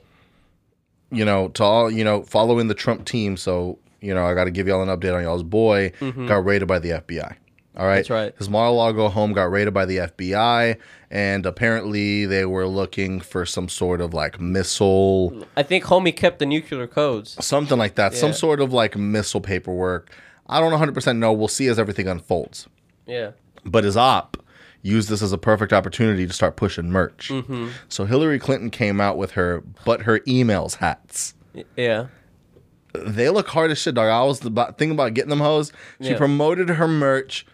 you 1.11 1.25
know, 1.25 1.49
to 1.49 1.63
all, 1.63 1.91
you 1.91 2.03
know, 2.03 2.23
following 2.23 2.67
the 2.67 2.73
Trump 2.73 3.05
team. 3.05 3.35
So, 3.37 3.79
you 4.01 4.13
know, 4.13 4.25
I 4.25 4.33
got 4.33 4.45
to 4.45 4.51
give 4.51 4.67
y'all 4.67 4.81
an 4.81 4.89
update 4.89 5.15
on 5.15 5.23
y'all's 5.23 5.43
boy 5.43 5.91
mm-hmm. 5.99 6.27
got 6.27 6.45
raided 6.45 6.67
by 6.67 6.79
the 6.79 6.89
FBI. 6.91 7.35
All 7.77 7.85
right. 7.85 7.95
That's 7.97 8.09
right. 8.09 8.33
His 8.37 8.49
Mar-a-Lago 8.49 9.09
home 9.09 9.33
got 9.33 9.51
raided 9.51 9.73
by 9.73 9.85
the 9.85 9.97
FBI. 9.97 10.77
And 11.11 11.45
apparently 11.45 12.25
they 12.25 12.45
were 12.45 12.67
looking 12.67 13.19
for 13.21 13.45
some 13.45 13.69
sort 13.69 14.01
of 14.01 14.13
like 14.13 14.39
missile, 14.39 15.45
I 15.55 15.63
think 15.63 15.85
homie 15.85 16.15
kept 16.15 16.39
the 16.39 16.45
nuclear 16.45 16.87
codes. 16.87 17.37
something 17.45 17.77
like 17.77 17.95
that. 17.95 18.13
Some 18.13 18.33
sort 18.33 18.59
of 18.59 18.73
like 18.73 18.97
missile 18.97 19.41
paperwork. 19.41 20.11
I 20.47 20.59
don't 20.59 20.71
100% 20.71 21.17
know. 21.17 21.31
We'll 21.33 21.47
see 21.47 21.67
as 21.67 21.79
everything 21.79 22.07
unfolds. 22.07 22.67
Yeah. 23.05 23.31
But 23.65 23.83
his 23.83 23.95
op 23.97 24.37
used 24.81 25.09
this 25.09 25.21
as 25.21 25.31
a 25.31 25.37
perfect 25.37 25.73
opportunity 25.73 26.27
to 26.27 26.33
start 26.33 26.55
pushing 26.55 26.91
merch. 26.91 27.29
Mm-hmm. 27.29 27.69
So 27.89 28.05
Hillary 28.05 28.37
Clinton 28.39 28.69
came 28.69 29.01
out 29.01 29.17
with 29.17 29.31
her 29.31 29.63
but 29.85 30.01
her 30.03 30.19
emails 30.21 30.75
hats. 30.75 31.33
Yeah. 31.75 32.07
They 32.93 33.29
look 33.29 33.47
hard 33.47 33.71
as 33.71 33.77
shit, 33.77 33.95
dog. 33.95 34.07
I 34.09 34.23
was 34.23 34.45
about 34.45 34.77
thinking 34.77 34.95
about 34.95 35.13
getting 35.13 35.29
them 35.29 35.39
hose. 35.39 35.71
She 36.01 36.09
Yeah. 36.11 36.17
promoted 36.17 36.69
her 36.69 36.87
merch 36.87 37.45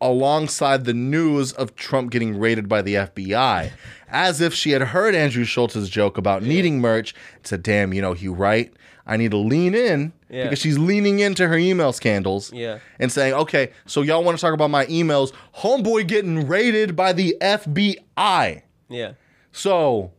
alongside 0.00 0.84
the 0.84 0.94
news 0.94 1.52
of 1.52 1.74
Trump 1.76 2.10
getting 2.10 2.38
raided 2.38 2.68
by 2.68 2.82
the 2.82 2.94
FBI, 2.94 3.70
as 4.08 4.40
if 4.40 4.52
she 4.54 4.70
had 4.72 4.82
heard 4.82 5.14
Andrew 5.14 5.44
Schulz's 5.44 5.88
joke 5.88 6.18
about 6.18 6.42
needing 6.42 6.80
merch. 6.80 7.14
and 7.36 7.46
Said, 7.46 7.62
"Damn, 7.62 7.92
you 7.94 8.02
know 8.02 8.12
he 8.12 8.28
right. 8.28 8.72
I 9.06 9.16
need 9.18 9.32
to 9.32 9.36
lean 9.36 9.74
in 9.74 10.12
Yeah. 10.30 10.44
because 10.44 10.58
she's 10.58 10.78
leaning 10.78 11.18
into 11.20 11.46
her 11.48 11.56
email 11.58 11.92
scandals." 11.92 12.52
Yeah. 12.52 12.78
and 12.98 13.10
saying, 13.12 13.34
okay, 13.34 13.70
so 13.86 14.02
y'all 14.02 14.24
want 14.24 14.36
to 14.38 14.40
talk 14.40 14.54
about 14.54 14.70
my 14.70 14.86
emails? 14.86 15.32
Homeboy 15.58 16.06
getting 16.08 16.46
raided 16.48 16.96
by 16.96 17.12
the 17.12 17.36
FBI. 17.40 18.62
Yeah. 18.88 19.12
So, 19.52 20.12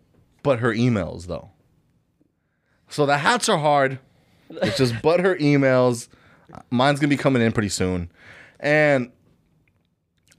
but 0.44 0.60
her 0.60 0.74
emails 0.74 1.28
though. 1.28 1.50
So 2.90 3.06
the 3.06 3.18
hats 3.18 3.50
are 3.50 3.58
hard. 3.58 4.00
It's 4.50 4.78
just 4.78 4.94
but 5.04 5.20
her 5.20 5.36
emails. 5.38 6.08
Mine's 6.70 7.00
gonna 7.00 7.10
be 7.10 7.18
coming 7.18 7.42
in 7.42 7.52
pretty 7.52 7.70
soon, 7.70 8.10
and 8.60 9.12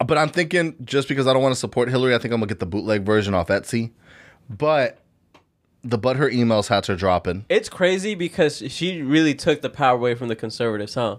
but 0.04 0.18
I'm 0.18 0.28
thinking 0.28 0.74
just 0.84 1.08
because 1.08 1.26
I 1.26 1.32
don't 1.32 1.42
want 1.42 1.54
to 1.54 1.58
support 1.60 1.88
Hillary, 1.88 2.14
I 2.14 2.18
think 2.18 2.32
I'm 2.34 2.40
gonna 2.40 2.48
get 2.48 2.58
the 2.60 2.66
bootleg 2.66 3.04
version 3.04 3.34
off 3.34 3.48
Etsy. 3.48 3.92
But 4.50 4.98
the 5.82 5.98
but 5.98 6.16
her 6.16 6.28
emails 6.30 6.68
hats 6.68 6.90
are 6.90 6.96
dropping. 6.96 7.44
It's 7.48 7.68
crazy 7.68 8.14
because 8.14 8.62
she 8.68 9.02
really 9.02 9.34
took 9.34 9.62
the 9.62 9.70
power 9.70 9.96
away 9.96 10.14
from 10.14 10.28
the 10.28 10.36
conservatives, 10.36 10.94
huh? 10.94 11.18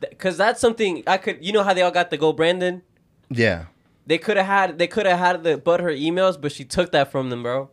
Because 0.00 0.36
that's 0.36 0.60
something 0.60 1.02
I 1.06 1.16
could. 1.16 1.44
You 1.44 1.52
know 1.52 1.62
how 1.62 1.72
they 1.74 1.82
all 1.82 1.90
got 1.92 2.10
the 2.10 2.16
go 2.18 2.32
Brandon. 2.32 2.82
Yeah, 3.30 3.66
They 4.06 4.18
could 4.18 4.36
have 4.36 4.46
had. 4.46 4.78
They 4.78 4.86
could 4.88 5.06
have 5.06 5.18
had 5.18 5.42
the 5.44 5.56
but 5.56 5.80
her 5.80 5.90
emails, 5.90 6.38
but 6.40 6.52
she 6.52 6.64
took 6.64 6.92
that 6.92 7.10
from 7.10 7.30
them, 7.30 7.42
bro. 7.42 7.70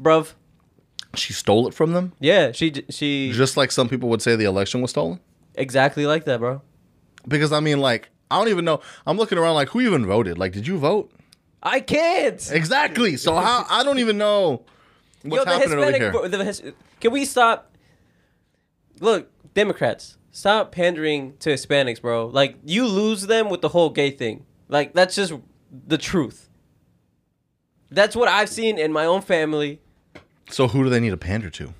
Bruv. 0.00 0.34
she 1.14 1.32
stole 1.32 1.68
it 1.68 1.74
from 1.74 1.92
them, 1.92 2.12
Yeah, 2.20 2.50
she 2.52 2.72
she 2.90 3.30
just 3.32 3.56
like 3.56 3.70
some 3.70 3.88
people 3.88 4.08
would 4.08 4.22
say 4.22 4.34
the 4.36 4.44
election 4.44 4.80
was 4.80 4.90
stolen. 4.90 5.20
exactly 5.56 6.06
like 6.06 6.24
that, 6.24 6.40
bro. 6.40 6.62
Because 7.28 7.52
I 7.52 7.60
mean, 7.60 7.80
like, 7.80 8.08
I 8.34 8.38
don't 8.38 8.48
even 8.48 8.64
know. 8.64 8.80
I'm 9.06 9.16
looking 9.16 9.38
around 9.38 9.54
like, 9.54 9.68
who 9.68 9.80
even 9.80 10.06
voted? 10.06 10.38
Like, 10.38 10.52
did 10.52 10.66
you 10.66 10.78
vote? 10.78 11.10
I 11.62 11.80
can't. 11.80 12.50
Exactly. 12.52 13.16
So 13.16 13.34
how 13.34 13.64
I 13.70 13.82
don't 13.84 13.98
even 13.98 14.18
know 14.18 14.64
what's 15.22 15.36
Yo, 15.36 15.44
the 15.44 15.50
happening 15.50 15.78
over 15.78 15.92
here. 15.92 16.28
The, 16.28 16.44
His- 16.44 16.62
can 17.00 17.12
we 17.12 17.24
stop? 17.24 17.70
look, 19.00 19.30
Democrats, 19.54 20.16
stop 20.30 20.72
pandering 20.72 21.36
to 21.38 21.50
Hispanics, 21.50 22.00
bro. 22.00 22.26
Like 22.26 22.56
you 22.64 22.86
lose 22.86 23.26
them 23.26 23.48
with 23.48 23.60
the 23.60 23.68
whole 23.68 23.90
gay 23.90 24.10
thing. 24.10 24.44
Like 24.68 24.92
that's 24.94 25.14
just 25.14 25.32
the 25.86 25.98
truth. 25.98 26.48
That's 27.90 28.16
what 28.16 28.28
I've 28.28 28.48
seen 28.48 28.78
in 28.78 28.92
my 28.92 29.04
own 29.04 29.22
family. 29.22 29.80
So 30.50 30.68
who 30.68 30.84
do 30.84 30.90
they 30.90 31.00
need 31.00 31.10
to 31.10 31.16
pander 31.16 31.50
to? 31.50 31.72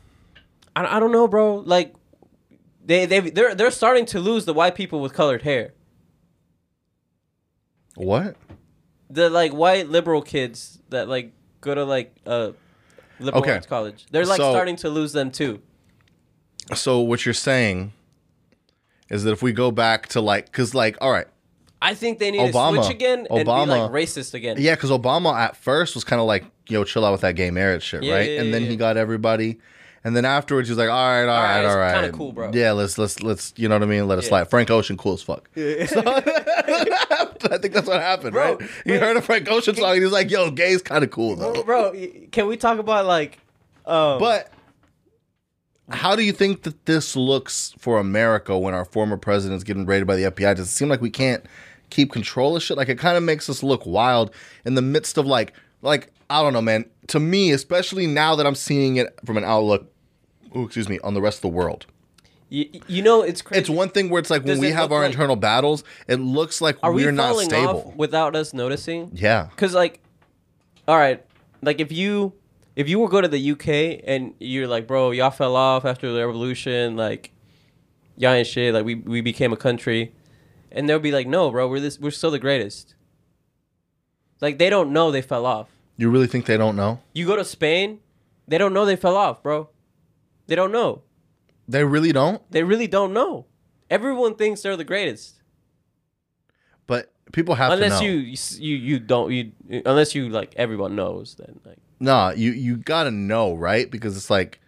I, 0.76 0.96
I 0.96 1.00
don't 1.00 1.12
know, 1.12 1.28
bro. 1.28 1.56
Like 1.56 1.94
they 2.84 3.06
they 3.06 3.20
they're 3.20 3.54
they're 3.54 3.70
starting 3.70 4.06
to 4.06 4.20
lose 4.20 4.44
the 4.44 4.54
white 4.54 4.74
people 4.74 5.00
with 5.00 5.12
colored 5.12 5.42
hair. 5.42 5.72
What? 7.96 8.36
The 9.10 9.30
like 9.30 9.52
white 9.52 9.88
liberal 9.88 10.22
kids 10.22 10.78
that 10.90 11.08
like 11.08 11.32
go 11.60 11.74
to 11.74 11.84
like 11.84 12.14
uh 12.26 12.52
liberal 13.20 13.42
Okay. 13.42 13.52
arts 13.52 13.66
college. 13.66 14.06
They're 14.10 14.26
like 14.26 14.38
So- 14.38 14.50
starting 14.50 14.76
to 14.76 14.88
lose 14.90 15.12
them 15.12 15.30
too. 15.30 15.60
So 16.74 17.00
what 17.00 17.24
you're 17.26 17.34
saying 17.34 17.92
is 19.10 19.24
that 19.24 19.32
if 19.32 19.42
we 19.42 19.52
go 19.52 19.70
back 19.70 20.08
to 20.08 20.20
like, 20.20 20.50
cause 20.50 20.74
like, 20.74 20.96
all 21.00 21.12
right, 21.12 21.26
I 21.82 21.94
think 21.94 22.18
they 22.18 22.30
need 22.30 22.52
Obama- 22.54 22.76
to 22.78 22.84
switch 22.84 22.94
again 22.96 23.26
and 23.30 23.46
Obama- 23.46 23.64
be 23.66 23.70
like 23.70 23.90
racist 23.90 24.32
again. 24.32 24.56
yeah, 24.58 24.74
cause 24.74 24.90
Obama 24.90 25.34
at 25.38 25.56
first 25.56 25.94
was 25.94 26.04
kind 26.04 26.20
of 26.20 26.26
like, 26.26 26.44
yo, 26.66 26.82
chill 26.84 27.04
out 27.04 27.12
with 27.12 27.20
that 27.20 27.36
gay 27.36 27.50
marriage 27.50 27.82
shit, 27.82 28.02
Yeah, 28.02 28.14
right? 28.14 28.30
yeah, 28.30 28.40
and 28.40 28.54
then 28.54 28.62
yeah. 28.62 28.68
he 28.70 28.76
got 28.76 28.96
everybody, 28.96 29.58
and 30.04 30.14
then 30.14 30.24
afterwards 30.24 30.68
he 30.68 30.72
was 30.72 30.78
like, 30.78 30.90
all 30.90 30.94
right, 30.94 31.22
all 31.22 31.26
right, 31.26 31.56
right, 31.56 31.64
it's 31.64 31.72
all 31.74 31.80
right, 31.80 31.94
kinda 32.02 32.16
cool, 32.16 32.32
bro. 32.32 32.50
Yeah, 32.52 32.72
let's 32.72 32.98
let's 32.98 33.22
let's, 33.22 33.52
you 33.56 33.68
know 33.68 33.74
what 33.76 33.82
I 33.82 33.86
mean? 33.86 34.06
Let 34.06 34.18
it 34.18 34.24
Yeah. 34.24 34.28
slide. 34.28 34.50
Frank 34.50 34.70
Ocean, 34.70 34.96
cool 34.96 35.14
as 35.14 35.22
fuck. 35.22 35.48
Yeah, 35.56 35.86
I 37.50 37.58
think 37.58 37.74
that's 37.74 37.86
what 37.88 38.00
happened, 38.00 38.32
Bro, 38.32 38.56
right? 38.56 38.70
He 38.84 38.92
heard 38.96 39.16
a 39.16 39.22
Frank 39.22 39.50
Ocean 39.50 39.74
song 39.74 39.90
and 39.90 39.98
he 39.98 40.04
was 40.04 40.12
like, 40.12 40.30
yo, 40.30 40.50
gay's 40.50 40.82
kind 40.82 41.04
of 41.04 41.10
cool 41.10 41.36
though. 41.36 41.62
bro, 41.62 41.92
can 42.32 42.46
we 42.46 42.56
talk 42.56 42.78
about 42.78 43.06
like 43.06 43.38
um 43.86 44.18
But 44.18 44.50
how 45.90 46.16
do 46.16 46.22
you 46.22 46.32
think 46.32 46.62
that 46.62 46.86
this 46.86 47.14
looks 47.14 47.74
for 47.78 47.98
America 47.98 48.58
when 48.58 48.72
our 48.74 48.84
former 48.86 49.16
president 49.18 49.58
is 49.58 49.64
getting 49.64 49.84
raided 49.84 50.06
by 50.06 50.16
the 50.16 50.30
FBI? 50.30 50.56
Does 50.56 50.68
it 50.68 50.70
seem 50.70 50.88
like 50.88 51.02
we 51.02 51.10
can't 51.10 51.44
keep 51.90 52.10
control 52.12 52.56
of 52.56 52.62
shit? 52.62 52.76
Like 52.78 52.88
it 52.88 52.98
kind 52.98 53.16
of 53.18 53.22
makes 53.22 53.50
us 53.50 53.62
look 53.62 53.84
wild 53.84 54.30
in 54.64 54.74
the 54.74 54.82
midst 54.82 55.18
of 55.18 55.26
like, 55.26 55.52
like 55.82 56.10
I 56.30 56.42
don't 56.42 56.54
know, 56.54 56.62
man. 56.62 56.86
To 57.08 57.20
me, 57.20 57.50
especially 57.50 58.06
now 58.06 58.34
that 58.36 58.46
I'm 58.46 58.54
seeing 58.54 58.96
it 58.96 59.08
from 59.26 59.36
an 59.36 59.44
outlook, 59.44 59.92
ooh, 60.56 60.64
excuse 60.64 60.88
me, 60.88 60.98
on 61.00 61.14
the 61.14 61.20
rest 61.22 61.38
of 61.38 61.42
the 61.42 61.48
world. 61.48 61.86
y- 62.50 62.68
you 62.86 63.02
know 63.02 63.22
it's 63.22 63.42
crazy. 63.42 63.60
It's 63.60 63.70
one 63.70 63.88
thing 63.88 64.10
where 64.10 64.20
it's 64.20 64.30
like 64.30 64.42
when 64.42 64.48
Does 64.48 64.60
we 64.60 64.70
have 64.70 64.90
look 64.90 64.96
our 64.98 65.02
like- 65.02 65.10
internal 65.12 65.36
battles, 65.36 65.82
it 66.08 66.16
looks 66.16 66.60
like 66.60 66.76
Are 66.82 66.92
we 66.92 67.04
we're 67.04 67.12
not 67.12 67.30
falling 67.30 67.48
stable. 67.48 67.88
off 67.88 67.96
without 67.96 68.36
us 68.36 68.52
noticing? 68.54 69.10
yeah, 69.14 69.48
Cuz 69.56 69.74
like 69.74 70.00
all 70.86 70.96
right, 70.96 71.24
like 71.62 71.80
if 71.80 71.90
you 71.90 72.32
if 72.76 72.88
you 72.88 72.98
were 72.98 73.08
go 73.08 73.20
to 73.20 73.28
the 73.28 73.38
UK 73.52 74.00
and 74.06 74.34
you're 74.40 74.66
like, 74.66 74.86
"Bro, 74.86 75.12
y'all 75.12 75.30
fell 75.30 75.56
off 75.56 75.84
after 75.84 76.12
the 76.12 76.26
revolution, 76.26 76.96
like 76.96 77.32
y'all 78.16 78.32
ain't 78.32 78.46
shit, 78.46 78.74
like 78.74 78.84
we 78.84 78.94
we 78.96 79.20
became 79.20 79.52
a 79.52 79.56
country." 79.56 80.12
And 80.70 80.88
they'll 80.88 80.98
be 80.98 81.12
like, 81.12 81.26
"No, 81.28 81.50
bro, 81.52 81.68
we're 81.68 81.78
this 81.80 81.98
we're 82.00 82.10
still 82.10 82.30
the 82.32 82.38
greatest." 82.40 82.94
Like 84.40 84.58
they 84.58 84.68
don't 84.68 84.92
know 84.92 85.10
they 85.10 85.22
fell 85.22 85.46
off. 85.46 85.68
you 85.96 86.10
really 86.10 86.26
think 86.26 86.46
they 86.46 86.56
don't 86.56 86.74
know? 86.76 86.98
You 87.12 87.24
go 87.26 87.36
to 87.36 87.44
Spain, 87.44 88.00
they 88.48 88.58
don't 88.58 88.72
know 88.74 88.84
they 88.84 88.96
fell 88.96 89.16
off, 89.16 89.42
bro. 89.42 89.68
They 90.46 90.54
don't 90.54 90.72
know. 90.72 91.02
They 91.66 91.84
really 91.84 92.12
don't. 92.12 92.42
They 92.50 92.62
really 92.62 92.86
don't 92.86 93.12
know. 93.12 93.46
Everyone 93.90 94.34
thinks 94.34 94.62
they're 94.62 94.76
the 94.76 94.84
greatest. 94.84 95.40
But 96.86 97.12
people 97.32 97.54
have 97.54 97.72
unless 97.72 97.98
to 98.00 98.04
know. 98.04 98.10
you 98.10 98.36
you 98.58 98.76
you 98.76 98.98
don't 98.98 99.32
you 99.32 99.52
unless 99.86 100.14
you 100.14 100.28
like 100.28 100.52
everyone 100.56 100.94
knows 100.94 101.36
then 101.36 101.60
like 101.64 101.78
Nah, 102.00 102.30
you 102.36 102.50
you 102.52 102.76
gotta 102.76 103.10
know, 103.10 103.54
right? 103.54 103.90
Because 103.90 104.16
it's 104.16 104.28
like, 104.28 104.60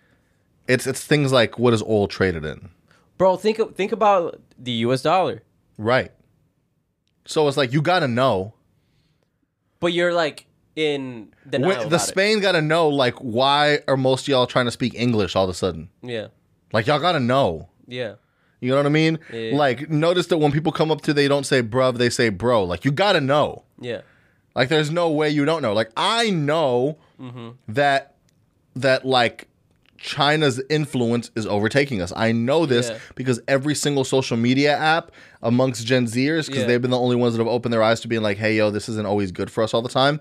it's 0.68 0.86
it's 0.86 1.04
things 1.04 1.32
like 1.32 1.58
what 1.58 1.74
is 1.74 1.82
oil 1.82 2.08
traded 2.08 2.44
in, 2.44 2.70
bro 3.18 3.36
think 3.36 3.58
of- 3.58 3.74
think 3.74 3.92
about 3.92 4.40
the 4.58 4.72
US 4.86 5.02
dollar 5.02 5.42
right? 5.76 6.12
So 7.26 7.46
it's 7.48 7.56
like 7.58 7.72
you 7.72 7.82
gotta 7.82 8.08
know. 8.08 8.54
but 9.80 9.88
you're 9.92 10.14
like 10.14 10.45
in 10.76 11.32
denial 11.48 11.70
When, 11.70 11.78
the 11.80 11.86
about 11.96 12.00
Spain 12.02 12.40
gotta 12.40 12.60
know, 12.62 12.88
like, 12.88 13.14
why 13.16 13.80
are 13.88 13.96
most 13.96 14.22
of 14.22 14.28
y'all 14.28 14.46
trying 14.46 14.66
to 14.66 14.70
speak 14.70 14.94
English 14.94 15.34
all 15.34 15.44
of 15.44 15.50
a 15.50 15.54
sudden? 15.54 15.88
yeah 16.02 16.28
Like 16.72 16.86
y'all 16.86 17.00
gotta 17.00 17.20
know. 17.20 17.68
yeah 17.88 18.14
You 18.60 18.70
know 18.70 18.76
what 18.76 18.86
I 18.86 18.90
mean? 18.90 19.18
Yeah. 19.32 19.56
Like, 19.56 19.90
notice 19.90 20.26
that 20.28 20.38
when 20.38 20.52
people 20.52 20.72
come 20.72 20.90
up 20.90 21.00
to, 21.02 21.12
they 21.14 21.28
don't 21.28 21.44
say 21.46 21.62
bruv, 21.62 21.98
they 21.98 22.10
say 22.10 22.28
bro. 22.28 22.64
Like 22.64 22.84
you 22.84 22.92
gotta 22.92 23.20
know. 23.20 23.64
yeah 23.80 24.02
Like 24.54 24.68
there's 24.68 24.90
no 24.90 25.10
way 25.10 25.30
you 25.30 25.44
don't 25.44 25.62
know. 25.62 25.72
Like 25.72 25.90
I 25.96 26.30
know 26.30 26.98
Mm-hmm. 27.18 27.48
that 27.68 28.14
that 28.74 29.06
like 29.06 29.48
China's 29.96 30.62
influence 30.68 31.30
is 31.34 31.46
overtaking 31.46 32.02
us. 32.02 32.12
I 32.14 32.30
know 32.32 32.66
this 32.66 32.90
Yeah. 32.90 32.98
because 33.14 33.40
every 33.48 33.74
single 33.74 34.04
social 34.04 34.36
media 34.36 34.76
app 34.76 35.10
amongst 35.42 35.86
Gen 35.86 36.04
Zers, 36.06 36.46
because 36.46 36.60
Yeah. 36.62 36.66
they've 36.66 36.82
been 36.82 36.90
the 36.90 36.98
only 36.98 37.16
ones 37.16 37.34
that 37.34 37.40
have 37.42 37.50
opened 37.50 37.72
their 37.72 37.82
eyes 37.82 38.00
to 38.02 38.08
being 38.08 38.20
like, 38.22 38.36
hey 38.36 38.56
yo, 38.58 38.70
this 38.70 38.88
isn't 38.90 39.06
always 39.06 39.32
good 39.32 39.50
for 39.50 39.62
us 39.64 39.72
all 39.72 39.80
the 39.80 39.88
time. 39.88 40.20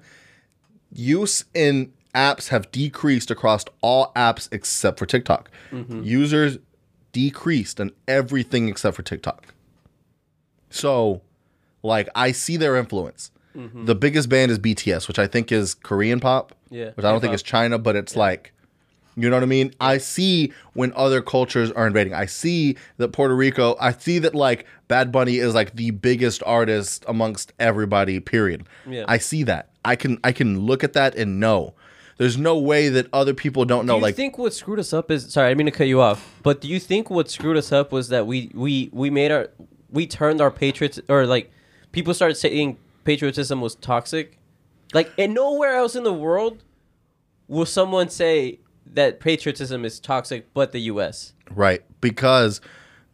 Use 0.91 1.45
in 1.54 1.91
apps 2.13 2.48
have 2.50 2.71
decreased 2.71 3.30
across 3.30 3.65
all 3.82 4.12
apps 4.15 4.48
except 4.52 5.00
for 5.00 5.06
TikTok. 5.06 5.50
Mm-hmm. 5.71 6.04
Users 6.04 6.58
decreased 7.12 7.80
in 7.80 7.91
everything 8.08 8.69
except 8.69 8.95
for 8.95 9.04
TikTok. 9.04 9.54
So, 10.69 11.21
like, 11.84 12.10
I 12.15 12.32
see 12.32 12.58
their 12.58 12.76
influence. 12.76 13.32
Mm-hmm. 13.56 13.86
The 13.86 13.95
biggest 13.95 14.28
band 14.30 14.52
is 14.52 14.60
BTS, 14.60 15.08
which 15.08 15.19
I 15.19 15.28
think 15.28 15.52
is 15.52 15.74
Korean 15.76 16.19
pop. 16.19 16.54
Yeah, 16.69 16.91
Which 16.95 17.06
I 17.06 17.12
don't 17.12 17.21
think 17.21 17.30
K-pop. 17.32 17.36
is 17.36 17.43
China, 17.43 17.78
but 17.78 17.95
it's 17.95 18.15
like, 18.15 18.52
you 19.15 19.30
know 19.30 19.36
what 19.38 19.43
I 19.43 19.47
mean? 19.47 19.73
I 19.80 19.97
see 19.97 20.51
when 20.73 20.91
other 20.95 21.21
cultures 21.21 21.71
are 21.71 21.88
invading. 21.88 22.13
I 22.13 22.25
see 22.25 22.75
that 22.97 23.10
Puerto 23.10 23.36
Rico, 23.36 23.75
I 23.80 23.93
see 23.93 24.19
that 24.19 24.36
like 24.36 24.65
Bad 24.88 25.12
Bunny 25.12 25.38
is 25.38 25.56
like 25.56 25.75
the 25.75 25.91
biggest 25.91 26.43
artist 26.45 27.06
amongst 27.08 27.54
everybody, 27.60 28.19
period. 28.19 28.67
Yeah. 28.86 29.06
I 29.08 29.17
see 29.17 29.43
that. 29.43 29.69
I 29.86 29.95
can 29.95 30.19
I 30.23 30.32
can 30.32 30.60
look 30.60 30.84
at 30.84 30.93
that 30.93 31.15
and 31.15 31.39
know. 31.39 31.73
There's 32.17 32.38
no 32.38 32.58
way 32.58 32.89
that 32.89 33.08
other 33.12 33.34
people 33.34 33.65
don't 33.65 33.86
know. 33.86 33.93
do 33.93 33.97
you 33.97 34.04
like 34.04 34.15
think 34.15 34.38
what 34.38 34.54
screwed 34.54 34.80
us 34.80 34.93
up 34.93 35.12
is 35.12 35.32
sorry 35.32 35.51
i 35.51 35.54
mean 35.54 35.65
to 35.65 35.71
cut 35.71 35.88
you 35.88 35.99
off 35.99 36.34
but 36.43 36.62
do 36.62 36.67
you 36.69 36.80
think 36.80 37.10
what 37.10 37.30
screwed 37.30 37.58
us 37.58 37.73
up 37.73 37.91
was 37.91 38.08
that 38.08 38.25
we 38.25 38.49
we 38.54 38.89
we 38.93 39.10
made 39.10 39.32
our 39.32 39.49
we 39.91 40.08
turned 40.08 40.39
our 40.39 40.49
patriots 40.49 40.97
or 41.10 41.25
like 41.25 41.51
people 41.91 42.13
started 42.13 42.36
saying 42.36 42.78
patriotism 43.04 43.60
was 43.60 43.75
toxic 43.75 44.38
like 44.93 45.12
and 45.17 45.34
nowhere 45.34 45.75
else 45.75 45.93
in 45.93 46.04
the 46.04 46.13
world 46.13 46.63
will 47.49 47.65
someone 47.65 48.10
say 48.10 48.60
that 48.86 49.19
patriotism 49.19 49.84
is 49.86 50.00
toxic 50.00 50.54
but 50.54 50.71
the 50.71 50.80
us 50.80 51.34
Right. 51.52 51.84
Because 52.02 52.62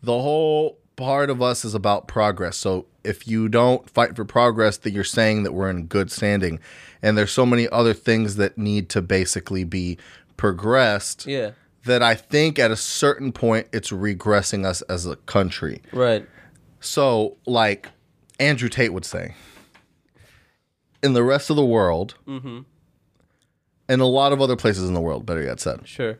the 0.02 0.20
whole 0.20 0.80
part 0.96 1.30
of 1.30 1.42
us 1.42 1.66
is 1.66 1.74
about 1.74 2.08
progress. 2.08 2.58
So 2.58 2.86
if 3.04 3.28
you 3.28 3.50
don't 3.50 3.90
fight 3.90 4.16
for 4.16 4.26
progress, 4.26 4.78
then 4.78 4.94
you're 4.94 5.04
saying 5.04 5.44
that 5.44 5.54
we're 5.54 5.70
in 5.70 5.88
good 5.88 6.12
standing. 6.12 6.60
And 7.02 7.18
there's 7.18 7.32
so 7.32 7.46
many 7.46 7.68
other 7.70 7.94
things 7.94 8.36
that 8.36 8.58
need 8.58 8.90
to 8.90 9.02
basically 9.02 9.64
be 9.64 9.98
progressed 10.38 11.28
yeah 11.28 11.52
that 11.84 12.04
I 12.04 12.14
think 12.14 12.60
at 12.60 12.72
a 12.72 12.76
certain 12.76 13.32
point 13.32 13.68
it's 13.74 13.90
regressing 13.90 14.66
us 14.66 14.82
as 14.84 15.06
a 15.06 15.16
country. 15.16 15.82
right 15.92 16.28
So, 16.80 17.38
like 17.46 17.90
Andrew 18.40 18.70
Tate 18.70 18.94
would 18.94 19.06
say, 19.06 19.36
in 21.02 21.14
the 21.14 21.24
rest 21.24 21.50
of 21.50 21.56
the 21.56 21.66
world, 21.66 22.16
mm-hmm. 22.28 22.60
And 23.91 24.01
a 24.01 24.06
lot 24.06 24.32
of 24.34 24.41
other 24.41 24.56
places 24.56 24.88
in 24.88 24.93
the 24.93 25.01
world, 25.01 25.25
better 25.25 25.43
yet 25.43 25.60
said, 25.60 25.88
sure. 25.88 26.17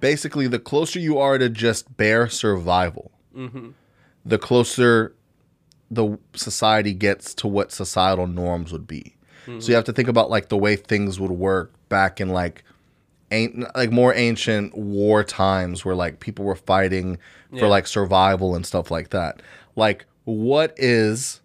Basically 0.00 0.46
the 0.48 0.58
closer 0.58 0.98
you 0.98 1.18
are 1.18 1.36
to 1.38 1.48
just 1.48 1.96
bare 1.96 2.28
survival 2.28 3.10
the 4.24 4.38
closer 4.38 5.14
the 5.90 6.18
society 6.34 6.92
gets 6.94 7.32
to 7.34 7.46
what 7.48 7.72
societal 7.72 8.26
norms 8.26 8.70
would 8.72 8.86
be. 8.86 9.16
So 9.58 9.68
you 9.68 9.74
have 9.74 9.84
to 9.84 9.92
think 9.92 10.08
about 10.08 10.30
like 10.30 10.48
the 10.48 10.56
way 10.56 10.76
things 10.76 11.18
would 11.18 11.30
work 11.32 11.72
back 11.88 12.20
in 12.20 12.28
like 12.28 12.62
ain't 13.32 13.64
like 13.76 13.90
more 13.90 14.14
ancient 14.14 14.76
war 14.76 15.24
times 15.24 15.84
where 15.84 15.94
like 15.94 16.20
people 16.20 16.44
were 16.44 16.54
fighting 16.56 17.18
for 17.50 17.56
Yeah. 17.56 17.66
like 17.66 17.86
survival 17.86 18.54
and 18.54 18.64
stuff 18.66 18.90
like 18.90 19.10
that. 19.10 19.40
Like 19.76 20.06
what 20.24 20.74
is 20.76 21.40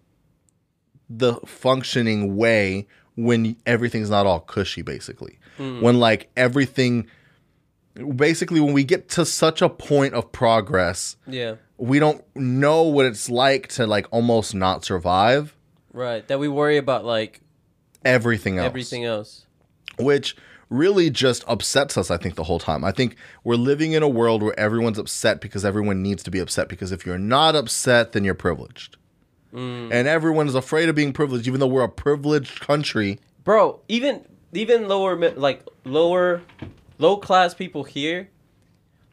the 1.10 1.34
functioning 1.46 2.36
way 2.36 2.86
when 3.16 3.56
everything's 3.66 4.10
not 4.10 4.26
all 4.26 4.40
cushy 4.40 4.82
basically 4.82 5.38
when 5.58 5.98
like 5.98 6.30
everything 6.36 7.06
basically 8.14 8.60
when 8.60 8.74
we 8.74 8.84
get 8.84 9.08
to 9.08 9.24
such 9.24 9.62
a 9.62 9.68
point 9.68 10.14
of 10.14 10.30
progress 10.32 11.16
yeah. 11.26 11.56
we 11.78 11.98
don't 11.98 12.22
know 12.36 12.82
what 12.82 13.06
it's 13.06 13.30
like 13.30 13.68
to 13.68 13.86
like 13.86 14.06
almost 14.10 14.54
not 14.54 14.84
survive. 14.84 15.56
Right 15.92 16.26
that 16.28 16.38
we 16.38 16.48
worry 16.48 16.76
about 16.76 17.04
like 17.04 17.40
everything 18.04 18.58
else. 18.58 18.66
everything 18.66 19.04
else. 19.04 19.46
Which 19.98 20.36
really 20.68 21.08
just 21.08 21.44
upsets 21.46 21.96
us 21.96 22.10
i 22.10 22.16
think 22.16 22.34
the 22.34 22.44
whole 22.44 22.58
time. 22.58 22.84
I 22.84 22.92
think 22.92 23.16
we're 23.44 23.54
living 23.54 23.92
in 23.92 24.02
a 24.02 24.08
world 24.08 24.42
where 24.42 24.58
everyone's 24.58 24.98
upset 24.98 25.40
because 25.40 25.64
everyone 25.64 26.02
needs 26.02 26.22
to 26.24 26.30
be 26.30 26.38
upset 26.38 26.68
because 26.68 26.92
if 26.92 27.06
you're 27.06 27.18
not 27.18 27.54
upset 27.56 28.12
then 28.12 28.24
you're 28.24 28.34
privileged. 28.34 28.96
Mm. 29.54 29.90
and 29.90 30.48
is 30.48 30.54
afraid 30.54 30.88
of 30.90 30.94
being 30.94 31.14
privileged 31.14 31.46
even 31.46 31.60
though 31.60 31.66
we're 31.66 31.84
a 31.84 31.88
privileged 31.88 32.60
country. 32.60 33.20
Bro 33.42 33.80
even 33.88 34.26
even 34.56 34.88
lower 34.88 35.16
like 35.32 35.66
lower 35.84 36.42
low 36.98 37.16
class 37.16 37.54
people 37.54 37.84
here 37.84 38.28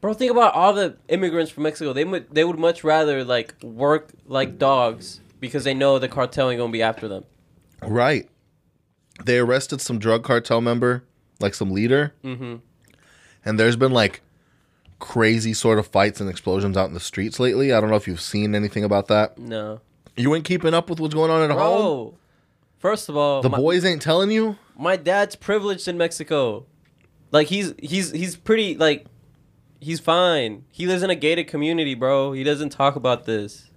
Bro, 0.04 0.16
think 0.16 0.32
about 0.32 0.54
all 0.54 0.74
the 0.74 0.98
immigrants 1.08 1.50
from 1.50 1.64
Mexico. 1.64 1.94
They 1.94 2.04
would 2.04 2.30
they 2.30 2.44
would 2.44 2.60
much 2.60 2.84
rather 2.84 3.24
like 3.24 3.56
work 3.64 4.12
like 4.28 4.60
dogs 4.60 5.22
because 5.40 5.64
they 5.64 5.74
know 5.74 5.98
the 5.98 6.10
cartel 6.10 6.50
ain't 6.50 6.60
gonna 6.60 6.74
be 6.74 6.82
after 6.82 7.08
them. 7.08 7.24
Right. 7.82 8.30
They 9.24 9.38
arrested 9.40 9.80
some 9.80 10.00
drug 10.00 10.26
cartel 10.26 10.60
member, 10.60 11.06
like 11.40 11.54
some 11.54 11.72
leader. 11.72 12.14
Mm-hmm. 12.22 12.56
And 13.46 13.58
there's 13.58 13.78
been 13.78 13.94
like 13.94 14.20
crazy 15.00 15.54
sort 15.54 15.80
of 15.80 15.88
fights 15.88 16.20
and 16.20 16.30
explosions 16.30 16.76
out 16.76 16.90
in 16.90 16.94
the 16.94 17.00
streets 17.00 17.40
lately. 17.40 17.72
I 17.72 17.80
don't 17.80 17.90
know 17.90 17.96
if 17.96 18.06
you've 18.06 18.20
seen 18.20 18.56
anything 18.56 18.84
about 18.84 19.08
that. 19.08 19.38
No, 19.38 19.80
You 20.18 20.36
ain't 20.36 20.44
keeping 20.44 20.74
up 20.74 20.90
with 20.90 21.00
what's 21.00 21.14
going 21.14 21.32
on 21.32 21.50
at 21.50 21.58
home. 21.58 22.16
First 22.80 23.08
of 23.08 23.16
all, 23.16 23.42
The 23.42 23.50
my, 23.50 23.58
boys 23.58 23.86
ain't 23.86 24.02
telling 24.02 24.32
you. 24.32 24.58
My 24.78 24.96
dad's 24.96 25.36
privileged 25.36 25.88
in 25.88 25.98
Mexico. 25.98 26.66
Like 27.32 27.48
he's 27.48 27.74
he's 27.80 28.12
he's 28.12 28.36
pretty 28.36 28.76
like 28.78 29.06
he's 29.80 30.00
fine. 30.00 30.66
He 30.72 30.86
lives 30.88 31.04
in 31.04 31.10
a 31.10 31.16
gated 31.16 31.48
community, 31.48 31.96
bro. 31.96 32.34
He 32.34 32.44
doesn't 32.44 32.70
talk 32.70 32.96
about 32.96 33.26
this. 33.26 33.70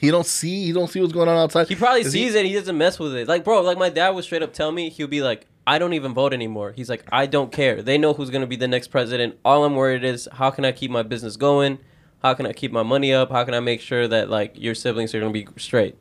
He 0.00 0.10
don't 0.10 0.26
see. 0.26 0.64
He 0.66 0.72
don't 0.72 0.88
see 0.88 1.00
what's 1.00 1.12
going 1.12 1.28
on 1.28 1.36
outside. 1.36 1.68
He 1.68 1.74
probably 1.74 2.00
Is 2.00 2.12
sees 2.12 2.34
it. 2.34 2.46
He 2.46 2.54
doesn't 2.54 2.78
mess 2.78 2.98
with 2.98 3.14
it. 3.14 3.28
Like, 3.28 3.44
bro, 3.44 3.60
like 3.60 3.76
my 3.76 3.90
dad 3.90 4.10
would 4.10 4.24
straight 4.24 4.42
up 4.42 4.52
tell 4.52 4.72
me, 4.72 4.88
he'll 4.88 5.06
be 5.06 5.22
like, 5.22 5.46
I 5.66 5.78
don't 5.78 5.92
even 5.92 6.14
vote 6.14 6.32
anymore. 6.32 6.72
He's 6.72 6.88
like, 6.88 7.04
I 7.12 7.26
don't 7.26 7.52
care. 7.52 7.82
They 7.82 7.98
know 7.98 8.14
who's 8.14 8.30
gonna 8.30 8.46
be 8.46 8.56
the 8.56 8.68
next 8.68 8.88
president. 8.88 9.38
All 9.44 9.64
I'm 9.64 9.76
worried 9.76 10.04
is 10.04 10.28
how 10.32 10.50
can 10.50 10.64
I 10.64 10.72
keep 10.72 10.90
my 10.90 11.02
business 11.02 11.36
going? 11.36 11.78
How 12.22 12.34
can 12.34 12.46
I 12.46 12.52
keep 12.52 12.72
my 12.72 12.82
money 12.82 13.12
up? 13.12 13.30
How 13.30 13.44
can 13.44 13.54
I 13.54 13.60
make 13.60 13.80
sure 13.80 14.08
that 14.08 14.30
like 14.30 14.54
your 14.58 14.74
siblings 14.74 15.14
are 15.14 15.20
gonna 15.20 15.32
be 15.32 15.46
straight? 15.56 15.96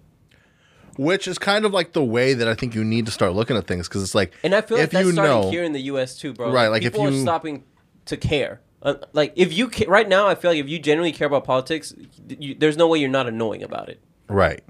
Which 0.98 1.28
is 1.28 1.38
kind 1.38 1.66
of 1.66 1.74
like 1.74 1.94
the 1.94 2.04
way 2.04 2.34
that 2.34 2.48
I 2.48 2.54
think 2.54 2.76
you 2.76 2.84
need 2.84 3.06
to 3.06 3.12
start 3.12 3.34
looking 3.34 3.56
at 3.58 3.68
things 3.68 3.88
because 3.88 4.04
it's 4.04 4.16
like, 4.16 4.34
And 4.44 4.54
I 4.54 4.62
feel 4.62 4.78
like 4.78 4.86
if 4.86 4.92
that's 4.92 5.06
you 5.06 5.12
starting 5.14 5.42
know, 5.44 5.50
here 5.50 5.64
in 5.64 5.72
the 5.74 5.82
U.S. 5.84 6.18
too, 6.18 6.34
bro. 6.34 6.52
Right, 6.52 6.68
like, 6.68 6.84
if 6.84 6.94
people 6.94 7.08
are 7.08 7.12
you- 7.12 7.22
stopping 7.22 7.64
to 8.06 8.18
care. 8.18 8.62
Uh, 8.84 8.96
like 9.14 9.32
if 9.36 9.54
you 9.54 9.70
ca- 9.70 9.86
right 9.88 10.10
now, 10.10 10.28
I 10.28 10.34
feel 10.34 10.50
like 10.52 10.60
if 10.60 10.68
you 10.68 10.80
genuinely 10.80 11.12
care 11.16 11.28
about 11.28 11.44
politics, 11.44 11.94
you, 12.28 12.56
there's 12.56 12.78
no 12.78 12.88
way 12.88 12.98
you're 12.98 13.10
not 13.10 13.28
annoying 13.28 13.62
about 13.62 13.90
it. 13.90 14.02
right? 14.28 14.64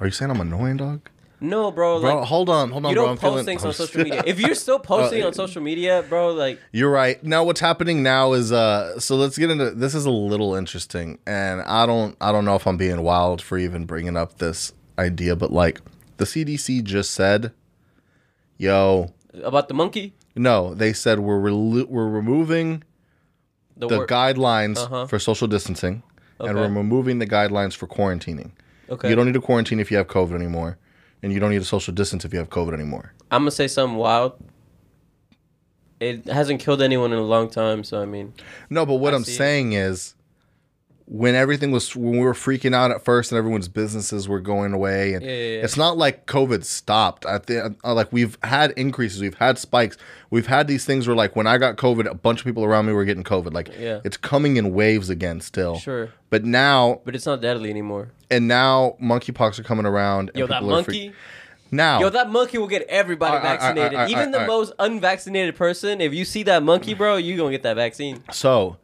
Are 0.00 0.06
you 0.06 0.12
saying 0.12 0.30
I'm 0.30 0.40
annoying, 0.40 0.76
dog? 0.76 1.08
No, 1.40 1.70
bro. 1.72 2.00
Bro, 2.00 2.14
like 2.18 2.26
hold 2.28 2.48
on, 2.48 2.70
hold 2.70 2.86
on, 2.86 2.90
you 2.90 2.94
don't 2.94 3.10
I'm 3.10 3.16
post 3.18 3.30
feeling- 3.32 3.44
things 3.44 3.64
on 3.64 3.72
social 3.74 4.02
media. 4.04 4.22
If 4.26 4.38
you're 4.40 4.54
still 4.54 4.78
posting 4.78 5.22
on 5.24 5.32
social 5.34 5.60
media, 5.62 6.04
bro, 6.08 6.32
like 6.32 6.60
You're 6.72 6.90
right. 6.92 7.22
Now 7.24 7.42
what's 7.44 7.60
happening 7.60 8.02
now 8.04 8.32
is 8.34 8.50
uh 8.52 8.98
so 9.00 9.16
let's 9.16 9.36
get 9.36 9.50
into 9.50 9.72
this 9.72 9.94
is 9.96 10.06
a 10.06 10.10
little 10.10 10.54
interesting 10.54 11.18
and 11.26 11.60
I 11.62 11.86
don't 11.86 12.16
I 12.20 12.30
don't 12.32 12.44
know 12.44 12.54
if 12.54 12.66
I'm 12.68 12.76
being 12.76 13.02
wild 13.02 13.42
for 13.42 13.58
even 13.58 13.84
bringing 13.84 14.16
up 14.16 14.38
this 14.38 14.72
idea 14.98 15.34
but 15.36 15.52
like 15.52 15.80
the 16.18 16.24
CDC 16.24 16.82
just 16.84 17.10
said 17.12 17.52
yo 18.58 19.12
about 19.42 19.68
the 19.68 19.74
monkey, 19.74 20.14
no 20.36 20.74
they 20.74 20.92
said 20.92 21.18
we're 21.20 21.40
we're 21.40 22.08
removing 22.08 22.82
the, 23.76 23.88
the 23.88 24.06
guidelines 24.06 24.78
Uh-huh. 24.78 25.06
for 25.06 25.18
social 25.18 25.48
distancing 25.48 26.02
and 26.38 26.56
we're 26.56 26.68
removing 26.68 27.18
the 27.18 27.26
guidelines 27.26 27.74
for 27.74 27.86
quarantining. 27.86 28.50
Okay. 28.90 29.08
You 29.08 29.14
don't 29.16 29.26
need 29.26 29.34
to 29.34 29.40
quarantine 29.40 29.80
if 29.80 29.90
you 29.90 29.96
have 29.96 30.06
COVID 30.08 30.34
anymore 30.34 30.78
and 31.22 31.32
you 31.32 31.40
don't 31.40 31.50
need 31.50 31.58
to 31.60 31.64
social 31.64 31.92
distance 31.94 32.24
if 32.24 32.32
you 32.32 32.38
have 32.38 32.50
COVID 32.50 32.74
anymore. 32.74 33.12
I'm 33.30 33.42
gonna 33.42 33.50
say 33.50 33.66
something 33.66 33.96
wild. 33.96 34.34
It 36.00 36.26
hasn't 36.26 36.60
killed 36.60 36.82
anyone 36.82 37.12
in 37.12 37.18
a 37.18 37.22
long 37.22 37.48
time, 37.48 37.82
so 37.84 38.00
I 38.02 38.04
mean, 38.04 38.34
No, 38.68 38.84
but 38.84 38.94
what 38.96 39.14
I 39.14 39.16
I'm 39.16 39.24
saying 39.24 39.72
is 39.72 40.13
when 41.06 41.34
everything 41.34 41.70
was 41.70 41.94
when 41.94 42.12
we 42.12 42.20
were 42.20 42.32
freaking 42.32 42.74
out 42.74 42.90
at 42.90 43.04
first 43.04 43.30
and 43.30 43.38
everyone's 43.38 43.68
businesses 43.68 44.26
were 44.26 44.40
going 44.40 44.72
away 44.72 45.12
and 45.12 45.22
Yeah, 45.22 45.30
yeah, 45.30 45.36
yeah. 45.58 45.62
it's 45.64 45.76
not 45.76 45.98
like 45.98 46.24
COVID 46.26 46.64
stopped. 46.64 47.26
I 47.26 47.38
think 47.38 47.76
uh, 47.84 47.92
like 47.92 48.10
we've 48.10 48.38
had 48.42 48.70
increases, 48.72 49.20
we've 49.20 49.34
had 49.34 49.58
spikes. 49.58 49.98
We've 50.30 50.46
had 50.46 50.66
these 50.66 50.86
things 50.86 51.06
where 51.06 51.14
like 51.14 51.36
when 51.36 51.46
I 51.46 51.58
got 51.58 51.76
COVID, 51.76 52.06
a 52.10 52.14
bunch 52.14 52.40
of 52.40 52.46
people 52.46 52.64
around 52.64 52.86
me 52.86 52.94
were 52.94 53.04
getting 53.04 53.22
COVID. 53.24 53.52
Like 53.52 53.68
Yeah. 53.78 54.00
it's 54.02 54.16
coming 54.16 54.56
in 54.56 54.72
waves 54.72 55.10
again 55.10 55.42
still. 55.42 55.78
sure, 55.78 56.08
But 56.30 56.44
now 56.46 57.02
but 57.04 57.14
it's 57.14 57.26
not 57.26 57.42
deadly 57.42 57.68
anymore. 57.68 58.08
and 58.30 58.48
now 58.48 58.96
monkeypox 59.02 59.58
are 59.58 59.62
coming 59.62 59.84
around 59.84 60.30
and 60.30 60.38
Yo, 60.38 60.46
that 60.46 60.60
people 60.60 60.74
are 60.74 60.82
free- 60.84 61.08
monkey. 61.08 61.16
now 61.70 62.00
Yo, 62.00 62.08
that 62.08 62.30
monkey 62.30 62.56
will 62.56 62.66
get 62.66 62.80
everybody 62.88 63.42
vaccinated. 63.42 64.08
Even 64.10 64.30
the 64.30 64.46
most 64.46 64.72
unvaccinated 64.78 65.54
person, 65.54 66.00
if 66.00 66.14
you 66.14 66.24
see 66.24 66.44
that 66.44 66.62
monkey, 66.62 66.94
bro, 66.94 67.16
you 67.16 67.36
gonna 67.36 67.50
get 67.50 67.62
that 67.64 67.76
vaccine. 67.76 68.22
So, 68.32 68.78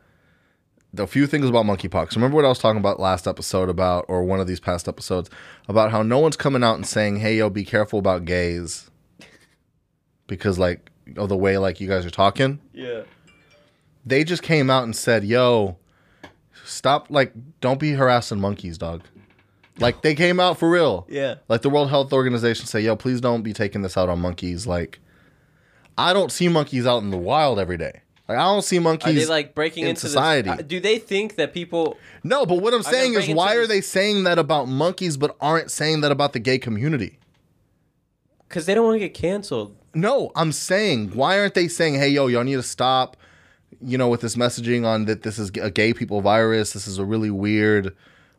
the 0.93 1.07
few 1.07 1.27
things 1.27 1.49
about 1.49 1.67
monkeypox. 1.67 2.15
Remember 2.15 2.37
what 2.37 2.45
I 2.45 2.49
was 2.49 2.59
talking 2.59 2.81
about 2.81 2.99
last 2.99 3.29
episode 3.29 3.69
about, 3.69 4.05
or 4.09 4.25
one 4.25 4.41
of 4.41 4.47
these 4.47 4.61
past 4.61 4.89
episodes, 4.89 5.31
about 5.69 5.91
how 5.91 6.03
no 6.03 6.19
one's 6.19 6.37
coming 6.37 6.65
out 6.65 6.75
and 6.75 6.87
saying, 6.87 7.17
"Hey, 7.17 7.37
yo, 7.39 7.49
be 7.51 7.65
careful 7.65 7.99
about 7.99 8.25
gays," 8.25 8.91
because 10.27 10.59
like 10.59 10.91
of 11.17 11.29
the 11.29 11.37
way 11.37 11.59
like 11.59 11.81
you 11.81 11.89
guys 11.89 12.05
are 12.05 12.11
talking. 12.11 12.61
Yeah. 12.73 13.03
They 14.05 14.25
just 14.25 14.43
came 14.43 14.71
out 14.71 14.85
and 14.85 14.97
said, 14.97 15.25
"Yo, 15.25 15.77
stop! 16.65 17.07
Like, 17.11 17.33
don't 17.61 17.79
be 17.79 17.93
harassing 17.93 18.41
monkeys, 18.41 18.79
dog." 18.79 19.03
Like 19.79 20.03
they 20.03 20.15
came 20.15 20.41
out 20.41 20.59
for 20.59 20.69
real. 20.69 21.07
Yeah. 21.09 21.37
Like 21.49 21.63
the 21.63 21.71
World 21.71 21.91
Health 21.91 22.13
Organization 22.13 22.67
say, 22.67 22.81
"Yo, 22.81 22.97
please 22.97 23.21
don't 23.21 23.43
be 23.43 23.53
taking 23.53 23.83
this 23.83 23.97
out 23.97 24.09
on 24.09 24.21
monkeys." 24.21 24.67
Like, 24.67 24.99
I 25.97 26.13
don't 26.13 26.33
see 26.33 26.49
monkeys 26.49 26.87
out 26.87 27.03
in 27.03 27.11
the 27.11 27.17
wild 27.17 27.59
every 27.59 27.77
day. 27.77 28.03
Like 28.31 28.39
I 28.39 28.45
don't 28.45 28.63
see 28.63 28.79
Are 28.79 28.83
monkeys 28.83 29.17
they 29.17 29.27
like 29.27 29.57
breaking 29.57 29.83
in 29.83 29.91
into 29.91 30.03
society. 30.03 30.51
This, 30.51 30.61
uh, 30.61 30.63
do 30.63 30.79
they 30.79 31.01
think 31.01 31.35
that 31.35 31.53
people? 31.53 31.97
No, 32.23 32.47
but 32.47 32.63
what 32.63 32.73
I'm 32.73 32.85
saying 32.85 33.15
is, 33.15 33.29
why 33.29 33.57
are 33.57 33.67
they 33.67 33.81
saying 33.81 34.23
that 34.23 34.39
about 34.39 34.69
monkeys, 34.69 35.17
but 35.17 35.37
aren't 35.41 35.73
saying 35.73 36.03
that 36.03 36.13
about 36.13 36.33
the 36.33 36.39
gay 36.39 36.57
community? 36.57 37.19
Because 38.47 38.67
they 38.67 38.75
don't 38.75 38.85
want 38.85 38.95
to 38.95 39.01
get 39.01 39.15
canceled. 39.15 39.75
No, 39.95 40.31
I'm 40.37 40.53
saying, 40.53 41.11
why 41.17 41.41
aren't 41.41 41.55
they 41.55 41.67
saying, 41.67 41.95
hey, 41.95 42.11
yo, 42.11 42.29
y'all 42.29 42.45
need 42.45 42.55
to 42.55 42.63
stop, 42.63 43.17
you 43.85 43.99
know, 43.99 44.07
with 44.07 44.21
this 44.21 44.37
messaging 44.37 44.87
on 44.87 45.07
that 45.07 45.23
this 45.23 45.37
is 45.37 45.51
a 45.61 45.71
gay 45.73 45.93
people 45.93 46.21
virus. 46.21 46.73
This 46.73 46.87
is 46.87 46.99
a 46.99 47.05
really 47.05 47.31
weird 47.33 47.89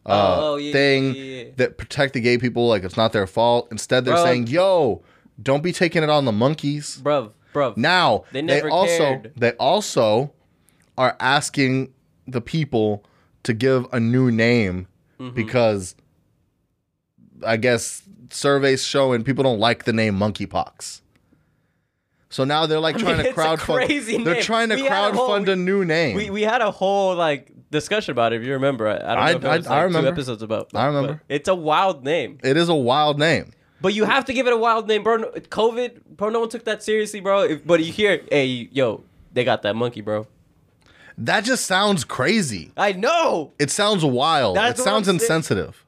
uh, 0.06 0.38
Oh, 0.39 0.56
yeah, 0.56 0.72
thing 0.72 1.16
yeah, 1.16 1.22
yeah, 1.22 1.44
that 1.58 1.78
protect 1.78 2.14
the 2.14 2.22
gay 2.22 2.38
people. 2.38 2.70
Like 2.70 2.86
it's 2.86 2.96
not 2.96 3.12
their 3.12 3.28
fault. 3.28 3.68
Instead, 3.72 4.06
they're 4.06 4.14
Bro. 4.14 4.24
saying, 4.24 4.48
yo, 4.48 5.04
don't 5.42 5.62
be 5.62 5.74
taking 5.74 6.02
it 6.02 6.10
on 6.10 6.24
the 6.24 6.32
monkeys. 6.32 7.02
Bruv, 7.04 7.32
bruv. 7.54 7.78
Now 7.78 8.24
They 8.32 8.41
they, 8.41 8.62
also 8.62 8.97
cared. 8.97 9.34
they 9.36 9.52
also 9.54 10.34
are 10.97 11.16
asking 11.20 11.93
the 12.28 12.41
people 12.41 13.04
to 13.43 13.54
give 13.54 13.86
a 13.91 13.99
new 13.99 14.32
name 14.32 14.88
Mm-hmm. 15.20 15.36
because 15.36 15.95
I 17.45 17.58
guess 17.58 18.02
surveys 18.32 18.84
showing 18.84 19.24
people 19.24 19.43
don't 19.43 19.60
like 19.60 19.84
the 19.84 19.93
name 19.93 20.18
monkeypox. 20.18 21.02
So 22.30 22.43
now 22.43 22.66
they're 22.66 22.80
like 22.80 22.95
I 22.95 22.97
mean, 22.97 23.06
trying 23.06 23.18
to 23.24 23.30
it's 23.30 23.38
a 23.38 23.41
crowdfund. 23.41 24.24
They're 24.26 24.41
trying 24.41 24.70
to 24.70 24.76
We 24.76 24.82
had 24.86 25.14
a 25.14 25.16
whole- 25.18 25.36
a 25.36 25.56
new 25.56 25.86
name. 25.86 26.16
We, 26.16 26.30
we 26.32 26.41
had 26.43 26.62
a 26.62 26.72
whole 26.72 27.16
like 27.16 27.52
discussion 27.70 28.14
about 28.14 28.34
it. 28.34 28.41
If 28.41 28.47
you 28.47 28.54
remember, 28.54 28.88
I, 28.88 28.95
I 28.95 29.32
don't 29.34 29.43
know 29.43 29.49
I- 29.49 29.56
if 29.56 29.56
it 29.56 29.58
was 29.60 29.68
I- 29.68 29.74
I 29.74 29.78
like 29.78 29.84
remember. 29.86 30.08
two 30.10 30.14
episodes 30.14 30.41
about. 30.41 30.70
I 30.74 30.86
remember. 30.86 31.22
It's 31.30 31.47
a 31.49 31.56
wild 31.56 32.04
name, 32.04 32.39
it 32.43 32.58
is 32.58 32.70
a 32.70 32.76
wild 32.76 33.20
name. 33.20 33.52
But 33.82 33.94
you 33.94 34.06
have 34.06 34.26
to 34.26 34.34
give 34.34 34.48
it 34.48 34.54
a 34.54 34.58
wild 34.58 34.88
name, 34.88 35.04
bro. 35.04 35.20
COVID, 35.32 36.02
bro. 36.18 36.30
No 36.30 36.40
one 36.42 36.50
took 36.50 36.66
that 36.66 36.84
seriously, 36.84 37.20
bro. 37.20 37.42
If, 37.44 37.66
but 37.66 37.84
you 37.84 37.92
hear, 37.92 38.22
hey, 38.32 38.70
yo, 38.72 39.04
they 39.34 39.44
got 39.44 39.62
that 39.64 39.76
monkey, 39.76 40.02
bro. 40.02 40.28
That 41.18 41.44
just 41.44 41.66
sounds 41.66 42.04
crazy. 42.04 42.72
I 42.78 42.94
know 42.94 43.52
It 43.60 43.70
sounds 43.70 44.04
wild. 44.06 44.56
That's 44.56 44.80
it 44.80 44.84
sounds 44.84 45.08
insensitive. 45.08 45.86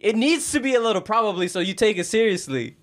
it 0.00 0.16
needs 0.16 0.50
to 0.52 0.60
be 0.60 0.74
a 0.74 0.80
little 0.80 1.00
probably, 1.02 1.48
so 1.48 1.60
you 1.60 1.74
take 1.74 1.96
it 1.96 2.04
seriously. 2.04 2.76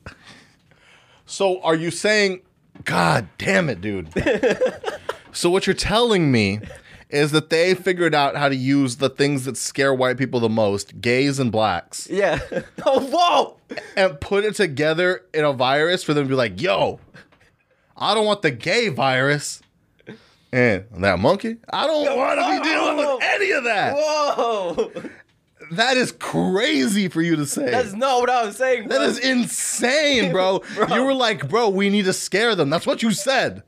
So 1.26 1.61
are 1.61 1.76
you 1.76 1.91
saying, 1.91 2.41
God 2.86 3.28
damn 3.38 3.70
it, 3.70 3.82
dude? 3.82 4.09
so 5.32 5.49
what 5.49 5.68
you're 5.68 5.74
telling 5.74 6.32
me 6.32 6.59
is 7.14 7.32
that 7.32 7.49
they 7.51 7.76
figured 7.76 8.16
out 8.16 8.36
how 8.36 8.49
to 8.49 8.55
use 8.55 8.95
the 8.97 9.09
things 9.09 9.45
that 9.45 9.55
scare 9.55 9.93
white 9.93 10.18
people 10.18 10.39
the 10.39 10.49
most, 10.49 10.99
gays 10.99 11.38
and 11.39 11.51
blacks, 11.51 12.07
Yeah. 12.09 12.39
oh, 12.86 12.99
whoa. 13.70 13.78
and 13.95 14.20
put 14.20 14.43
it 14.43 14.55
together 14.55 15.24
in 15.34 15.45
a 15.45 15.53
virus 15.53 16.03
for 16.03 16.14
them 16.16 16.26
to 16.26 16.30
be 16.30 16.36
like, 16.36 16.59
yo, 16.59 16.99
I 17.95 18.16
don't 18.16 18.26
want 18.26 18.41
the 18.41 18.51
gay 18.51 18.89
virus. 18.89 19.61
And 20.51 20.86
that 20.97 21.20
monkey, 21.20 21.57
I 21.72 21.88
don't 21.88 22.18
want 22.18 22.39
to 22.39 22.61
be 22.61 22.70
dealing 22.70 22.97
with 22.97 23.20
any 23.24 23.51
of 23.51 23.64
that. 23.64 23.95
Whoa. 23.95 24.91
That 25.72 25.97
is 25.97 26.11
crazy 26.11 27.07
for 27.09 27.22
you 27.22 27.36
to 27.38 27.45
say. 27.47 27.72
That's 27.72 27.93
not 27.93 28.20
what 28.22 28.30
I 28.30 28.45
was 28.45 28.57
saying. 28.57 28.89
That 28.89 28.97
bro. 28.97 29.05
is 29.07 29.18
insane, 29.18 30.32
bro. 30.32 30.59
Bro. 30.76 30.88
You 30.95 31.03
were 31.03 31.14
like, 31.14 31.47
bro, 31.47 31.70
we 31.70 31.89
need 31.89 32.05
to 32.05 32.14
scare 32.14 32.55
them. 32.55 32.70
That's 32.70 32.86
what 32.86 33.01
you 33.01 33.11
said. 33.11 33.64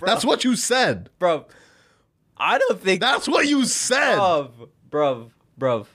That's 0.00 0.24
what 0.24 0.44
you 0.44 0.54
said. 0.56 1.10
bro. 1.18 1.46
I 2.42 2.58
don't 2.58 2.80
think 2.80 3.00
That's 3.00 3.28
what 3.28 3.46
you 3.46 3.64
said. 3.64 4.18
bruv, 4.18 4.50
bruv, 4.90 5.30
bruv, 5.58 5.86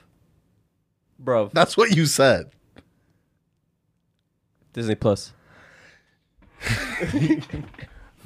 bruv. 1.22 1.52
That's 1.52 1.76
what 1.76 1.94
you 1.94 2.06
said. 2.06 2.50
Disney 4.72 4.94
Plus. 4.94 5.32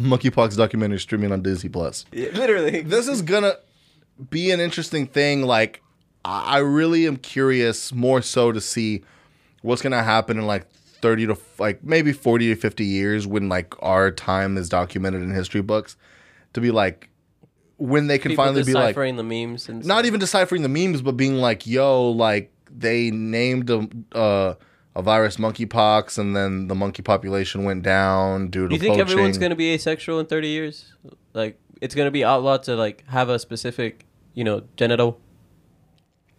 Monkeypox 0.01 0.57
documentary 0.57 1.01
streaming 1.01 1.33
on 1.33 1.43
Disney 1.43 1.68
Plus. 1.68 2.05
literally. 2.12 2.83
This 2.83 3.09
is 3.09 3.23
gonna 3.23 3.57
be 4.31 4.53
an 4.53 4.61
interesting 4.61 5.07
thing. 5.09 5.43
Like, 5.43 5.83
I 6.25 6.57
I 6.57 6.59
really 6.59 7.09
am 7.09 7.16
curious 7.16 7.93
more 7.93 8.23
so 8.23 8.53
to 8.53 8.61
see 8.61 9.03
what's 9.62 9.83
gonna 9.83 10.03
happen 10.03 10.39
in 10.39 10.47
like 10.47 10.70
30 10.70 11.27
to 11.27 11.39
like 11.59 11.83
maybe 11.83 12.12
40 12.12 12.55
to 12.55 12.61
50 12.61 12.85
years 12.85 13.27
when 13.27 13.49
like 13.49 13.75
our 13.83 14.12
time 14.12 14.57
is 14.57 14.68
documented 14.68 15.23
in 15.23 15.31
history 15.35 15.62
books 15.62 15.97
to 16.53 16.61
be 16.61 16.70
like 16.70 17.09
when 17.83 18.07
they 18.07 18.18
can 18.18 18.30
People 18.30 18.45
finally 18.45 18.62
be 18.62 18.72
like, 18.72 18.89
deciphering 18.89 19.16
the 19.16 19.22
memes 19.24 19.68
and 19.68 19.85
not 19.85 19.97
stuff. 19.99 20.07
even 20.07 20.20
deciphering 20.20 20.62
the 20.62 20.68
memes, 20.68 21.03
but 21.03 21.16
being 21.16 21.37
like, 21.37 21.66
yo, 21.66 22.11
like 22.11 22.53
they 22.70 23.11
named 23.11 23.68
a 23.70 23.89
uh, 24.16 24.55
a 24.95 25.03
virus 25.03 25.37
monkeypox, 25.37 26.18
and 26.18 26.37
then 26.37 26.68
the 26.68 26.74
monkey 26.74 27.03
population 27.03 27.64
went 27.64 27.83
down 27.83 28.49
due 28.51 28.62
to 28.62 28.68
Do 28.68 28.74
you 28.74 28.80
think 28.80 28.93
poaching. 28.95 29.11
everyone's 29.11 29.39
gonna 29.39 29.57
be 29.57 29.72
asexual 29.72 30.20
in 30.20 30.26
30 30.26 30.49
years? 30.49 30.93
Like 31.33 31.59
it's 31.80 31.95
gonna 31.95 32.11
be 32.11 32.24
outlawed 32.24 32.62
to 32.64 32.76
like 32.76 33.05
have 33.09 33.28
a 33.28 33.39
specific, 33.39 34.07
you 34.35 34.45
know, 34.45 34.62
genital. 34.76 35.18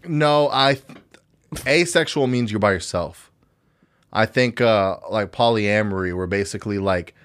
No, 0.08 0.50
I 0.52 0.76
th- 0.76 1.68
asexual 1.68 2.28
means 2.28 2.52
you're 2.52 2.60
by 2.60 2.72
yourself. 2.72 3.32
I 4.12 4.26
think 4.26 4.62
uh 4.62 4.98
like 5.10 5.32
polyamory 5.32 6.16
where 6.16 6.28
basically 6.28 6.78
like 6.78 7.16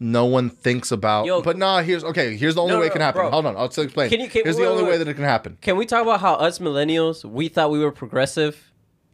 no 0.00 0.24
one 0.24 0.50
thinks 0.50 0.90
about 0.92 1.24
Yo, 1.26 1.40
but 1.40 1.56
nah 1.56 1.80
here's 1.82 2.02
okay 2.04 2.36
here's 2.36 2.54
the 2.56 2.60
only 2.60 2.74
No, 2.74 2.80
way 2.80 2.86
it 2.86 2.92
can 2.92 3.00
happen 3.00 3.22
bro. 3.22 3.30
hold 3.30 3.46
on 3.46 3.56
i'll 3.56 3.70
still 3.70 3.84
explain 3.84 4.10
Can 4.10 4.20
you- 4.20 4.28
can- 4.28 4.42
here's 4.44 4.56
wait, 4.56 4.64
the 4.64 4.70
only 4.70 4.82
wait, 4.82 4.90
way 4.92 4.98
that 4.98 5.08
it 5.08 5.14
can 5.14 5.24
happen 5.24 5.56
Can 5.60 5.76
we 5.76 5.86
talk 5.86 6.02
about 6.02 6.20
how 6.20 6.34
us 6.34 6.58
millennials 6.58 7.24
we 7.24 7.48
thought 7.48 7.70
we 7.70 7.78
were 7.78 7.92
progressive? 7.92 8.70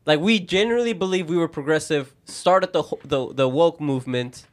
Like 0.07 0.19
we 0.21 0.41
genuinely 0.41 0.95
believe 0.95 1.29
we 1.29 1.37
were 1.37 1.47
progressive. 1.49 2.15
Started 2.25 2.73
the 2.73 2.83
the 3.05 3.35
the 3.35 3.49
woke 3.49 3.81
movement, 3.81 4.47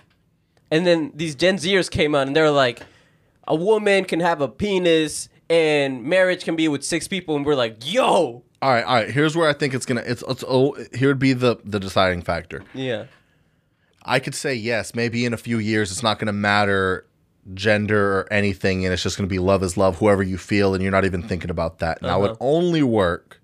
and 0.69 0.85
then 0.85 1.11
these 1.15 1.33
Gen 1.35 1.55
Zers 1.57 1.89
came 1.89 2.13
out 2.13 2.27
and 2.27 2.35
they're 2.35 2.51
like, 2.51 2.81
a 3.47 3.55
woman 3.55 4.03
can 4.03 4.19
have 4.19 4.41
a 4.41 4.49
penis 4.49 5.29
and 5.49 6.03
marriage 6.03 6.43
can 6.43 6.57
be 6.57 6.67
with 6.67 6.83
six 6.83 7.07
people, 7.07 7.37
and 7.37 7.45
we're 7.45 7.55
like, 7.55 7.77
yo, 7.91 8.43
all 8.61 8.69
right 8.73 8.83
all 8.83 8.95
right 8.95 9.09
here's 9.11 9.35
where 9.37 9.47
i 9.47 9.53
think 9.53 9.73
it's 9.75 9.85
gonna 9.85 10.03
it's, 10.05 10.23
it's 10.27 10.43
oh 10.47 10.75
here 10.93 11.07
would 11.09 11.19
be 11.19 11.31
the 11.33 11.57
the 11.63 11.79
deciding 11.79 12.21
factor 12.23 12.63
yeah, 12.73 13.05
i 14.07 14.19
could 14.19 14.33
say 14.35 14.53
yes 14.55 14.95
maybe 14.95 15.25
in 15.25 15.33
a 15.33 15.37
few 15.37 15.59
years 15.59 15.91
it's 15.91 16.03
not 16.03 16.17
gonna 16.19 16.33
matter 16.33 17.05
gender 17.53 18.19
or 18.19 18.33
anything 18.33 18.83
and 18.83 18.93
it's 18.93 19.03
just 19.03 19.17
gonna 19.17 19.27
be 19.27 19.39
love 19.39 19.61
is 19.63 19.77
love 19.77 19.97
whoever 19.99 20.23
you 20.23 20.37
feel 20.37 20.73
and 20.73 20.81
you're 20.83 20.91
not 20.91 21.05
even 21.05 21.21
thinking 21.21 21.49
about 21.49 21.79
that 21.79 22.01
now 22.01 22.23
it 22.23 22.31
Uh-huh. 22.31 22.37
only 22.39 22.81
work 22.83 23.39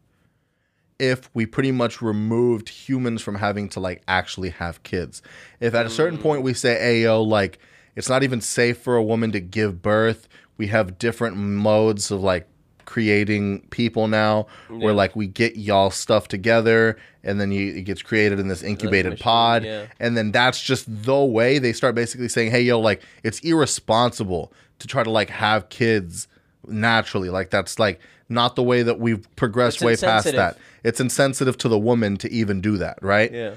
if 1.00 1.30
we 1.34 1.46
pretty 1.46 1.72
much 1.72 2.02
removed 2.02 2.70
humans 2.70 3.22
from 3.22 3.36
having 3.36 3.68
to 3.70 3.80
like 3.80 4.02
actually 4.08 4.50
have 4.50 4.82
kids. 4.84 5.22
If 5.60 5.74
at 5.74 5.86
a 5.86 5.90
certain 5.90 6.18
point 6.20 6.44
we 6.44 6.54
say, 6.54 6.76
"Hey 6.80 7.02
yo, 7.04 7.22
like 7.22 7.60
it's 7.96 8.08
not 8.08 8.24
even 8.24 8.40
safe 8.42 8.78
for 8.78 8.96
a 8.96 9.04
woman 9.04 9.32
to 9.32 9.40
give 9.42 9.82
birth," 9.82 10.28
we 10.56 10.68
have 10.68 11.00
different 11.00 11.36
modes 11.36 12.12
of 12.12 12.22
like 12.22 12.48
creating 12.86 13.62
people 13.70 14.08
now 14.08 14.46
where 14.70 14.94
like 14.94 15.16
we 15.16 15.28
get 15.28 15.56
y'all 15.56 15.90
stuff 15.92 16.28
together 16.28 16.98
and 17.24 17.40
then 17.40 17.52
you, 17.52 17.76
it 17.76 17.84
gets 17.84 18.02
created 18.02 18.40
in 18.40 18.48
this 18.50 18.62
incubated 18.64 19.12
machine, 19.14 19.24
pod. 19.24 19.64
yeah. 19.64 19.86
and 20.00 20.18
then 20.18 20.32
that's 20.32 20.62
just 20.62 20.86
the 20.88 21.24
way 21.24 21.58
they 21.60 21.72
start 21.74 21.96
basically 21.96 22.28
saying 22.28 22.52
hey 22.52 22.62
yo 22.62 22.80
like 22.80 23.02
it's 23.24 23.40
irresponsible 23.40 24.52
to 24.80 24.88
try 24.88 25.04
to 25.04 25.10
like 25.10 25.30
have 25.30 25.70
kids 25.70 26.28
naturally. 26.68 27.30
Like 27.30 27.50
that's 27.50 27.78
like 27.80 28.00
not 28.30 28.56
the 28.56 28.64
way 28.64 28.84
that 28.84 29.00
we've 29.00 29.26
progressed 29.36 29.78
It's 29.78 29.84
way 29.84 29.96
past 29.98 30.32
that. 30.32 30.58
it's 30.84 31.00
insensitive 31.00 31.58
to 31.60 31.68
the 31.70 31.78
woman 31.80 32.18
to 32.18 32.32
even 32.32 32.62
do 32.62 32.78
that 32.78 32.98
right? 33.02 33.32
Yeah, 33.32 33.56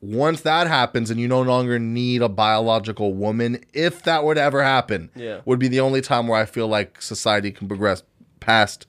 once 0.00 0.42
that 0.42 0.66
happens 0.66 1.10
and 1.10 1.18
you 1.18 1.26
no 1.28 1.40
longer 1.40 1.78
need 1.78 2.20
a 2.20 2.28
biological 2.28 3.14
woman 3.14 3.58
if 3.72 4.02
that 4.02 4.22
were 4.22 4.34
to 4.34 4.40
ever 4.42 4.62
happen 4.62 5.10
Yeah. 5.16 5.40
would 5.46 5.58
be 5.58 5.68
the 5.68 5.80
only 5.80 6.02
time 6.02 6.26
where 6.28 6.38
i 6.38 6.44
feel 6.44 6.68
like 6.68 7.00
society 7.00 7.50
can 7.50 7.68
progress 7.68 8.02
past 8.44 8.86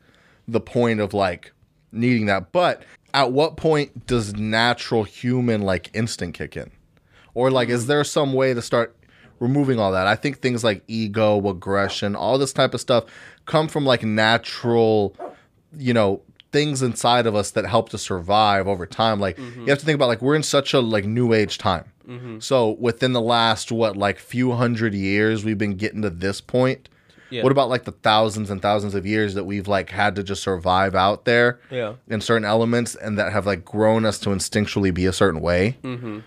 the 0.47 0.59
point 0.59 0.99
of 0.99 1.13
like 1.13 1.51
needing 1.91 2.25
that. 2.27 2.51
But 2.51 2.83
at 3.13 3.31
what 3.31 3.57
point 3.57 4.05
does 4.07 4.35
natural 4.35 5.03
human 5.03 5.61
like 5.61 5.89
instinct 5.93 6.37
kick 6.37 6.57
in? 6.57 6.71
Or 7.33 7.49
like 7.51 7.69
is 7.69 7.85
mm. 7.85 7.87
there 7.87 8.03
some 8.03 8.33
way 8.33 8.53
to 8.53 8.61
start 8.61 8.95
removing 9.39 9.79
all 9.79 9.91
that? 9.91 10.07
I 10.07 10.15
think 10.15 10.39
things 10.39 10.63
like 10.63 10.83
ego 10.87 11.47
aggression 11.47 12.15
all 12.15 12.37
this 12.37 12.53
type 12.53 12.73
of 12.73 12.81
stuff 12.81 13.05
come 13.45 13.67
from 13.67 13.85
like 13.85 14.03
natural 14.03 15.15
you 15.77 15.93
know 15.93 16.21
things 16.51 16.81
inside 16.81 17.25
of 17.25 17.35
us 17.35 17.51
that 17.51 17.65
help 17.65 17.89
to 17.89 17.97
survive 17.97 18.67
over 18.67 18.85
time. 18.85 19.19
Like 19.19 19.37
you 19.37 19.43
mm-hmm. 19.43 19.67
have 19.67 19.79
to 19.79 19.85
think 19.85 19.95
about 19.95 20.07
like 20.07 20.21
we're 20.21 20.35
in 20.35 20.43
such 20.43 20.73
a 20.73 20.79
like 20.79 21.05
new 21.05 21.33
age 21.33 21.57
time. 21.57 21.91
Mm-hmm. 22.07 22.39
So 22.39 22.71
within 22.79 23.13
the 23.13 23.21
last 23.21 23.71
what 23.71 23.97
like 23.97 24.19
few 24.19 24.51
hundred 24.53 24.93
years 24.93 25.43
we've 25.43 25.57
been 25.57 25.75
getting 25.75 26.01
to 26.03 26.09
this 26.09 26.39
point 26.39 26.87
Yeah. 27.29 27.43
what 27.43 27.51
about 27.51 27.69
like 27.69 27.85
the 27.85 27.91
thousands 27.91 28.49
and 28.51 28.61
thousands 28.61 28.93
of 28.93 29.05
years 29.05 29.33
that 29.33 29.45
we've 29.45 29.67
like 29.67 29.89
had 29.89 30.15
to 30.15 30.23
just 30.23 30.43
survive 30.43 30.93
out 30.93 31.25
there 31.25 31.59
yeah, 31.71 31.95
in 32.07 32.21
certain 32.21 32.45
elements 32.45 32.93
and 32.95 33.17
that 33.17 33.31
have 33.31 33.45
like 33.45 33.65
grown 33.65 34.05
us 34.05 34.19
to 34.19 34.29
instinctually 34.29 34.93
be 34.93 35.05
a 35.05 35.13
certain 35.13 35.41
way. 35.41 35.77
Mm-hmm. 35.83 36.19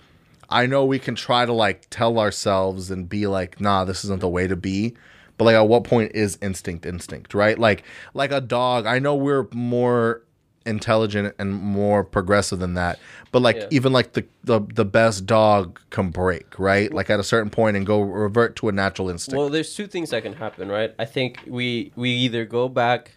I 0.51 0.67
know 0.67 0.85
we 0.85 0.99
can 0.99 1.15
try 1.15 1.45
to 1.45 1.53
like 1.53 1.87
tell 1.91 2.19
ourselves 2.19 2.91
and 2.91 3.09
be 3.09 3.27
like, 3.27 3.61
nah, 3.61 3.85
this 3.85 4.05
isn't 4.05 4.21
the 4.21 4.29
way 4.29 4.47
to 4.47 4.57
be. 4.57 4.97
But 5.37 5.45
like, 5.45 5.55
at 5.55 5.69
what 5.69 5.85
point 5.85 6.13
is 6.15 6.37
instinct 6.43 6.85
instinct, 6.85 7.33
right? 7.33 7.57
Like, 7.59 7.85
like 8.13 8.33
a 8.33 8.41
dog. 8.41 8.87
I 8.87 8.99
know 8.99 9.15
we're 9.15 9.47
more 9.53 10.23
intelligent 10.67 11.35
and 11.39 11.53
more 11.53 12.05
progressive 12.05 12.59
than 12.59 12.75
that. 12.75 12.99
But 13.33 13.43
like, 13.43 13.57
Yeah. 13.57 13.67
even 13.71 13.93
like 13.93 14.13
the, 14.13 14.27
the 14.45 14.61
the 14.75 14.85
best 14.85 15.25
dog 15.27 15.81
can 15.91 16.11
break, 16.11 16.59
right? 16.59 16.93
Like 16.93 17.11
at 17.11 17.19
a 17.21 17.25
certain 17.25 17.51
point 17.51 17.77
and 17.77 17.87
go 17.87 18.01
revert 18.03 18.57
to 18.57 18.69
a 18.69 18.73
natural 18.73 19.09
instinct. 19.09 19.39
Well, 19.39 19.49
there's 19.49 19.75
two 19.75 19.87
things 19.87 20.11
that 20.11 20.23
can 20.23 20.35
happen, 20.35 20.69
right? 20.69 20.95
I 20.99 21.05
think 21.05 21.41
we 21.47 21.93
we 21.97 22.11
either 22.11 22.45
go 22.45 22.69
back, 22.69 23.13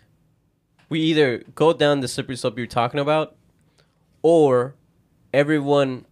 we 0.89 0.99
either 1.01 1.43
go 1.55 1.73
down 1.73 1.99
the 1.99 2.07
slippery 2.07 2.35
slope 2.37 2.57
you're 2.57 2.67
talking 2.67 2.99
about, 2.99 3.35
or 4.21 4.75
everyone 5.33 6.05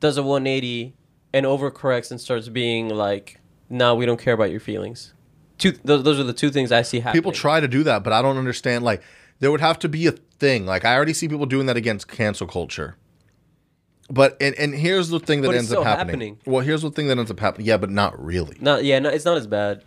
does 0.00 0.16
a 0.16 0.22
180 0.22 0.94
and 1.32 1.46
overcorrects 1.46 2.10
and 2.10 2.20
starts 2.20 2.48
being 2.48 2.88
like, 2.88 3.40
"No, 3.68 3.94
we 3.94 4.06
don't 4.06 4.20
care 4.20 4.34
about 4.34 4.50
your 4.50 4.60
feelings." 4.60 5.12
Two, 5.58 5.72
those, 5.84 6.02
those 6.02 6.20
are 6.20 6.24
the 6.24 6.34
two 6.34 6.50
things 6.50 6.70
I 6.70 6.82
see 6.82 7.00
happening. 7.00 7.22
people 7.22 7.32
try 7.32 7.60
to 7.60 7.68
do 7.68 7.82
that, 7.84 8.04
but 8.04 8.12
I 8.12 8.20
don't 8.20 8.36
understand. 8.36 8.84
Like, 8.84 9.02
there 9.40 9.50
would 9.50 9.60
have 9.60 9.78
to 9.80 9.88
be 9.88 10.06
a 10.06 10.12
thing. 10.12 10.66
Like, 10.66 10.84
I 10.84 10.94
already 10.94 11.12
see 11.12 11.28
people 11.28 11.46
doing 11.46 11.66
that 11.66 11.76
against 11.76 12.08
cancel 12.08 12.46
culture. 12.46 12.96
But 14.08 14.36
and, 14.40 14.54
and 14.56 14.74
here's 14.74 15.08
the 15.08 15.18
thing 15.18 15.40
that 15.40 15.48
But 15.48 15.54
it's 15.56 15.58
ends 15.62 15.68
still 15.70 15.80
up 15.80 15.86
happening. 15.86 16.34
happening. 16.36 16.38
Well, 16.54 16.60
here's 16.64 16.82
the 16.82 16.90
thing 16.90 17.08
that 17.08 17.18
ends 17.18 17.30
up 17.30 17.40
happening. 17.40 17.66
Yeah, 17.66 17.76
but 17.76 17.90
not 17.90 18.22
really. 18.24 18.56
Not 18.60 18.84
yeah, 18.84 18.98
no, 19.00 19.08
it's 19.08 19.24
not 19.24 19.36
as 19.36 19.46
bad. 19.48 19.82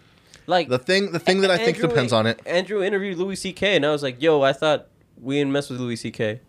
Like 0.46 0.68
The 0.68 0.80
thing 0.80 1.12
the 1.12 1.20
thing 1.20 1.42
that 1.42 1.52
I 1.52 1.58
think 1.58 1.80
depends 1.80 2.12
on 2.12 2.26
it. 2.28 2.42
Andrew 2.46 2.84
interviewed 2.84 3.18
Louis 3.18 3.36
C.K. 3.38 3.76
and 3.78 3.86
I 3.86 3.92
was 3.92 4.04
like, 4.04 4.22
"Yo, 4.22 4.42
I 4.42 4.52
thought 4.52 4.88
we 5.22 5.38
didn't 5.38 5.54
mess 5.54 5.70
with 5.70 5.80
Louis 5.80 5.96
C.K. 5.96 6.42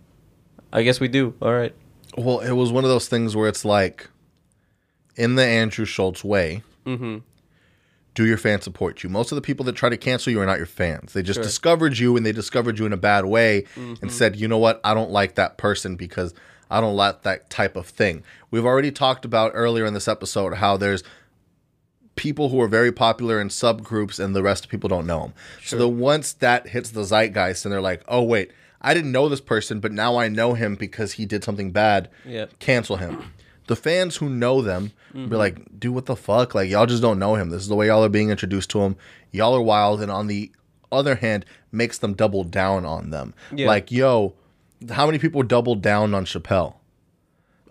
I 0.73 0.83
guess 0.83 0.99
we 0.99 1.07
do. 1.07 1.35
All 1.41 1.53
right." 1.53 1.75
Well, 2.17 2.41
it 2.41 2.53
was 2.53 2.73
one 2.73 2.83
of 2.83 2.91
those 2.91 3.07
things 3.09 3.37
where 3.37 3.47
it's 3.49 3.65
like, 3.65 4.09
in 5.17 5.37
the 5.37 5.45
Andrew 5.45 5.85
Schulz 5.85 6.25
way, 6.25 6.63
Mm-hmm. 6.87 7.19
Do 8.15 8.27
your 8.27 8.37
fans 8.37 8.65
support 8.65 9.03
you? 9.03 9.09
Most 9.09 9.31
of 9.33 9.37
the 9.37 9.43
people 9.43 9.65
that 9.67 9.75
try 9.77 9.89
to 9.89 9.97
cancel 9.97 10.33
you 10.33 10.41
are 10.41 10.47
not 10.47 10.59
your 10.59 10.67
fans. 10.67 11.13
They 11.13 11.23
just 11.23 11.37
Sure. 11.39 11.45
discovered 11.45 11.99
you 11.99 12.17
and 12.17 12.27
they 12.27 12.33
discovered 12.33 12.79
you 12.79 12.87
in 12.87 12.93
a 12.93 12.97
bad 12.97 13.25
way 13.27 13.63
Mm-hmm. 13.77 13.95
and 14.03 14.13
said, 14.13 14.37
you 14.37 14.49
know 14.49 14.59
what, 14.59 14.81
I 14.85 14.95
don't 14.95 15.11
like 15.11 15.37
that 15.37 15.57
person 15.59 15.97
because 15.97 16.35
I 16.71 16.81
don't 16.81 16.97
like 16.97 17.23
that 17.23 17.51
type 17.51 17.77
of 17.77 17.87
thing. 17.87 18.23
We've 18.51 18.65
already 18.67 18.91
talked 18.93 19.25
about 19.25 19.53
earlier 19.55 19.85
in 19.87 19.95
this 19.95 20.09
episode 20.09 20.55
how 20.55 20.77
there's 20.77 21.03
people 22.17 22.49
who 22.51 22.61
are 22.61 22.69
very 22.69 22.93
popular 22.93 23.41
in 23.41 23.49
subgroups 23.49 24.19
and 24.23 24.35
the 24.37 24.43
rest 24.43 24.65
of 24.65 24.71
people 24.71 24.89
don't 24.89 25.07
know 25.07 25.21
them. 25.23 25.33
So 25.65 25.77
the, 25.79 25.89
once 25.89 26.33
that 26.35 26.69
hits 26.69 26.91
the 26.91 27.03
zeitgeist 27.05 27.65
and 27.65 27.73
they're 27.73 27.81
like, 27.81 28.03
oh, 28.09 28.23
wait, 28.23 28.51
I 28.83 28.93
didn't 28.95 29.13
know 29.13 29.29
this 29.29 29.41
person, 29.41 29.81
but 29.81 29.93
now 29.93 30.17
I 30.17 30.29
know 30.29 30.55
him 30.55 30.75
because 30.75 31.13
he 31.13 31.27
did 31.27 31.45
something 31.45 31.71
bad, 31.71 32.09
Yep. 32.27 32.59
cancel 32.59 32.97
him. 32.97 33.33
The 33.71 33.77
fans 33.77 34.16
who 34.16 34.29
know 34.29 34.62
them 34.62 34.91
be 35.12 35.21
mm-hmm. 35.21 35.35
like, 35.37 35.79
dude, 35.79 35.95
what 35.95 36.07
the 36.07 36.16
fuck? 36.16 36.57
Like, 36.57 36.68
y'all 36.68 36.87
just 36.87 37.03
don't 37.03 37.21
know 37.21 37.37
him. 37.37 37.51
This 37.51 37.62
is 37.62 37.68
the 37.68 37.77
way 37.77 37.87
y'all 37.87 38.03
are 38.03 38.09
being 38.09 38.31
introduced 38.31 38.68
to 38.71 38.81
him. 38.81 38.97
Y'all 39.31 39.55
are 39.55 39.62
wild. 39.62 40.03
And 40.03 40.11
on 40.11 40.27
the 40.27 40.51
other 40.91 41.14
hand, 41.14 41.47
makes 41.71 41.97
them 41.97 42.14
double 42.14 42.43
down 42.43 42.85
on 42.85 43.11
them. 43.11 43.33
Yeah. 43.55 43.68
Like, 43.68 43.93
yo, 43.93 44.35
how 44.91 45.07
many 45.07 45.21
people 45.21 45.45
doubled 45.45 45.83
down 45.83 46.14
on 46.14 46.25
Chappelle? 46.25 46.75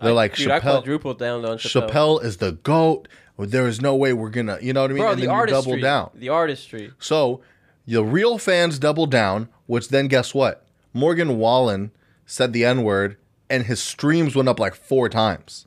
They're 0.00 0.14
like, 0.14 0.36
Dude, 0.36 0.50
I 0.50 0.58
Chappelle, 0.58 0.80
quadrupled 0.80 1.18
down 1.18 1.44
on 1.44 1.58
Chappelle. 1.58 1.90
Chappelle 1.90 2.24
is 2.24 2.38
the 2.38 2.52
GOAT. 2.52 3.06
There 3.38 3.68
is 3.68 3.82
no 3.82 3.94
way 3.94 4.14
we're 4.14 4.30
gonna, 4.30 4.58
you 4.62 4.72
know 4.72 4.80
what 4.80 4.90
I 4.90 4.94
mean? 4.94 5.02
Bro, 5.02 5.10
and 5.10 5.18
the 5.18 5.26
then 5.26 5.34
you 5.34 5.38
artistry. 5.38 5.72
double 5.72 5.82
down. 5.82 6.10
The 6.14 6.28
artistry. 6.30 6.92
So 6.98 7.42
the 7.86 8.02
real 8.02 8.38
fans 8.38 8.78
double 8.78 9.04
down, 9.04 9.50
which 9.66 9.90
then 9.90 10.08
guess 10.08 10.32
what? 10.32 10.64
Morgan 10.94 11.36
Wallen 11.36 11.90
said 12.24 12.54
the 12.54 12.64
N 12.64 12.84
word, 12.84 13.18
and 13.50 13.66
his 13.66 13.82
streams 13.82 14.34
went 14.34 14.48
up 14.48 14.58
like 14.58 14.74
four 14.74 15.10
times. 15.10 15.66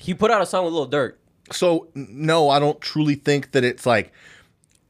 He 0.00 0.14
put 0.14 0.30
out 0.30 0.40
a 0.40 0.46
song 0.46 0.64
with 0.64 0.72
Lil 0.72 0.88
Durk. 0.88 1.14
So 1.52 1.88
no, 1.94 2.48
I 2.48 2.58
don't 2.58 2.80
truly 2.80 3.16
think 3.16 3.52
that 3.52 3.64
it's 3.64 3.84
like 3.84 4.12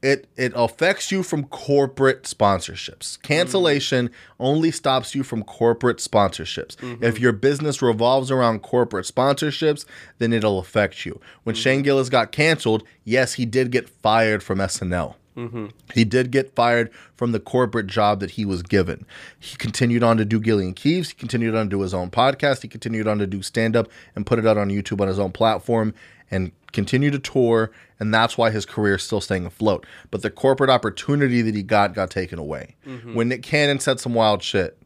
it 0.01 0.27
it 0.37 0.53
affects 0.55 1.11
you 1.11 1.21
from 1.21 1.43
corporate 1.45 2.23
sponsorships. 2.23 3.21
Cancellation 3.21 4.07
mm-hmm. 4.07 4.33
only 4.39 4.71
stops 4.71 5.13
you 5.13 5.23
from 5.23 5.43
corporate 5.43 5.97
sponsorships. 5.97 6.77
Mm-hmm. 6.77 7.03
If 7.03 7.19
your 7.19 7.33
business 7.33 7.81
revolves 7.81 8.31
around 8.31 8.61
corporate 8.61 9.05
sponsorships, 9.05 9.85
then 10.19 10.31
it'll 10.31 10.59
affect 10.59 11.05
you. 11.05 11.19
When 11.43 11.55
mm-hmm. 11.55 11.61
Shane 11.61 11.81
Gillis 11.81 12.07
got 12.07 12.31
canceled, 12.31 12.83
yes, 13.03 13.33
he 13.33 13.45
did 13.45 13.69
get 13.69 13.89
fired 13.89 14.41
from 14.41 14.59
SNL. 14.59 15.15
Mm-hmm. 15.35 15.67
He 15.93 16.03
did 16.03 16.31
get 16.31 16.55
fired 16.55 16.91
from 17.15 17.31
the 17.31 17.39
corporate 17.39 17.87
job 17.87 18.19
that 18.19 18.31
he 18.31 18.45
was 18.45 18.61
given. 18.61 19.05
He 19.39 19.55
continued 19.57 20.03
on 20.03 20.17
to 20.17 20.25
do 20.25 20.39
Gilly 20.39 20.65
and 20.65 20.75
Keeves. 20.75 21.09
He 21.09 21.15
continued 21.15 21.55
on 21.55 21.65
to 21.65 21.69
do 21.69 21.81
his 21.81 21.93
own 21.93 22.09
podcast. 22.09 22.61
He 22.61 22.67
continued 22.67 23.07
on 23.07 23.17
to 23.19 23.27
do 23.27 23.41
stand 23.41 23.75
up 23.75 23.89
and 24.15 24.25
put 24.25 24.39
it 24.39 24.45
out 24.45 24.57
on 24.57 24.69
YouTube 24.69 25.01
on 25.01 25.07
his 25.07 25.19
own 25.19 25.31
platform 25.31 25.93
and 26.29 26.51
continue 26.71 27.11
to 27.11 27.19
tour. 27.19 27.71
And 27.99 28.13
that's 28.13 28.37
why 28.37 28.49
his 28.49 28.65
career 28.65 28.95
is 28.95 29.03
still 29.03 29.21
staying 29.21 29.45
afloat. 29.45 29.85
But 30.09 30.21
the 30.21 30.31
corporate 30.31 30.69
opportunity 30.69 31.41
that 31.41 31.55
he 31.55 31.63
got 31.63 31.93
got 31.93 32.09
taken 32.09 32.39
away. 32.39 32.75
Mm-hmm. 32.85 33.13
When 33.13 33.29
Nick 33.29 33.43
Cannon 33.43 33.79
said 33.79 33.99
some 33.99 34.13
wild 34.13 34.41
shit, 34.43 34.77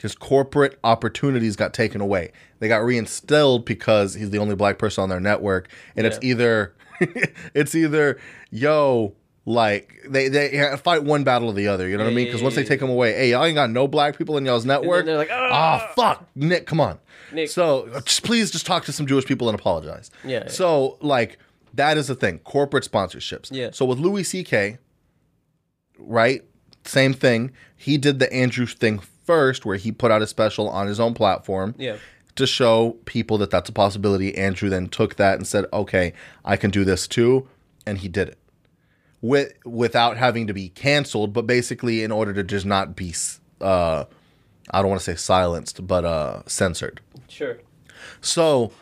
his 0.00 0.14
corporate 0.14 0.78
opportunities 0.82 1.56
got 1.56 1.74
taken 1.74 2.00
away. 2.00 2.32
They 2.58 2.68
got 2.68 2.80
reinstilled 2.80 3.66
because 3.66 4.14
he's 4.14 4.30
the 4.30 4.38
only 4.38 4.54
black 4.54 4.78
person 4.78 5.02
on 5.02 5.10
their 5.10 5.20
network, 5.20 5.68
and 5.94 6.06
it's 6.06 6.18
either 6.22 6.74
it's 7.54 7.74
either 7.74 8.18
yo 8.50 9.14
like 9.46 9.94
they 10.08 10.28
they 10.28 10.76
fight 10.82 11.02
one 11.04 11.24
battle 11.24 11.48
or 11.48 11.52
the 11.54 11.68
other. 11.68 11.88
You 11.88 11.96
know 11.96 12.04
what 12.04 12.10
I 12.10 12.14
mean? 12.14 12.26
Because 12.26 12.42
once 12.42 12.54
they 12.54 12.64
take 12.64 12.80
them 12.80 12.90
away, 12.90 13.12
hey, 13.14 13.30
y'all 13.30 13.44
ain't 13.44 13.54
got 13.54 13.70
no 13.70 13.88
black 13.88 14.16
people 14.18 14.36
in 14.36 14.44
y'all's 14.44 14.64
network. 14.66 15.06
they're 15.06 15.16
like, 15.16 15.30
ah, 15.32 15.90
fuck, 15.96 16.26
Nick, 16.34 16.66
come 16.66 16.80
on. 16.80 16.98
Nick. 17.32 17.48
So 17.50 17.88
just 18.04 18.22
please 18.22 18.50
just 18.50 18.66
talk 18.66 18.84
to 18.84 18.92
some 18.92 19.06
Jewish 19.06 19.24
people 19.24 19.48
and 19.48 19.58
apologize. 19.58 20.10
Yeah, 20.24 20.44
yeah. 20.44 20.48
So 20.48 20.98
like 21.00 21.38
that 21.74 21.96
is 21.96 22.08
the 22.08 22.14
thing, 22.14 22.38
corporate 22.40 22.84
sponsorships. 22.90 23.48
Yeah. 23.52 23.70
So 23.72 23.84
with 23.84 23.98
Louis 23.98 24.24
C.K 24.24 24.78
right? 25.98 26.42
Same 26.84 27.12
thing. 27.12 27.52
He 27.76 27.98
did 27.98 28.18
the 28.18 28.32
Andrew 28.32 28.66
thing 28.66 28.98
first, 29.26 29.64
where 29.66 29.76
he 29.76 29.92
put 29.92 30.10
out 30.10 30.22
a 30.22 30.26
special 30.26 30.68
on 30.68 30.86
his 30.86 30.98
own 30.98 31.14
platform 31.14 31.74
Yeah. 31.78 31.96
to 32.36 32.46
show 32.46 32.96
people 33.04 33.38
that 33.38 33.50
that's 33.50 33.68
a 33.68 33.72
possibility. 33.72 34.36
Andrew 34.36 34.68
then 34.70 34.88
took 34.88 35.16
that 35.16 35.36
and 35.36 35.46
said, 35.46 35.66
"Okay, 35.72 36.12
I 36.44 36.56
can 36.56 36.70
do 36.70 36.84
this 36.84 37.06
too," 37.06 37.48
and 37.86 37.98
he 37.98 38.08
did 38.08 38.28
it 38.28 38.38
with 39.22 39.52
without 39.64 40.16
having 40.16 40.46
to 40.46 40.52
be 40.54 40.68
canceled, 40.70 41.32
but 41.32 41.46
basically 41.46 42.02
in 42.02 42.10
order 42.10 42.32
to 42.32 42.42
just 42.42 42.64
not 42.66 42.96
be, 42.96 43.14
uh, 43.60 44.04
I 44.70 44.80
don't 44.80 44.88
want 44.88 45.00
to 45.00 45.04
say 45.04 45.16
silenced, 45.16 45.86
but 45.86 46.04
uh, 46.04 46.42
censored. 46.46 47.00
Sure. 47.28 47.58
So 48.20 48.72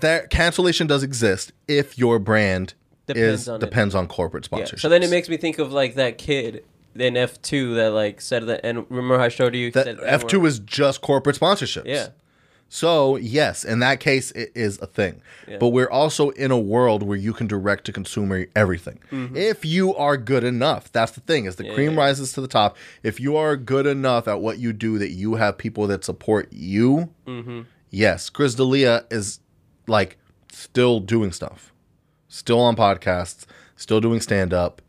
that 0.00 0.30
cancellation 0.30 0.86
does 0.86 1.02
exist 1.02 1.52
if 1.68 1.98
your 1.98 2.18
brand 2.18 2.74
Depends 3.06 3.42
is 3.42 3.48
on 3.48 3.56
it. 3.56 3.60
depends 3.60 3.94
on 3.94 4.08
corporate 4.08 4.44
Yeah. 4.44 4.56
sponsorship. 4.58 4.80
So 4.80 4.88
then 4.88 5.02
it 5.02 5.10
makes 5.10 5.28
me 5.28 5.36
think 5.36 5.58
of 5.58 5.72
like 5.72 5.94
that 5.96 6.16
kid 6.18 6.64
in 6.94 7.16
F 7.16 7.40
two 7.42 7.74
that 7.74 7.90
like 7.92 8.20
said 8.20 8.46
that 8.46 8.60
and 8.64 8.86
remember 8.88 9.18
how 9.18 9.24
I 9.24 9.28
showed 9.28 9.54
you 9.54 9.70
that 9.72 9.98
F 10.02 10.26
two 10.26 10.46
is 10.46 10.58
just 10.60 11.00
corporate 11.02 11.38
sponsorships. 11.38 11.84
Yeah. 11.86 12.08
So 12.74 13.14
yes, 13.14 13.64
in 13.64 13.78
that 13.78 14.00
case, 14.00 14.32
it 14.32 14.50
is 14.56 14.80
a 14.82 14.86
thing. 14.88 15.20
Yeah. 15.46 15.58
But 15.58 15.68
we're 15.68 15.88
also 15.88 16.30
in 16.30 16.50
a 16.50 16.58
world 16.58 17.04
where 17.04 17.16
you 17.16 17.32
can 17.32 17.46
direct 17.46 17.84
to 17.84 17.92
consumer 17.92 18.46
everything. 18.56 18.98
If 19.12 19.64
you 19.64 19.94
are 19.94 20.16
good 20.16 20.42
enough, 20.42 20.90
that's 20.90 21.12
the 21.12 21.20
thing. 21.20 21.44
Is 21.44 21.54
the 21.54 21.62
cream 21.62 21.90
Mm-hmm. 21.90 21.98
yeah. 21.98 22.04
rises 22.04 22.32
to 22.32 22.40
the 22.40 22.48
top. 22.48 22.76
If 23.04 23.20
you 23.20 23.36
are 23.36 23.56
good 23.56 23.86
enough 23.86 24.26
at 24.26 24.40
what 24.40 24.58
you 24.58 24.72
do, 24.72 24.98
that 24.98 25.10
you 25.10 25.36
have 25.36 25.56
people 25.56 25.86
that 25.86 26.04
support 26.04 26.48
you. 26.52 27.10
Mm-hmm. 27.28 27.60
Yes, 27.90 28.28
Chris 28.28 28.56
D'Elia 28.56 29.04
is 29.08 29.38
like 29.86 30.18
still 30.50 30.98
doing 30.98 31.30
stuff, 31.30 31.72
still 32.26 32.58
on 32.58 32.74
podcasts, 32.74 33.46
still 33.76 34.00
doing 34.00 34.20
stand 34.20 34.52
up, 34.52 34.82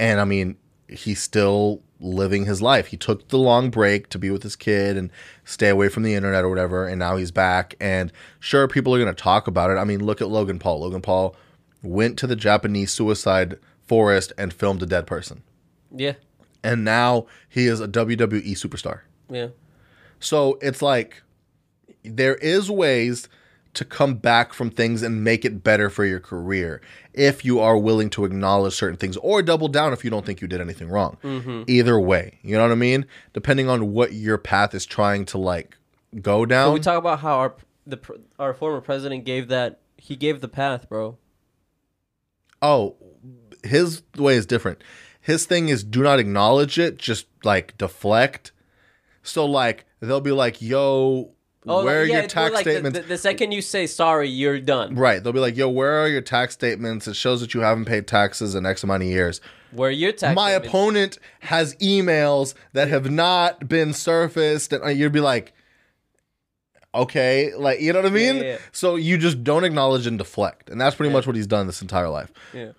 and 0.00 0.18
I 0.18 0.24
mean 0.24 0.56
he's 0.88 1.20
still 1.20 1.82
living 2.00 2.44
his 2.44 2.60
life. 2.62 2.88
He 2.88 2.96
took 2.96 3.28
the 3.28 3.38
long 3.38 3.70
break 3.70 4.08
to 4.10 4.18
be 4.18 4.30
with 4.30 4.42
his 4.42 4.56
kid 4.56 4.96
and 4.96 5.10
stay 5.44 5.68
away 5.68 5.88
from 5.88 6.02
the 6.02 6.14
internet 6.14 6.44
or 6.44 6.48
whatever, 6.48 6.86
and 6.86 6.98
now 6.98 7.16
he's 7.16 7.30
back. 7.30 7.74
And 7.80 8.12
sure, 8.40 8.68
people 8.68 8.94
are 8.94 8.98
going 9.00 9.14
to 9.14 9.22
talk 9.22 9.46
about 9.46 9.70
it. 9.70 9.74
I 9.78 9.84
mean, 9.84 10.04
look 10.04 10.20
at 10.20 10.28
Logan 10.28 10.58
Paul. 10.58 10.80
Logan 10.80 11.00
Paul 11.02 11.34
went 11.82 12.18
to 12.18 12.26
the 12.26 12.36
Japanese 12.36 12.92
suicide 12.92 13.58
forest 13.86 14.32
and 14.36 14.52
filmed 14.52 14.82
a 14.82 14.86
dead 14.86 15.06
person, 15.06 15.42
Yeah. 15.94 16.14
and 16.64 16.84
now 16.84 17.26
he 17.48 17.66
is 17.66 17.80
a 17.80 17.86
WWE 17.88 18.52
superstar. 18.52 19.00
Yeah. 19.30 19.48
So 20.20 20.58
it's 20.60 20.82
like 20.82 21.22
there 22.02 22.34
is 22.36 22.70
ways 22.70 23.28
to 23.76 23.84
come 23.84 24.14
back 24.16 24.52
from 24.52 24.70
things 24.70 25.02
and 25.02 25.22
make 25.22 25.44
it 25.44 25.62
better 25.64 25.88
for 25.88 26.04
your 26.04 26.20
career 26.20 26.80
if 27.14 27.44
you 27.44 27.60
are 27.60 27.78
willing 27.78 28.10
to 28.10 28.24
acknowledge 28.24 28.74
certain 28.74 28.96
things 28.96 29.16
or 29.18 29.40
double 29.42 29.68
down 29.68 29.92
if 29.92 30.04
you 30.04 30.10
don't 30.10 30.26
think 30.26 30.40
you 30.40 30.48
did 30.48 30.60
anything 30.60 30.88
wrong. 30.88 31.16
Mm-hmm. 31.22 31.62
Either 31.68 31.98
way, 32.00 32.38
you 32.42 32.56
know 32.56 32.62
what 32.62 32.72
I 32.72 32.76
mean? 32.76 33.06
Depending 33.32 33.68
on 33.68 33.92
what 33.92 34.12
your 34.12 34.36
path 34.38 34.74
is 34.74 34.84
trying 34.84 35.24
to 35.26 35.38
like 35.38 35.76
go 36.20 36.40
But 36.42 36.48
down. 36.50 36.74
we 36.74 36.80
talk 36.80 36.98
about 36.98 37.20
how 37.20 37.36
our 37.38 37.54
the 37.86 37.98
our 38.38 38.52
former 38.52 38.80
president 38.80 39.24
gave 39.24 39.48
that 39.48 39.80
he 39.96 40.16
gave 40.16 40.40
the 40.40 40.48
path, 40.48 40.88
bro. 40.88 41.16
oh, 42.62 42.96
his 43.62 44.02
way 44.16 44.34
is 44.36 44.46
different. 44.46 44.82
His 45.20 45.44
thing 45.46 45.68
is 45.68 45.82
do 45.84 46.02
not 46.02 46.18
acknowledge 46.18 46.78
it, 46.78 46.98
just 46.98 47.26
like 47.44 47.76
deflect. 47.78 48.52
So 49.22 49.44
like 49.44 49.84
they'll 50.00 50.20
be 50.20 50.30
like, 50.32 50.62
"Yo, 50.62 51.32
Oh, 51.68 51.84
where 51.84 52.02
are 52.02 52.04
yeah, 52.04 52.20
your 52.20 52.28
tax 52.28 52.54
like 52.54 52.64
the- 52.64 52.70
statements?" 52.72 52.98
The, 53.00 53.04
the 53.06 53.18
second 53.18 53.52
you 53.52 53.60
say 53.62 53.86
sorry, 53.86 54.28
you're 54.28 54.60
done. 54.60 54.94
Right. 54.94 55.22
They'll 55.22 55.32
be 55.32 55.40
like, 55.40 55.56
yo, 55.56 55.68
where 55.68 56.00
are 56.02 56.08
your 56.08 56.20
tax 56.20 56.54
statements? 56.54 57.08
It 57.08 57.16
shows 57.16 57.40
that 57.40 57.54
you 57.54 57.60
haven't 57.60 57.86
paid 57.86 58.06
taxes 58.06 58.54
in 58.54 58.64
X 58.66 58.84
amount 58.84 59.02
of 59.02 59.08
years. 59.08 59.40
Where 59.72 59.90
your 59.90 60.12
tax 60.12 60.34
My 60.36 60.50
statements- 60.52 60.68
opponent 60.68 61.18
has 61.40 61.74
emails 61.76 62.54
that 62.72 62.88
have 62.88 63.10
not 63.10 63.68
been 63.68 63.92
surfaced. 63.92 64.72
And 64.72 64.84
uh, 64.84 64.88
you'd 64.88 65.12
be 65.12 65.20
like, 65.20 65.52
okay. 66.94 67.54
Like, 67.54 67.80
you 67.80 67.92
know 67.92 68.00
what 68.00 68.06
I 68.06 68.14
mean? 68.14 68.36
Yeah, 68.36 68.42
yeah. 68.42 68.58
So 68.72 68.96
you 68.96 69.18
just 69.18 69.42
don't 69.44 69.64
acknowledge 69.64 70.06
and 70.06 70.18
deflect. 70.18 70.70
And 70.70 70.80
that's 70.80 70.96
pretty 70.96 71.12
much 71.12 71.26
what 71.26 71.36
he's 71.36 71.46
done 71.46 71.66
this 71.66 71.82
entire 71.82 72.08
life. 72.08 72.32
Yeah. 72.52 72.72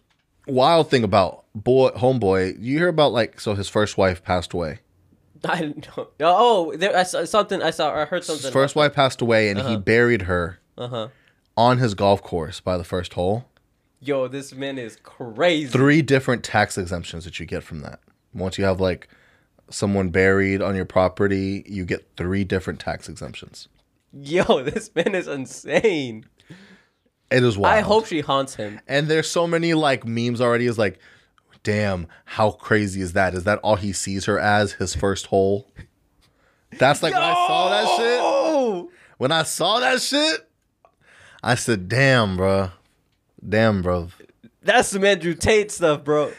Wild 0.48 0.90
thing 0.90 1.04
about 1.04 1.44
boy, 1.54 1.90
homeboy, 1.90 2.56
you 2.62 2.78
hear 2.78 2.88
about 2.88 3.12
like, 3.12 3.40
so 3.42 3.54
his 3.54 3.68
first 3.68 3.98
wife 3.98 4.24
passed 4.24 4.54
away. 4.54 4.80
I 5.46 5.62
don't 5.62 5.98
know. 5.98 6.08
Oh, 6.20 6.76
there 6.76 6.96
I 6.96 7.04
saw 7.04 7.24
something. 7.26 7.62
I 7.62 7.72
saw. 7.72 7.94
I 7.94 8.06
heard 8.06 8.24
something. 8.24 8.44
His 8.44 8.52
first 8.54 8.76
wife 8.76 8.94
passed 8.94 9.22
away 9.22 9.50
and 9.50 9.60
he 9.60 9.66
Uh-huh. 9.66 9.78
buried 9.78 10.24
her 10.24 10.60
Uh 10.78 10.88
huh. 10.88 11.08
on 11.56 11.78
his 11.80 11.94
golf 11.94 12.22
course 12.24 12.60
by 12.60 12.78
the 12.78 12.84
first 12.84 13.14
hole. 13.14 13.46
Yo, 14.00 14.28
this 14.28 14.54
man 14.54 14.78
is 14.78 14.96
crazy. 15.04 15.68
three 15.70 16.02
different 16.02 16.44
tax 16.44 16.78
exemptions 16.78 17.26
that 17.26 17.40
you 17.40 17.46
get 17.46 17.64
from 17.64 17.80
that. 17.82 18.00
Once 18.34 18.58
you 18.58 18.64
have 18.64 18.80
like 18.80 19.08
someone 19.70 20.10
buried 20.10 20.62
on 20.62 20.76
your 20.76 20.86
property, 20.86 21.64
you 21.68 21.84
get 21.84 22.08
three 22.16 22.44
different 22.44 22.80
tax 22.80 23.10
exemptions. 23.10 23.68
Yo, 24.14 24.44
this 24.64 24.92
man 24.96 25.16
is 25.16 25.28
insane. 25.28 26.26
It 27.30 27.44
is 27.44 27.58
wild. 27.58 27.76
I 27.78 27.82
hope 27.82 28.06
she 28.06 28.22
haunts 28.22 28.56
him. 28.56 28.80
And 28.88 29.08
there's 29.08 29.30
so 29.30 29.46
many 29.48 29.74
like 29.74 30.06
memes 30.06 30.40
already. 30.40 30.66
Is 30.68 30.78
like, 30.78 31.00
damn, 31.68 32.08
how 32.24 32.52
crazy 32.52 33.02
is 33.02 33.12
that? 33.12 33.34
Is 33.34 33.44
that 33.44 33.60
all 33.60 33.76
he 33.76 33.92
sees 33.92 34.24
her 34.24 34.40
as? 34.40 34.72
His 34.72 34.96
first 34.96 35.26
hole. 35.26 35.70
That's 36.80 37.04
like 37.04 37.14
when 37.14 37.22
I 37.22 37.34
saw 37.34 37.70
that 37.70 37.98
shit. 37.98 38.90
When 39.18 39.32
I 39.34 39.44
saw 39.44 39.80
that 39.82 40.02
shit, 40.02 40.50
I 41.44 41.56
said, 41.56 41.90
damn, 41.90 42.38
bro, 42.38 42.70
damn, 43.48 43.82
bro. 43.82 44.08
that's 44.62 44.88
some 44.88 45.04
Andrew 45.04 45.34
Tate 45.34 45.70
stuff, 45.70 46.06
bro. 46.06 46.32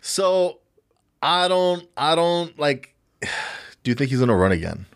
So 0.00 0.60
I 1.20 1.48
don't, 1.48 1.88
I 1.96 2.14
don't 2.14 2.56
like. 2.56 2.94
Do 3.82 3.90
you 3.90 3.96
think 3.96 4.10
he's 4.10 4.20
gonna 4.20 4.36
run 4.36 4.52
again? 4.52 4.86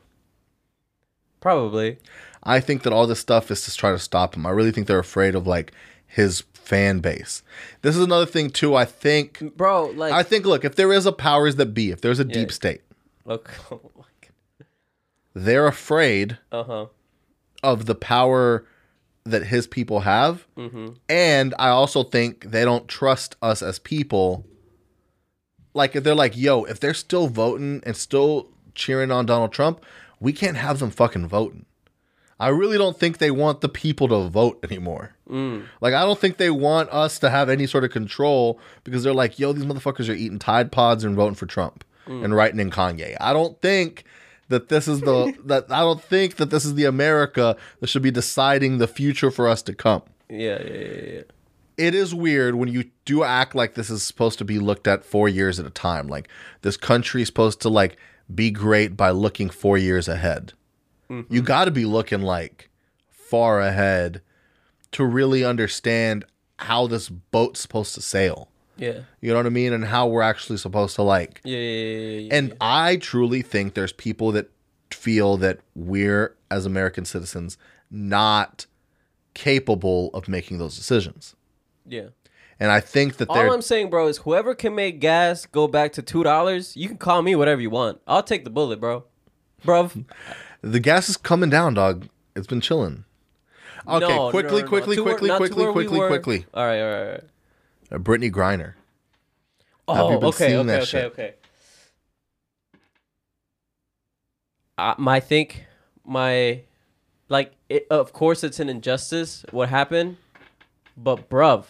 Probably. 1.40 1.98
I 2.44 2.60
think 2.60 2.84
that 2.84 2.92
all 2.92 3.08
this 3.08 3.18
stuff 3.18 3.50
is 3.50 3.64
to 3.64 3.74
try 3.74 3.90
to 3.90 3.98
stop 3.98 4.36
him. 4.36 4.46
I 4.46 4.50
really 4.50 4.70
think 4.70 4.86
they're 4.86 5.00
afraid 5.00 5.34
of 5.34 5.48
like 5.48 5.72
his 6.06 6.42
fan 6.70 7.00
base. 7.00 7.42
This 7.82 7.96
is 7.96 8.04
another 8.04 8.26
thing 8.26 8.48
too. 8.48 8.76
I 8.76 8.84
think 8.84 9.56
Bro, 9.56 9.86
like 9.96 10.12
I 10.12 10.22
think 10.22 10.46
look, 10.46 10.64
if 10.64 10.76
there 10.76 10.92
is 10.92 11.04
a 11.04 11.12
powers 11.12 11.56
that 11.56 11.74
be, 11.74 11.90
if 11.90 12.00
there's 12.00 12.20
a 12.20 12.24
deep 12.24 12.52
state, 12.52 12.82
look. 13.24 13.50
Oh 13.70 13.80
they're 15.34 15.66
afraid. 15.66 16.38
Uh-huh. 16.50 16.86
of 17.62 17.86
the 17.86 17.94
power 17.94 18.64
that 19.24 19.46
his 19.46 19.66
people 19.66 20.00
have. 20.00 20.46
Mm-hmm. 20.56 20.94
And 21.08 21.54
I 21.58 21.68
also 21.68 22.02
think 22.02 22.50
they 22.50 22.64
don't 22.64 22.88
trust 22.88 23.36
us 23.42 23.62
as 23.62 23.78
people. 23.78 24.46
Like 25.74 25.94
if 25.94 26.02
they're 26.02 26.14
like, 26.14 26.36
yo, 26.36 26.64
if 26.64 26.80
they're 26.80 26.94
still 26.94 27.28
voting 27.28 27.82
and 27.84 27.96
still 27.96 28.48
cheering 28.74 29.10
on 29.10 29.26
Donald 29.26 29.52
Trump, 29.52 29.84
we 30.18 30.32
can't 30.32 30.56
have 30.56 30.78
them 30.78 30.90
fucking 30.90 31.28
voting. 31.28 31.66
I 32.40 32.48
really 32.48 32.78
don't 32.78 32.98
think 32.98 33.18
they 33.18 33.30
want 33.30 33.60
the 33.60 33.68
people 33.68 34.08
to 34.08 34.28
vote 34.28 34.58
anymore. 34.64 35.14
Mm. 35.28 35.66
Like 35.82 35.92
I 35.92 36.00
don't 36.02 36.18
think 36.18 36.38
they 36.38 36.50
want 36.50 36.88
us 36.88 37.18
to 37.18 37.28
have 37.28 37.50
any 37.50 37.66
sort 37.66 37.84
of 37.84 37.90
control 37.90 38.58
because 38.82 39.04
they're 39.04 39.12
like, 39.12 39.38
yo, 39.38 39.52
these 39.52 39.66
motherfuckers 39.66 40.08
are 40.08 40.14
eating 40.14 40.38
Tide 40.38 40.72
Pods 40.72 41.04
and 41.04 41.14
voting 41.14 41.34
for 41.34 41.46
Trump 41.46 41.84
and 42.06 42.34
writing 42.34 42.58
in 42.58 42.70
Kanye. 42.70 43.16
I 43.20 43.32
don't 43.32 43.60
think 43.60 44.04
that 44.48 44.68
this 44.68 44.88
is 44.88 45.00
the 45.00 45.36
that 45.44 45.66
I 45.70 45.80
don't 45.80 46.02
think 46.02 46.36
that 46.36 46.50
this 46.50 46.64
is 46.64 46.74
the 46.74 46.86
America 46.86 47.56
that 47.80 47.86
should 47.86 48.02
be 48.02 48.10
deciding 48.10 48.78
the 48.78 48.88
future 48.88 49.30
for 49.30 49.46
us 49.46 49.62
to 49.62 49.74
come. 49.74 50.02
Yeah, 50.28 50.62
yeah, 50.62 50.72
yeah, 50.72 51.10
yeah. 51.12 51.22
It 51.76 51.94
is 51.94 52.14
weird 52.14 52.56
when 52.56 52.68
you 52.68 52.90
do 53.04 53.22
act 53.22 53.54
like 53.54 53.74
this 53.74 53.90
is 53.90 54.02
supposed 54.02 54.38
to 54.38 54.44
be 54.44 54.58
looked 54.58 54.86
at 54.86 55.04
4 55.04 55.28
years 55.28 55.58
at 55.58 55.66
a 55.66 55.70
time. 55.70 56.08
Like 56.08 56.28
this 56.62 56.76
country 56.76 57.22
is 57.22 57.28
supposed 57.28 57.60
to 57.62 57.68
like 57.68 57.96
be 58.34 58.50
great 58.50 58.96
by 58.96 59.10
looking 59.10 59.48
4 59.50 59.78
years 59.78 60.08
ahead. 60.08 60.52
You 61.10 61.24
mm-hmm. 61.24 61.44
got 61.44 61.64
to 61.64 61.70
be 61.70 61.84
looking 61.84 62.22
like 62.22 62.70
far 63.10 63.60
ahead 63.60 64.22
to 64.92 65.04
really 65.04 65.44
understand 65.44 66.24
how 66.58 66.86
this 66.86 67.08
boat's 67.08 67.60
supposed 67.60 67.94
to 67.96 68.02
sail. 68.02 68.48
Yeah. 68.76 69.00
You 69.20 69.30
know 69.30 69.36
what 69.36 69.46
I 69.46 69.50
mean? 69.50 69.72
And 69.72 69.84
how 69.84 70.06
we're 70.06 70.22
actually 70.22 70.56
supposed 70.56 70.94
to 70.96 71.02
like. 71.02 71.40
Yeah. 71.44 71.58
Yeah. 71.58 71.80
Yeah. 71.80 72.18
yeah. 72.18 72.34
And 72.34 72.56
I 72.60 72.96
truly 72.96 73.42
think 73.42 73.74
there's 73.74 73.92
people 73.92 74.32
that 74.32 74.50
feel 74.90 75.36
that 75.38 75.58
we're 75.74 76.34
as 76.50 76.64
American 76.64 77.04
citizens 77.04 77.58
not 77.90 78.66
capable 79.34 80.10
of 80.14 80.28
making 80.28 80.58
those 80.58 80.76
decisions. 80.76 81.34
yeah. 81.86 82.08
And 82.62 82.70
I 82.70 82.80
think 82.80 83.16
that 83.16 83.30
All 83.30 83.52
I'm 83.54 83.62
saying, 83.62 83.88
bro, 83.88 84.06
is 84.06 84.18
whoever 84.18 84.54
can 84.54 84.74
make 84.74 85.00
gas 85.00 85.46
go 85.46 85.66
back 85.66 85.94
to 85.94 86.02
two 86.02 86.22
dollars, 86.22 86.76
you 86.76 86.88
can 86.88 86.98
call 86.98 87.22
me 87.22 87.34
whatever 87.34 87.58
you 87.58 87.70
want. 87.70 88.02
I'll 88.06 88.22
take 88.22 88.44
the 88.44 88.50
bullet, 88.50 88.78
bro. 88.78 89.04
Bro. 89.64 89.90
the 90.62 90.80
gas 90.80 91.08
is 91.08 91.16
coming 91.16 91.50
down, 91.50 91.74
dog. 91.74 92.06
It's 92.36 92.46
been 92.46 92.60
chilling. 92.60 93.04
Okay, 93.88 94.06
No, 94.06 94.30
quickly, 94.30 94.58
no, 94.58 94.60
no, 94.60 94.68
quickly, 94.68 94.96
to 94.96 95.04
where- 95.04 95.14
quickly, 95.16 95.36
quickly, 95.36 95.66
we 95.66 95.72
quickly, 95.72 96.06
quickly. 96.06 96.46
All 96.54 96.64
right, 96.66 96.80
all 96.80 96.90
right, 96.90 97.00
all 97.06 97.10
right. 97.12 97.24
Uh, 97.92 97.98
Brittney 97.98 98.30
Griner. 98.30 98.74
Oh, 99.88 99.94
Have 99.94 100.10
you 100.12 100.18
been 100.18 100.28
okay, 100.28 100.46
seeing 100.48 100.58
okay, 100.60 100.66
that 100.68 100.76
okay, 100.82 100.84
shit? 100.86 101.04
okay. 101.12 101.34
I, 104.78 104.94
my 104.98 105.20
think, 105.20 105.66
my, 106.04 106.62
like, 107.28 107.52
it, 107.68 107.86
of 107.90 108.12
course 108.12 108.44
it's 108.44 108.60
an 108.60 108.68
injustice 108.68 109.44
what 109.50 109.68
happened, 109.68 110.16
but 110.96 111.28
bruv, 111.28 111.64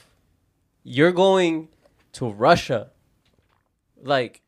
you're 0.85 1.13
going 1.13 1.69
to 2.13 2.29
Russia. 2.31 2.91
Like, 4.03 4.43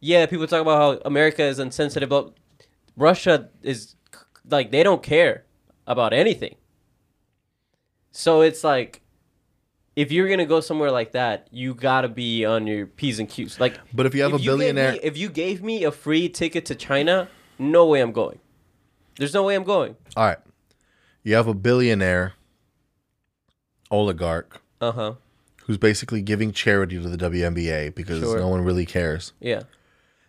yeah, 0.00 0.26
people 0.26 0.46
talk 0.46 0.62
about 0.62 0.78
how 0.96 1.02
America 1.04 1.42
is 1.42 1.58
insensitive, 1.58 2.08
but 2.08 2.32
Russia 2.96 3.48
is, 3.62 3.94
like, 4.48 4.70
they 4.70 4.82
don't 4.82 5.02
care 5.02 5.44
about 5.86 6.12
anything. 6.12 6.56
So 8.10 8.40
it's 8.42 8.62
like, 8.62 9.00
if 9.96 10.10
you're 10.12 10.28
gonna 10.28 10.46
go 10.46 10.60
somewhere 10.60 10.90
like 10.90 11.12
that, 11.12 11.48
you 11.50 11.74
gotta 11.74 12.08
be 12.08 12.44
on 12.44 12.66
your 12.66 12.86
p's 12.86 13.18
and 13.18 13.28
q's. 13.28 13.58
Like, 13.60 13.78
But 13.92 14.06
if 14.06 14.14
you 14.14 14.22
have 14.22 14.32
a 14.32 14.36
gave 14.38 14.40
me- 14.40 14.46
billionaire, 14.46 14.98
if 15.02 15.16
you 15.16 15.28
gave 15.28 15.62
me 15.62 15.84
a 15.84 15.90
free 15.90 16.28
ticket 16.28 16.64
to 16.66 16.74
China, 16.74 17.28
no 17.58 17.86
way 17.86 18.00
I'm 18.00 18.12
going. 18.12 18.38
There's 19.18 19.34
no 19.34 19.42
way 19.44 19.54
I'm 19.54 19.64
going. 19.64 19.96
all 20.16 20.24
right, 20.26 20.38
you 21.22 21.34
have 21.34 21.46
a 21.46 21.54
billionaire 21.54 22.34
oligarch 23.90 24.60
Uh 24.80 24.92
huh. 24.92 25.14
who's 25.64 25.76
basically 25.78 26.22
giving 26.22 26.52
charity 26.52 27.00
to 27.00 27.08
the 27.08 27.16
WNBA 27.18 27.94
because 27.94 28.20
Sure. 28.20 28.38
no 28.38 28.48
one 28.48 28.62
really 28.62 28.86
cares. 28.86 29.32
Yeah. 29.40 29.62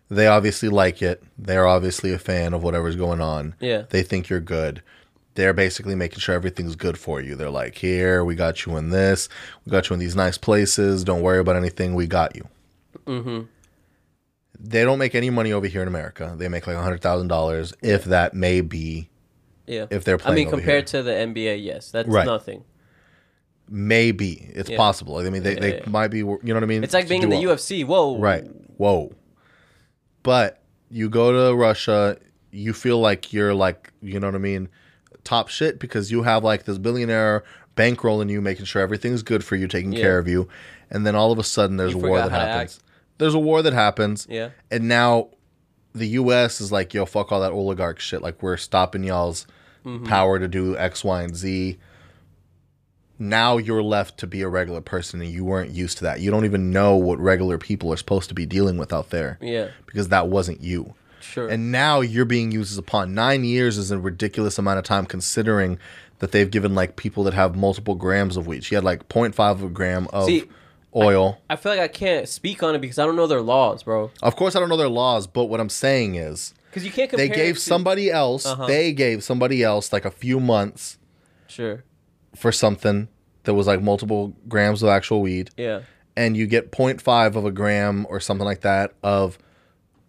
They 0.09 0.27
obviously 0.27 0.69
like 0.69 1.01
it. 1.01 1.23
They're 1.37 1.67
obviously 1.67 2.13
a 2.13 2.19
fan 2.19 2.53
of 2.53 2.61
whatever's 2.63 2.95
going 2.95 3.21
on. 3.21 3.55
Yeah. 3.59 3.83
They 3.89 4.03
think 4.03 4.29
you're 4.29 4.39
good. 4.39 4.81
They're 5.35 5.53
basically 5.53 5.95
making 5.95 6.19
sure 6.19 6.35
everything's 6.35 6.75
good 6.75 6.97
for 6.97 7.19
you. 7.19 7.35
They're 7.35 7.49
like, 7.49 7.75
here, 7.77 8.23
we 8.23 8.35
got 8.35 8.65
you 8.65 8.77
in 8.77 8.89
this. 8.91 9.29
We 9.65 9.71
got 9.71 9.89
you 9.89 9.95
in 9.95 9.99
these 9.99 10.15
nice 10.15 10.37
places. 10.37 11.03
Don't 11.03 11.21
worry 11.23 11.39
about 11.39 11.55
anything. 11.55 11.95
We 11.95 12.05
got 12.05 12.35
you. 12.35 12.47
Mm-hmm. 13.07 13.41
They 14.59 14.83
don't 14.83 14.99
make 14.99 15.15
any 15.15 15.31
money 15.31 15.51
over 15.51 15.65
here 15.67 15.81
in 15.81 15.87
America. 15.87 16.35
They 16.37 16.47
make 16.47 16.67
like 16.67 16.77
$100,000, 16.77 17.73
if 17.81 18.03
that 18.05 18.33
may 18.35 18.61
be, 18.61 19.09
Yeah. 19.65 19.87
if 19.89 20.03
they're 20.03 20.19
playing 20.19 20.33
I 20.33 20.35
mean, 20.43 20.49
compared 20.51 20.85
to 20.87 21.01
the 21.01 21.11
NBA, 21.11 21.63
yes, 21.63 21.89
that's 21.91 22.07
Right. 22.07 22.25
nothing. 22.25 22.63
maybe. 23.69 24.51
It's 24.53 24.69
Yeah. 24.69 24.77
possible. 24.77 25.17
I 25.17 25.29
mean, 25.29 25.41
they, 25.41 25.53
Yeah, 25.53 25.59
they 25.59 25.77
yeah. 25.77 25.89
might 25.89 26.09
be, 26.09 26.17
you 26.19 26.39
know 26.43 26.53
what 26.53 26.63
I 26.63 26.67
mean? 26.67 26.83
It's 26.83 26.93
like 26.93 27.07
being 27.07 27.23
in 27.23 27.29
the 27.29 27.37
UFC. 27.41 27.83
Whoa. 27.85 28.19
Right. 28.19 28.43
Whoa. 28.77 29.13
But 30.23 30.61
you 30.89 31.09
go 31.09 31.31
to 31.49 31.55
Russia, 31.55 32.17
you 32.51 32.73
feel 32.73 32.99
like 32.99 33.33
you're 33.33 33.53
like, 33.53 33.91
you 34.01 34.19
know 34.19 34.27
what 34.27 34.35
I 34.35 34.39
mean, 34.39 34.69
top 35.23 35.49
shit 35.49 35.79
because 35.79 36.11
you 36.11 36.23
have 36.23 36.43
like 36.43 36.63
this 36.65 36.77
billionaire 36.77 37.43
bankrolling 37.75 38.29
you, 38.29 38.41
making 38.41 38.65
sure 38.65 38.81
everything's 38.81 39.23
good 39.23 39.43
for 39.43 39.55
you, 39.55 39.67
taking 39.67 39.93
Yeah. 39.93 40.01
care 40.01 40.17
of 40.19 40.27
you, 40.27 40.47
and 40.91 41.05
then 41.05 41.15
all 41.15 41.31
of 41.31 41.39
a 41.39 41.43
sudden 41.43 41.77
there's 41.77 41.93
You 41.93 41.99
a 41.99 42.07
war 42.07 42.17
that 42.19 42.31
happens. 42.31 42.79
There's 43.17 43.33
a 43.33 43.39
war 43.39 43.61
that 43.61 43.73
happens, 43.73 44.27
Yeah. 44.29 44.49
and 44.71 44.87
now 44.87 45.29
the 45.93 46.07
U.S. 46.09 46.59
is 46.61 46.71
like, 46.71 46.93
yo, 46.93 47.05
fuck 47.05 47.31
all 47.31 47.41
that 47.41 47.51
oligarch 47.51 47.99
shit. 47.99 48.21
Like 48.21 48.41
we're 48.41 48.57
stopping 48.57 49.03
y'all's 49.03 49.45
Mm-hmm. 49.85 50.05
power 50.05 50.39
to 50.39 50.47
do 50.47 50.77
X, 50.77 51.03
Y, 51.03 51.23
and 51.23 51.35
Z. 51.35 51.77
Now 53.19 53.57
you're 53.57 53.83
left 53.83 54.17
to 54.19 54.27
be 54.27 54.41
a 54.41 54.47
regular 54.49 54.81
person, 54.81 55.21
and 55.21 55.29
you 55.29 55.45
weren't 55.45 55.71
used 55.71 55.97
to 55.99 56.03
that. 56.05 56.19
You 56.19 56.31
don't 56.31 56.45
even 56.45 56.71
know 56.71 56.95
what 56.95 57.19
regular 57.19 57.57
people 57.57 57.93
are 57.93 57.97
supposed 57.97 58.27
to 58.29 58.35
be 58.35 58.45
dealing 58.45 58.77
with 58.77 58.91
out 58.91 59.11
there 59.11 59.37
Yeah. 59.41 59.67
because 59.85 60.09
that 60.09 60.27
wasn't 60.27 60.61
you. 60.61 60.95
Sure. 61.21 61.47
And 61.47 61.71
now 61.71 62.01
you're 62.01 62.25
being 62.25 62.51
used 62.51 62.71
as 62.73 62.77
a 62.77 62.81
pawn. 62.81 63.13
Nine 63.13 63.43
years 63.45 63.77
is 63.77 63.91
a 63.91 63.97
ridiculous 63.97 64.57
amount 64.57 64.79
of 64.79 64.83
time 64.83 65.05
considering 65.05 65.77
that 66.19 66.31
they've 66.31 66.49
given 66.51 66.75
like 66.75 66.95
people 66.95 67.23
that 67.25 67.33
have 67.33 67.55
multiple 67.55 67.95
grams 67.95 68.35
of 68.35 68.45
weed. 68.47 68.63
She 68.63 68.75
had 68.75 68.83
like 68.83 69.07
0.5 69.09 69.51
of 69.51 69.63
a 69.63 69.69
gram 69.69 70.07
of 70.11 70.25
See, 70.25 70.49
oil. 70.95 71.39
I 71.49 71.55
feel 71.55 71.71
like 71.71 71.81
I 71.81 71.87
can't 71.87 72.27
speak 72.27 72.61
on 72.63 72.75
it 72.75 72.79
because 72.81 72.99
I 72.99 73.05
don't 73.05 73.15
know 73.15 73.27
their 73.27 73.41
laws, 73.41 73.83
bro. 73.83 74.11
of 74.21 74.35
course, 74.35 74.55
I 74.55 74.59
don't 74.59 74.69
know 74.69 74.77
their 74.77 74.89
laws, 74.89 75.27
but 75.27 75.45
what 75.45 75.59
I'm 75.61 75.69
saying 75.69 76.15
is 76.15 76.53
Because 76.69 76.83
you 76.85 76.91
can't 76.91 77.09
compare. 77.09 77.27
they 77.27 77.33
gave 77.33 77.55
to- 77.55 77.61
somebody 77.61 78.11
else, 78.11 78.45
Uh-huh. 78.45 78.65
they 78.67 78.91
gave 78.91 79.23
somebody 79.23 79.63
else 79.63 79.93
like 79.93 80.03
a 80.05 80.11
few 80.11 80.39
months 80.39 80.97
Sure. 81.47 81.83
For 82.35 82.51
something 82.51 83.07
that 83.43 83.53
was 83.53 83.67
like 83.67 83.81
multiple 83.81 84.33
grams 84.47 84.81
of 84.83 84.89
actual 84.89 85.21
weed. 85.21 85.49
Yeah. 85.57 85.81
and 86.15 86.37
you 86.37 86.45
get 86.47 86.71
0.5 86.71 87.35
of 87.35 87.45
a 87.45 87.51
gram 87.51 88.05
or 88.09 88.19
something 88.19 88.45
like 88.45 88.61
that 88.61 88.93
of 89.03 89.37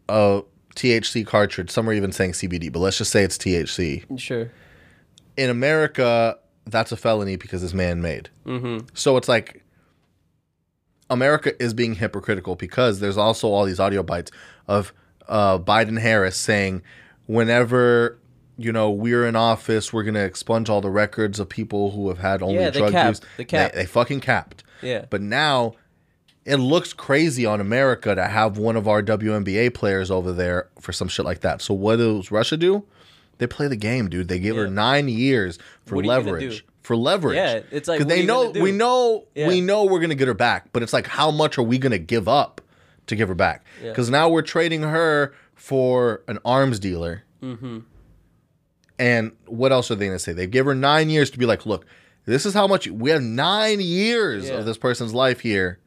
a 0.09 0.43
THC 0.77 1.27
cartridge. 1.27 1.70
Some 1.70 1.89
are 1.89 1.93
even 1.93 2.12
saying 2.12 2.33
CBD, 2.33 2.70
but 2.72 2.81
let's 2.81 2.99
just 2.99 3.11
say 3.11 3.22
it's 3.25 3.39
THC. 3.39 4.18
Sure. 4.18 4.51
In 5.37 5.51
America, 5.51 6.39
that's 6.66 6.93
a 6.93 6.97
felony 6.97 7.37
because 7.37 7.62
it's 7.62 7.75
man 7.75 8.01
made. 8.03 8.29
Mm-hmm. 8.47 8.87
So 8.95 9.16
it's 9.16 9.29
like 9.29 9.62
America 11.11 11.61
is 11.62 11.75
being 11.75 11.95
hypocritical 11.95 12.55
because 12.57 13.01
there's 13.01 13.16
also 13.16 13.49
all 13.49 13.64
these 13.64 13.81
audio 13.81 14.03
bites 14.03 14.31
of 14.68 14.93
uh, 15.29 15.59
Biden 15.59 15.99
Harris 15.99 16.37
saying, 16.37 16.83
whenever 17.27 18.18
you 18.57 18.73
know 18.73 18.91
we're 18.91 19.27
in 19.27 19.37
office, 19.37 19.93
we're 19.93 20.03
gonna 20.05 20.25
expunge 20.25 20.69
all 20.69 20.81
the 20.81 20.91
records 20.91 21.41
of 21.41 21.49
people 21.49 21.91
who 21.93 22.09
have 22.09 22.19
had 22.19 22.43
only 22.43 22.57
Yeah, 22.57 22.71
drug 22.71 22.93
use. 23.09 23.21
They 23.37 23.45
capped. 23.45 23.75
They, 23.75 23.81
they 23.83 23.87
fucking 23.87 24.21
capped. 24.21 24.63
Yeah. 24.83 25.07
But 25.11 25.21
now 25.23 25.75
it 26.45 26.57
looks 26.57 26.93
crazy 26.93 27.47
on 27.47 27.61
America 27.61 28.15
to 28.15 28.25
have 28.27 28.59
one 28.59 28.77
of 28.77 28.87
our 28.87 29.03
WNBA 29.03 29.73
players 29.75 30.11
over 30.11 30.33
there 30.33 30.69
for 30.79 30.93
some 30.93 31.09
shit 31.09 31.25
like 31.25 31.41
that. 31.41 31.63
So 31.63 31.73
what 31.75 31.97
does 31.97 32.31
Russia 32.31 32.57
do? 32.57 32.85
They 33.39 33.47
play 33.47 33.67
the 33.67 33.77
game, 33.77 34.09
dude. 34.11 34.29
They 34.29 34.39
give 34.39 34.55
her 34.57 34.69
nine 34.69 35.09
years 35.09 35.59
for 35.87 35.97
What 35.97 36.03
are 36.03 36.05
you 36.05 36.11
gonna 36.11 36.33
leverage. 36.33 36.65
For 36.83 36.97
leverage. 36.97 37.37
Yeah, 37.37 37.61
it's 37.71 37.89
like, 37.89 37.99
because 37.99 38.07
what 38.11 38.13
are 38.13 38.21
they 38.21 38.27
know 38.27 38.51
we 38.63 38.71
know 38.73 39.25
Yeah. 39.35 39.49
we 39.49 39.61
know 39.63 39.85
we're 39.85 40.01
gonna 40.01 40.15
get 40.15 40.29
her 40.29 40.35
back, 40.35 40.69
but 40.73 40.83
it's 40.83 40.93
like 40.93 41.07
how 41.07 41.31
much 41.31 41.57
are 41.59 41.63
we 41.63 41.79
gonna 41.79 41.99
give 41.99 42.29
up 42.29 42.61
to 43.07 43.17
give 43.17 43.29
her 43.29 43.35
back? 43.35 43.65
Yeah. 43.83 43.89
Because 43.89 44.11
now 44.11 44.29
we're 44.29 44.43
trading 44.43 44.83
her 44.83 45.33
for 45.55 46.23
an 46.29 46.39
arms 46.45 46.79
dealer. 46.79 47.23
Mm-hmm. 47.43 47.79
And 48.99 49.33
what 49.47 49.73
else 49.73 49.91
are 49.91 49.95
they 49.97 50.07
going 50.07 50.17
to 50.17 50.23
say? 50.23 50.33
They 50.33 50.47
give 50.47 50.67
her 50.67 50.75
nine 50.75 51.11
years 51.11 51.31
to 51.33 51.39
be 51.39 51.47
like, 51.47 51.67
look, 51.67 51.85
this 52.27 52.47
is 52.47 52.55
how 52.55 52.67
much 52.67 52.87
we 52.89 53.11
have 53.11 53.23
nine 53.23 53.81
years 53.81 54.49
Yeah. 54.49 54.55
of 54.55 54.67
this 54.67 54.79
person's 54.79 55.13
life 55.13 55.41
here. 55.41 55.79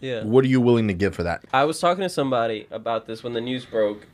Yeah. 0.00 0.24
What 0.24 0.44
are 0.44 0.48
you 0.48 0.60
willing 0.60 0.88
to 0.88 0.94
give 0.94 1.14
for 1.14 1.22
that? 1.24 1.44
I 1.52 1.64
was 1.64 1.78
talking 1.80 2.02
to 2.02 2.08
somebody 2.08 2.66
about 2.70 3.06
this 3.06 3.22
when 3.22 3.32
the 3.34 3.40
news 3.40 3.64
broke, 3.64 4.06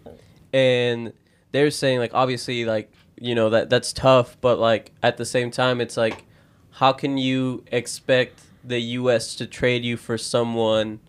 and 0.52 1.12
they're 1.52 1.70
saying 1.70 1.98
like 1.98 2.12
obviously 2.14 2.64
like 2.66 2.92
you 3.20 3.34
know 3.34 3.50
that 3.50 3.70
that's 3.70 3.92
tough, 3.92 4.36
but 4.40 4.58
like 4.58 4.92
at 5.02 5.16
the 5.16 5.24
same 5.24 5.50
time 5.50 5.80
it's 5.80 5.96
like 5.96 6.24
how 6.72 6.92
can 6.92 7.16
you 7.18 7.64
expect 7.72 8.42
the 8.62 8.78
U.S. 8.80 9.34
to 9.36 9.46
trade 9.46 9.82
you 9.84 9.96
for 9.96 10.18
someone 10.18 11.00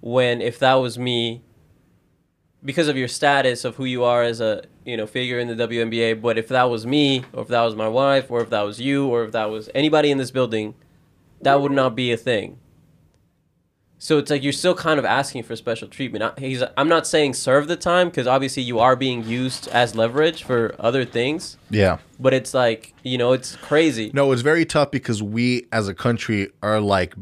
when 0.00 0.40
if 0.40 0.58
that 0.58 0.74
was 0.74 0.98
me 0.98 1.42
because 2.64 2.88
of 2.88 2.96
your 2.96 3.08
status 3.08 3.64
of 3.64 3.76
who 3.76 3.84
you 3.84 4.02
are 4.02 4.22
as 4.24 4.40
a 4.40 4.64
you 4.90 4.96
know 4.96 5.06
figure 5.06 5.38
in 5.38 5.46
the 5.48 5.68
WNBA, 5.68 6.20
but 6.20 6.36
if 6.38 6.48
that 6.48 6.64
was 6.64 6.86
me 6.86 7.24
or 7.32 7.42
if 7.42 7.48
that 7.48 7.62
was 7.62 7.74
my 7.74 7.88
wife 7.88 8.30
or 8.30 8.40
if 8.42 8.50
that 8.50 8.62
was 8.62 8.80
you 8.80 9.06
or 9.06 9.24
if 9.24 9.32
that 9.32 9.48
was 9.50 9.70
anybody 9.74 10.10
in 10.10 10.18
this 10.18 10.30
building, 10.30 10.74
that 11.42 11.60
would 11.60 11.72
not 11.72 11.94
be 11.94 12.12
a 12.12 12.16
thing. 12.16 12.58
So 14.02 14.16
it's 14.16 14.30
like 14.30 14.42
you're 14.42 14.54
still 14.54 14.74
kind 14.74 14.98
of 14.98 15.04
asking 15.04 15.42
for 15.42 15.54
special 15.56 15.86
treatment. 15.86 16.24
I, 16.24 16.40
he's, 16.40 16.62
I'm 16.78 16.88
not 16.88 17.06
saying 17.06 17.34
serve 17.34 17.68
the 17.68 17.76
time 17.76 18.08
because 18.08 18.26
obviously 18.26 18.62
you 18.62 18.78
are 18.78 18.96
being 18.96 19.24
used 19.24 19.68
as 19.68 19.94
leverage 19.94 20.42
for 20.42 20.74
other 20.78 21.04
things, 21.04 21.58
Yeah. 21.68 21.98
but 22.18 22.32
it's 22.32 22.54
like 22.54 22.94
you 23.02 23.18
know 23.18 23.32
it's 23.32 23.56
crazy. 23.56 24.10
No, 24.14 24.32
it's 24.32 24.40
very 24.42 24.64
tough 24.64 24.90
because 24.90 25.22
we 25.22 25.66
as 25.70 25.86
a 25.86 25.94
country 25.94 26.48
are 26.62 26.80
like 26.80 27.14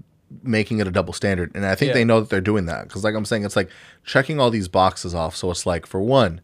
making 0.45 0.79
it 0.79 0.87
a 0.87 0.91
double 0.93 1.12
standard. 1.12 1.51
And 1.57 1.66
I 1.66 1.75
think 1.75 1.89
Yeah. 1.89 1.95
they 1.95 2.05
know 2.05 2.21
that 2.21 2.29
they're 2.31 2.41
doing 2.41 2.66
that. 2.66 2.87
Because, 2.87 3.03
like 3.03 3.14
I'm 3.16 3.25
saying, 3.25 3.45
it's 3.45 3.57
like 3.57 3.71
checking 4.05 4.39
all 4.39 4.51
these 4.51 4.69
boxes 4.69 5.14
off. 5.14 5.35
So 5.35 5.51
it's 5.51 5.64
like, 5.66 5.85
for 5.87 6.01
one, 6.01 6.41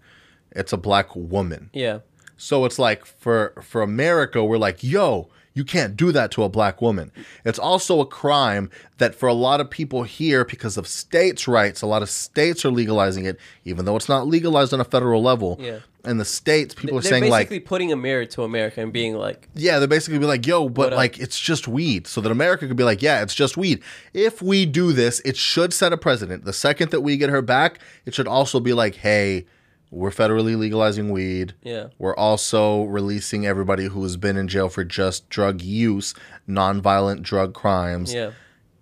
it's 0.54 0.72
a 0.72 0.76
black 0.76 1.14
woman. 1.14 1.70
Yeah, 1.72 2.00
So 2.36 2.64
it's 2.64 2.78
like 2.78 3.04
for 3.04 3.54
for 3.62 3.82
America, 3.82 4.44
we're 4.44 4.58
like, 4.58 4.82
yo, 4.82 5.28
You 5.56 5.64
can't 5.64 5.96
do 5.96 6.10
that 6.10 6.32
to 6.32 6.42
a 6.42 6.48
black 6.48 6.82
woman. 6.82 7.12
It's 7.44 7.60
also 7.60 8.00
a 8.00 8.06
crime 8.06 8.70
that 8.98 9.14
for 9.14 9.28
a 9.28 9.32
lot 9.32 9.60
of 9.60 9.70
people 9.70 10.02
here, 10.02 10.44
because 10.44 10.76
of 10.76 10.88
states' 10.88 11.46
rights, 11.46 11.80
a 11.80 11.86
lot 11.86 12.02
of 12.02 12.10
states 12.10 12.64
are 12.64 12.72
legalizing 12.72 13.24
it, 13.24 13.38
even 13.64 13.84
though 13.84 13.94
it's 13.94 14.08
not 14.08 14.26
legalized 14.26 14.74
on 14.74 14.80
a 14.80 14.84
federal 14.84 15.22
level. 15.22 15.56
Yeah. 15.60 15.78
In 16.04 16.18
the 16.18 16.24
states, 16.24 16.74
people 16.74 16.98
are 16.98 17.00
They're 17.00 17.12
saying 17.12 17.30
like, 17.30 17.48
basically 17.48 17.60
putting 17.60 17.92
a 17.92 17.96
mirror 17.96 18.26
to 18.26 18.42
America 18.42 18.82
and 18.82 18.92
being 18.92 19.14
like, 19.14 19.48
yeah, 19.54 19.78
they're 19.78 19.88
basically 19.88 20.18
be 20.18 20.26
like, 20.26 20.44
yo, 20.44 20.68
but 20.68 20.92
like 20.92 21.18
it's 21.20 21.38
just 21.38 21.68
weed. 21.68 22.08
So 22.08 22.20
that 22.20 22.32
America 22.32 22.66
could 22.66 22.76
be 22.76 22.84
like, 22.84 23.00
yeah, 23.00 23.22
it's 23.22 23.34
just 23.34 23.56
weed. 23.56 23.80
If 24.12 24.42
we 24.42 24.66
do 24.66 24.92
this, 24.92 25.20
it 25.20 25.36
should 25.36 25.72
set 25.72 25.92
a 25.92 25.96
precedent. 25.96 26.44
The 26.44 26.52
second 26.52 26.90
that 26.90 27.00
we 27.02 27.16
get 27.16 27.30
her 27.30 27.40
back, 27.40 27.78
it 28.04 28.12
should 28.12 28.28
also 28.28 28.58
be 28.60 28.74
like, 28.74 28.96
hey, 28.96 29.46
we're 29.94 30.10
federally 30.10 30.56
legalizing 30.58 31.10
weed. 31.10 31.54
yeah, 31.62 31.88
We're 31.98 32.16
also 32.16 32.84
releasing 32.84 33.46
everybody 33.46 33.86
who 33.86 34.02
has 34.02 34.16
been 34.16 34.36
in 34.36 34.48
jail 34.48 34.68
for 34.68 34.84
just 34.84 35.28
drug 35.28 35.60
use, 35.62 36.14
nonviolent 36.48 37.22
drug 37.22 37.54
crimes. 37.54 38.12
yeah, 38.12 38.32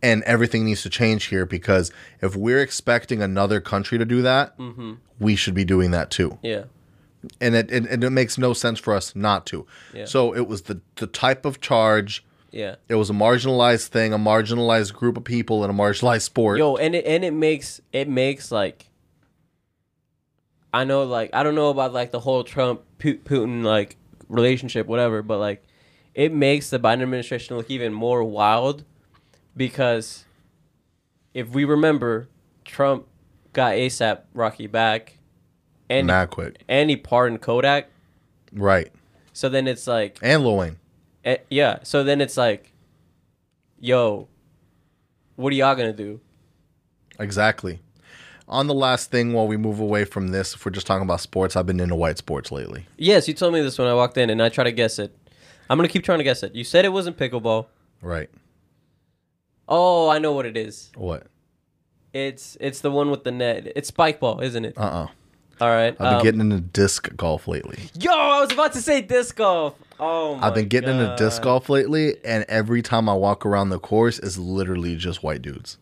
And 0.03 0.23
everything 0.25 0.65
needs 0.65 0.83
to 0.83 0.91
change 0.91 1.25
here 1.27 1.47
because 1.47 1.91
if 2.21 2.35
we're 2.37 2.61
expecting 2.61 3.23
another 3.23 3.61
country 3.61 3.99
to 3.99 4.05
do 4.05 4.23
that, 4.23 4.57
Mm-hmm. 4.59 4.95
we 5.21 5.37
should 5.37 5.55
be 5.55 5.65
doing 5.65 5.91
that 5.93 6.11
too 6.11 6.39
yeah, 6.43 6.65
and 7.41 7.55
it, 7.55 7.71
it 7.71 7.87
and 7.87 8.03
it 8.03 8.11
makes 8.11 8.37
no 8.37 8.53
sense 8.53 8.81
for 8.81 8.93
us 8.95 9.15
not 9.15 9.47
to. 9.47 9.65
Yeah. 9.95 10.07
So 10.07 10.35
it 10.35 10.49
was 10.49 10.63
the 10.63 10.81
the 10.97 11.07
type 11.07 11.45
of 11.45 11.61
charge. 11.61 12.25
yeah. 12.51 12.75
It 12.89 12.97
was 12.97 13.11
a 13.11 13.13
marginalized 13.13 13.87
thing, 13.89 14.13
a 14.13 14.19
marginalized 14.19 14.93
group 14.95 15.17
of 15.17 15.23
people 15.25 15.63
in 15.65 15.71
a 15.71 15.73
marginalized 15.75 16.23
sport. 16.23 16.59
Yo, 16.59 16.75
and 16.77 16.95
it 16.97 17.05
and 17.07 17.23
it 17.25 17.33
makes 17.33 17.81
it 17.93 18.09
makes 18.09 18.51
like 18.51 18.89
I 20.73 20.85
know 20.85 21.05
like 21.05 21.31
I 21.35 21.43
don't 21.43 21.55
know 21.55 21.69
about 21.69 21.93
like 21.93 22.11
the 22.13 22.21
whole 22.21 22.45
Trump 22.45 22.83
Putin 22.99 23.63
like 23.65 23.97
relationship 24.29 24.87
whatever, 24.87 25.23
but 25.23 25.39
like 25.39 25.63
it 26.15 26.33
makes 26.33 26.71
the 26.71 26.79
Biden 26.79 27.03
administration 27.03 27.57
look 27.57 27.71
even 27.71 27.93
more 27.93 28.23
wild 28.25 28.85
because 29.57 30.25
if 31.35 31.51
we 31.51 31.65
remember 31.65 32.29
Trump 32.65 33.07
got 33.53 33.73
ASAP 33.73 34.21
Rocky 34.35 34.67
back 34.67 35.19
and 35.91 36.07
not 36.07 36.31
quick, 36.31 36.63
and 36.69 36.89
he 36.89 36.97
pardoned 36.97 37.43
Kodak. 37.43 37.91
right? 38.53 38.91
So 39.35 39.49
then 39.49 39.67
it's 39.67 39.87
like 39.87 40.19
And 40.23 40.43
Lil 40.43 40.57
Wayne. 40.57 40.77
eh, 41.25 41.39
yeah, 41.51 41.81
so 41.83 42.03
then 42.05 42.21
it's 42.21 42.37
like 42.37 42.73
yo 43.79 44.29
what 45.37 45.53
are 45.53 45.57
y'all 45.57 45.75
going 45.75 45.91
to 45.91 45.97
do? 45.97 46.21
Exactly. 47.19 47.81
On 48.53 48.67
the 48.67 48.75
last 48.75 49.11
thing, 49.11 49.33
while 49.33 49.49
we 49.49 49.57
move 49.57 49.81
away 49.81 50.05
from 50.05 50.29
this, 50.29 50.55
if 50.55 50.67
we're 50.67 50.73
just 50.73 50.87
talking 50.87 51.05
about 51.05 51.23
sports, 51.23 51.57
I've 51.57 51.65
been 51.65 51.81
into 51.81 51.95
white 51.95 52.19
sports 52.19 52.53
lately. 52.53 52.87
Yes, 52.99 53.27
you 53.27 53.33
told 53.33 53.55
me 53.55 53.63
this 53.63 53.79
when 53.79 53.89
I 53.89 53.95
walked 53.95 54.19
in, 54.19 54.29
and 54.29 54.43
I 54.43 54.51
try 54.51 54.63
to 54.63 54.73
guess 54.73 54.99
it. 54.99 55.17
I'm 55.71 55.79
gonna 55.79 55.89
keep 55.89 56.05
trying 56.05 56.19
to 56.19 56.25
guess 56.25 56.43
it. 56.43 56.55
You 56.55 56.63
said 56.63 56.85
it 56.85 56.91
wasn't 56.91 57.17
pickleball. 57.17 57.65
Right. 58.03 58.29
Oh, 59.67 60.11
I 60.11 60.19
know 60.19 60.33
what 60.33 60.45
it 60.45 60.59
is. 60.59 60.91
What? 60.97 61.29
It's 62.13 62.59
it's 62.61 62.81
the 62.81 62.91
one 62.91 63.11
with 63.11 63.25
the 63.25 63.31
net. 63.31 63.73
It's 63.75 63.89
spike 63.89 64.21
ball, 64.21 64.41
isn't 64.41 64.67
it? 64.67 64.77
Uh 64.77 64.83
uh-uh. 64.83 65.05
uh. 65.05 65.65
All 65.65 65.71
right. 65.71 65.93
I've 65.93 65.99
been 65.99 66.07
um, 66.15 66.23
getting 66.23 66.41
into 66.43 66.61
disc 66.61 67.17
golf 67.17 67.49
lately. 67.49 67.79
Yo, 67.99 68.13
I 68.13 68.41
was 68.41 68.53
about 68.53 68.75
to 68.75 68.83
say 68.83 69.01
disc 69.01 69.35
golf. 69.37 69.77
Oh 69.99 70.35
my 70.35 70.49
I've 70.49 70.55
been 70.55 70.69
getting 70.69 70.91
into 70.91 71.15
disc 71.17 71.41
golf 71.41 71.71
lately, 71.71 72.17
and 72.23 72.45
every 72.49 72.83
time 72.83 73.09
I 73.09 73.15
walk 73.15 73.47
around 73.47 73.71
the 73.71 73.79
course, 73.79 74.19
is 74.19 74.37
literally 74.39 74.97
just 74.97 75.23
white 75.23 75.41
dudes. 75.41 75.79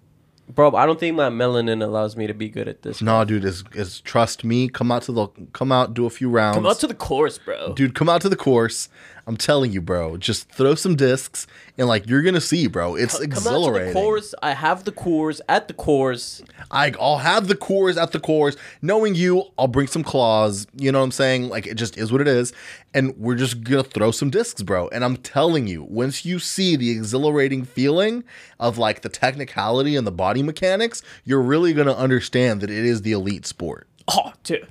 Bro. 0.55 0.75
I 0.75 0.87
don't 0.87 0.99
think 1.01 1.17
my 1.17 1.29
melanin 1.31 1.83
allows 1.83 2.17
me 2.17 2.27
to 2.27 2.35
be 2.35 2.49
good 2.49 2.69
at 2.69 2.83
this. 2.83 3.01
No, 3.03 3.25
dude, 3.25 3.45
is 3.45 3.65
is 3.75 4.01
trust 4.01 4.45
me. 4.45 4.69
Come 4.69 4.91
out 4.93 5.03
to 5.03 5.13
the 5.13 5.29
come 5.53 5.73
out, 5.73 5.95
do 5.95 6.07
a 6.07 6.11
few 6.11 6.29
rounds. 6.29 6.57
Come 6.57 6.67
out 6.67 6.79
to 6.81 6.87
the 6.87 6.95
course, 6.95 7.39
bro. 7.39 7.73
dude, 7.75 7.95
come 7.95 8.09
out 8.09 8.21
to 8.23 8.29
the 8.29 8.37
course. 8.37 8.89
I'm 9.31 9.37
telling 9.37 9.71
you, 9.71 9.81
bro. 9.81 10.17
Just 10.17 10.51
throw 10.51 10.75
some 10.75 10.97
discs, 10.97 11.47
and 11.79 11.87
like 11.87 12.09
you're 12.09 12.23
gonna 12.23 12.41
see, 12.41 12.67
bro. 12.67 12.97
It's 12.97 13.15
Come 13.15 13.23
exhilarating. 13.23 13.95
the 13.95 14.01
course. 14.01 14.35
I 14.43 14.55
have 14.55 14.83
the 14.83 14.91
course 14.91 15.41
at 15.49 15.69
the 15.69 15.75
course. 15.75 16.43
I, 16.69 16.93
I'll 16.99 17.19
have 17.19 17.47
the 17.47 17.55
cores 17.55 17.97
at 17.97 18.11
the 18.11 18.19
cores. 18.19 18.57
Knowing 18.83 19.15
you, 19.15 19.45
I'll 19.57 19.69
bring 19.69 19.87
some 19.87 20.03
claws. 20.03 20.67
You 20.75 20.91
know 20.91 20.99
what 20.99 21.05
I'm 21.05 21.13
saying? 21.13 21.49
Like 21.49 21.69
it 21.69 21.75
just 21.77 21.97
is 21.97 22.11
what 22.11 22.21
it 22.21 22.27
is, 22.27 22.53
and 22.93 23.17
we're 23.19 23.37
just 23.37 23.63
gonna 23.63 23.85
throw 23.85 24.11
some 24.11 24.31
discs, 24.31 24.63
bro. 24.63 24.89
And 24.89 25.05
I'm 25.05 25.17
telling 25.17 25.69
you, 25.69 25.85
once 25.85 26.25
you 26.25 26.41
see 26.41 26.75
the 26.75 26.91
exhilarating 26.91 27.65
feeling 27.65 28.25
of 28.59 28.79
like 28.79 29.03
the 29.03 29.09
technicality 29.09 29.95
and 29.95 30.05
the 30.05 30.11
body 30.11 30.43
mechanics, 30.43 31.03
you're 31.25 31.41
really 31.41 31.73
gonna 31.73 31.95
understand 31.95 32.63
that 32.63 32.71
it 32.71 32.85
is 32.85 33.03
the 33.03 33.13
elite 33.13 33.47
sport. 33.47 33.87
Oh, 34.09 34.33
dude. 34.43 34.67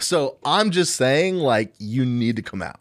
So 0.00 0.38
I'm 0.44 0.72
just 0.72 0.96
saying, 0.96 1.36
like, 1.36 1.72
you 1.78 2.04
need 2.04 2.34
to 2.34 2.42
come 2.42 2.62
out. 2.62 2.79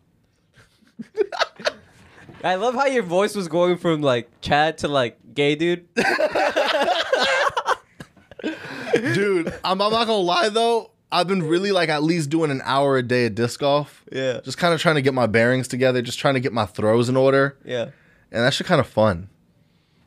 I 2.43 2.55
love 2.55 2.73
how 2.75 2.85
your 2.85 3.03
voice 3.03 3.35
was 3.35 3.47
going 3.47 3.77
from 3.77 4.01
like 4.01 4.29
Chad 4.41 4.77
to 4.79 4.87
like 4.87 5.17
gay 5.33 5.55
dude. 5.55 5.87
dude 9.13 9.47
I'm, 9.63 9.81
I'm 9.81 9.91
not 9.91 10.07
gonna 10.07 10.13
lie 10.15 10.49
though 10.49 10.91
i've 11.11 11.27
been 11.27 11.43
really 11.43 11.71
like 11.71 11.89
at 11.89 12.03
least 12.03 12.29
doing 12.29 12.51
an 12.51 12.61
hour 12.63 12.97
a 12.97 13.03
day 13.03 13.25
of 13.25 13.35
disc 13.35 13.59
golf 13.59 14.03
Yeah. 14.11 14.39
just 14.41 14.57
kind 14.57 14.73
of 14.73 14.81
trying 14.81 14.95
to 14.95 15.01
get 15.01 15.13
my 15.13 15.27
bearings 15.27 15.67
together 15.67 16.01
just 16.01 16.19
trying 16.19 16.35
to 16.35 16.39
get 16.39 16.53
my 16.53 16.65
throws 16.65 17.09
in 17.09 17.17
order 17.17 17.57
Yeah. 17.65 17.83
and 18.31 18.43
that's 18.43 18.57
just 18.57 18.67
kind 18.67 18.79
of 18.81 18.87
fun 18.87 19.29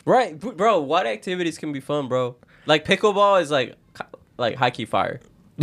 Right, 0.05 0.37
bro. 0.37 0.81
What 0.81 1.07
activities 1.07 1.59
can 1.59 1.73
be 1.73 1.79
fun, 1.79 2.09
bro? 2.09 2.35
Like 2.67 2.85
pickleball 2.85 3.41
is 3.41 3.53
like 3.53 3.77
like 4.37 4.57
high 4.57 4.71
key 4.71 4.85
fire. 4.85 5.21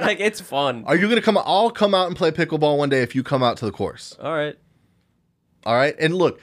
like 0.00 0.20
it's 0.20 0.40
fun. 0.40 0.84
are 0.86 0.96
you 0.96 1.06
gonna 1.06 1.20
come 1.20 1.36
i'll 1.36 1.70
come 1.70 1.94
out 1.94 2.06
and 2.06 2.16
play 2.16 2.30
pickleball 2.30 2.78
one 2.78 2.88
day 2.88 3.02
if 3.02 3.14
you 3.14 3.22
come 3.22 3.42
out 3.42 3.58
to 3.58 3.66
the 3.66 3.72
course 3.72 4.16
All 4.22 4.32
right. 4.34 4.56
All 5.66 5.74
right 5.74 5.94
and 5.98 6.14
look 6.14 6.40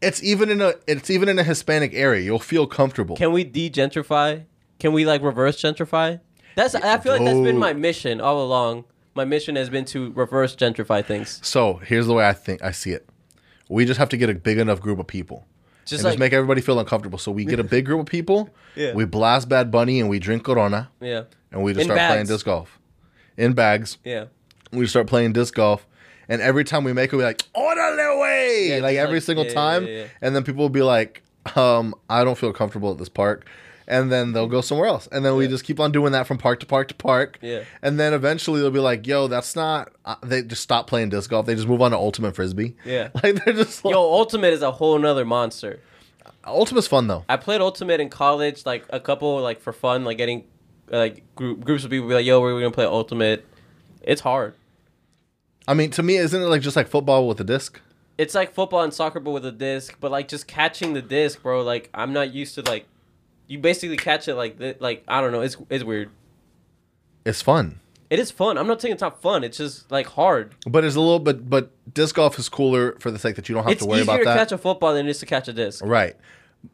it's 0.00 0.22
even 0.22 0.50
in 0.50 0.60
a 0.60 0.74
it's 0.86 1.10
even 1.10 1.28
in 1.28 1.38
a 1.38 1.44
hispanic 1.44 1.92
area 1.94 2.20
you'll 2.22 2.38
feel 2.38 2.66
comfortable 2.66 3.16
Can 3.16 3.32
we 3.32 3.44
de-gentrify? 3.44 4.44
Can 4.78 4.92
we 4.92 5.04
like 5.04 5.22
reverse 5.22 5.60
gentrify? 5.60 6.20
That's 6.56 6.74
I 6.74 6.98
feel 6.98 7.12
like 7.12 7.24
that's 7.24 7.38
been 7.40 7.56
my 7.58 7.72
mission 7.72 8.20
all 8.20 8.42
along. 8.44 8.84
My 9.14 9.24
mission 9.24 9.56
has 9.56 9.68
been 9.70 9.84
to 9.86 10.10
reverse 10.12 10.56
gentrify 10.56 11.04
things. 11.04 11.38
so 11.42 11.74
here's 11.74 12.06
the 12.06 12.14
way 12.14 12.26
i 12.26 12.32
think 12.32 12.62
i 12.62 12.70
see 12.72 12.90
it 12.92 13.08
we 13.68 13.84
just 13.84 13.98
have 13.98 14.08
to 14.10 14.16
get 14.16 14.28
a 14.30 14.34
big 14.34 14.58
enough 14.58 14.80
group 14.80 14.98
of 14.98 15.06
people 15.06 15.46
Just 15.84 16.00
and 16.00 16.04
like 16.04 16.12
just 16.12 16.18
make 16.20 16.32
everybody 16.32 16.60
feel 16.60 16.78
uncomfortable 16.78 17.18
so 17.18 17.30
we 17.32 17.44
get 17.44 17.60
a 17.60 17.64
big 17.64 17.84
group 17.86 18.00
of 18.00 18.06
people 18.06 18.48
Yeah. 18.74 18.94
we 18.94 19.04
blast 19.04 19.48
bad 19.48 19.70
bunny 19.70 20.00
and 20.00 20.08
we 20.08 20.18
drink 20.18 20.44
corona 20.44 20.90
yeah, 21.00 21.24
and 21.50 21.62
we 21.62 21.72
just 21.74 21.82
In 21.82 21.86
start 21.94 22.10
playing 22.10 22.26
disc 22.26 22.44
golf 22.46 22.78
in 23.36 23.52
bags. 23.52 23.98
yeah. 24.04 24.26
We 24.72 24.86
start 24.86 25.06
playing 25.06 25.32
disc 25.34 25.54
golf, 25.54 25.86
and 26.32 26.40
every 26.42 26.64
time 26.64 26.82
we 26.84 26.92
make 26.92 27.12
it, 27.12 27.16
we're 27.16 27.24
like 27.24 27.42
orderly 27.54 28.20
way, 28.20 28.66
Yeah, 28.70 28.78
like 28.82 28.96
every 28.96 29.16
like- 29.16 29.22
single 29.24 29.44
yeah, 29.46 29.52
time. 29.54 29.86
yeah. 29.86 30.04
And 30.20 30.34
then 30.34 30.42
people 30.44 30.62
will 30.62 30.68
be 30.82 30.82
like, 30.82 31.22
um, 31.56 31.94
"I 32.08 32.24
don't 32.24 32.38
feel 32.38 32.52
comfortable 32.52 32.90
at 32.92 32.98
this 32.98 33.08
park." 33.08 33.46
And 33.88 34.12
then 34.12 34.32
they'll 34.32 34.46
go 34.46 34.60
somewhere 34.60 34.86
else, 34.86 35.08
and 35.10 35.24
then 35.24 35.34
we 35.36 35.48
just 35.48 35.64
keep 35.64 35.80
on 35.80 35.90
doing 35.90 36.12
that 36.12 36.26
from 36.28 36.38
park 36.38 36.60
to 36.60 36.66
park 36.66 36.86
to 36.88 36.94
park. 36.94 37.38
Yeah. 37.42 37.64
And 37.82 37.98
then 37.98 38.14
eventually 38.14 38.60
they'll 38.60 38.70
be 38.70 38.78
like, 38.78 39.06
"Yo, 39.06 39.26
that's 39.26 39.56
not." 39.56 39.92
Uh, 40.04 40.14
they 40.22 40.42
just 40.42 40.62
stop 40.62 40.86
playing 40.86 41.08
disc 41.10 41.28
golf. 41.28 41.46
They 41.46 41.54
just 41.56 41.66
move 41.68 41.82
on 41.82 41.90
to 41.90 41.96
ultimate 41.96 42.34
frisbee. 42.36 42.76
Yeah. 42.84 43.08
Like 43.22 43.44
they're 43.44 43.54
just 43.54 43.84
like, 43.84 43.92
Yo, 43.92 44.00
ultimate 44.00 44.52
is 44.52 44.62
a 44.62 44.70
whole 44.70 44.98
nother 44.98 45.24
monster. 45.24 45.80
ultimate's 46.46 46.86
fun 46.86 47.08
though. 47.08 47.24
I 47.28 47.36
played 47.36 47.60
ultimate 47.60 48.00
in 48.00 48.08
college, 48.08 48.64
like 48.64 48.86
a 48.90 49.00
couple, 49.00 49.40
like 49.40 49.60
for 49.60 49.72
fun, 49.72 50.04
like 50.04 50.16
getting, 50.16 50.44
like 50.88 51.22
group, 51.34 51.64
groups 51.64 51.82
of 51.84 51.90
people 51.90 52.08
be 52.08 52.14
like, 52.14 52.24
"Yo, 52.26 52.40
we're 52.40 52.54
gonna 52.60 52.70
play 52.70 52.84
ultimate." 52.86 53.44
It's 54.02 54.20
hard. 54.20 54.54
I 55.68 55.74
mean, 55.74 55.90
to 55.92 56.02
me, 56.02 56.16
isn't 56.16 56.40
it 56.40 56.46
like 56.46 56.62
just 56.62 56.76
like 56.76 56.88
football 56.88 57.28
with 57.28 57.40
a 57.40 57.44
disc? 57.44 57.80
It's 58.18 58.34
like 58.34 58.52
football 58.54 58.82
and 58.82 58.92
soccer, 58.92 59.20
but 59.20 59.30
with 59.30 59.46
a 59.46 59.52
disc. 59.52 59.96
But 60.00 60.10
like 60.10 60.28
just 60.28 60.46
catching 60.46 60.92
the 60.92 61.02
disc, 61.02 61.42
bro. 61.42 61.62
Like 61.62 61.88
I'm 61.94 62.12
not 62.12 62.32
used 62.32 62.54
to 62.56 62.62
like, 62.62 62.86
you 63.46 63.58
basically 63.58 63.96
catch 63.96 64.28
it 64.28 64.34
like. 64.34 64.56
Like 64.80 65.04
I 65.08 65.20
don't 65.20 65.32
know. 65.32 65.40
It's 65.40 65.56
it's 65.70 65.84
weird. 65.84 66.10
It's 67.24 67.42
fun. 67.42 67.80
It 68.10 68.18
is 68.18 68.30
fun. 68.30 68.58
I'm 68.58 68.66
not 68.66 68.82
saying 68.82 68.92
it's 68.92 69.00
not 69.00 69.22
fun. 69.22 69.42
It's 69.42 69.56
just 69.56 69.90
like 69.90 70.06
hard. 70.06 70.54
But 70.66 70.84
it's 70.84 70.96
a 70.96 71.00
little 71.00 71.18
bit, 71.18 71.48
but 71.48 71.70
disc 71.94 72.14
golf 72.16 72.38
is 72.38 72.48
cooler 72.48 72.96
for 72.98 73.10
the 73.10 73.18
sake 73.18 73.36
that 73.36 73.48
you 73.48 73.54
don't 73.54 73.64
have 73.64 73.72
It's 73.72 73.82
to 73.82 73.88
worry 73.88 74.00
easier 74.00 74.12
about 74.12 74.18
to 74.18 74.24
that. 74.24 74.36
catch 74.36 74.52
a 74.52 74.58
football 74.58 74.92
than 74.92 75.06
it 75.06 75.10
is 75.10 75.18
to 75.20 75.26
catch 75.26 75.48
a 75.48 75.52
disc. 75.54 75.82
Right. 75.82 76.14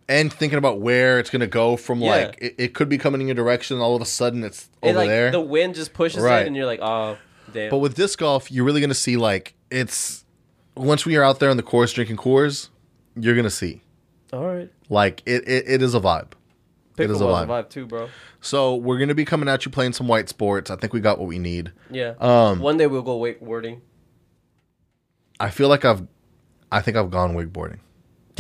And 0.09 0.33
thinking 0.33 0.59
about 0.59 0.81
where 0.81 1.21
it's 1.21 1.31
going 1.31 1.41
to 1.41 1.47
go 1.47 1.77
from 1.77 2.01
Yeah. 2.01 2.11
like, 2.11 2.39
it, 2.41 2.55
it 2.59 2.75
could 2.75 2.89
be 2.89 2.99
coming 2.99 3.21
in 3.21 3.29
your 3.29 3.37
direction. 3.37 3.79
All 3.79 3.95
of 3.95 4.03
a 4.03 4.05
sudden 4.07 4.43
it's 4.43 4.69
It, 4.83 4.89
over 4.89 4.99
like 4.99 5.09
there. 5.09 5.31
the 5.31 5.41
wind 5.41 5.77
just 5.77 5.95
pushes 5.95 6.23
Right. 6.23 6.43
it, 6.43 6.49
and 6.49 6.57
you're 6.57 6.67
like, 6.67 6.81
oh, 6.83 7.17
but 7.53 7.79
with 7.79 7.95
disc 7.95 8.19
golf, 8.19 8.51
you're 8.51 8.65
really 8.65 8.81
going 8.81 8.91
to 8.91 8.95
see 8.95 9.17
like, 9.17 9.55
it's, 9.71 10.25
once 10.77 11.05
we 11.05 11.17
are 11.17 11.23
out 11.25 11.41
there 11.41 11.51
on 11.51 11.57
the 11.57 11.63
course 11.63 11.93
drinking 11.93 12.17
Coors, 12.17 12.69
you're 13.17 13.35
going 13.35 13.45
to 13.45 13.51
see. 13.51 13.83
All 14.33 14.45
right. 14.47 14.71
Like, 14.89 15.23
it, 15.27 15.49
it, 15.49 15.65
it 15.69 15.83
is 15.83 15.95
a 15.95 16.01
vibe. 16.01 16.33
It 16.99 17.11
is 17.11 17.21
a 17.21 17.25
vibe. 17.25 17.45
a 17.45 17.47
vibe 17.47 17.69
too, 17.71 17.87
bro. 17.87 18.09
So 18.41 18.75
we're 18.75 18.99
going 18.99 19.09
to 19.09 19.15
be 19.15 19.25
coming 19.25 19.49
at 19.49 19.65
you 19.65 19.71
playing 19.71 19.93
some 19.93 20.09
white 20.09 20.29
sports. 20.29 20.71
I 20.71 20.77
think 20.77 20.93
we 20.93 21.01
got 21.01 21.19
what 21.19 21.29
we 21.29 21.39
need. 21.39 21.73
Yeah. 21.91 22.15
Um, 22.19 22.61
One 22.61 22.77
day 22.77 22.87
we'll 22.87 23.03
go 23.03 23.19
wakeboarding. 23.19 23.81
I 25.41 25.51
feel 25.51 25.69
like 25.69 25.85
I've, 25.85 26.07
I 26.73 26.81
think 26.81 26.97
I've 26.97 27.11
gone 27.11 27.35
wakeboarding. 27.35 27.79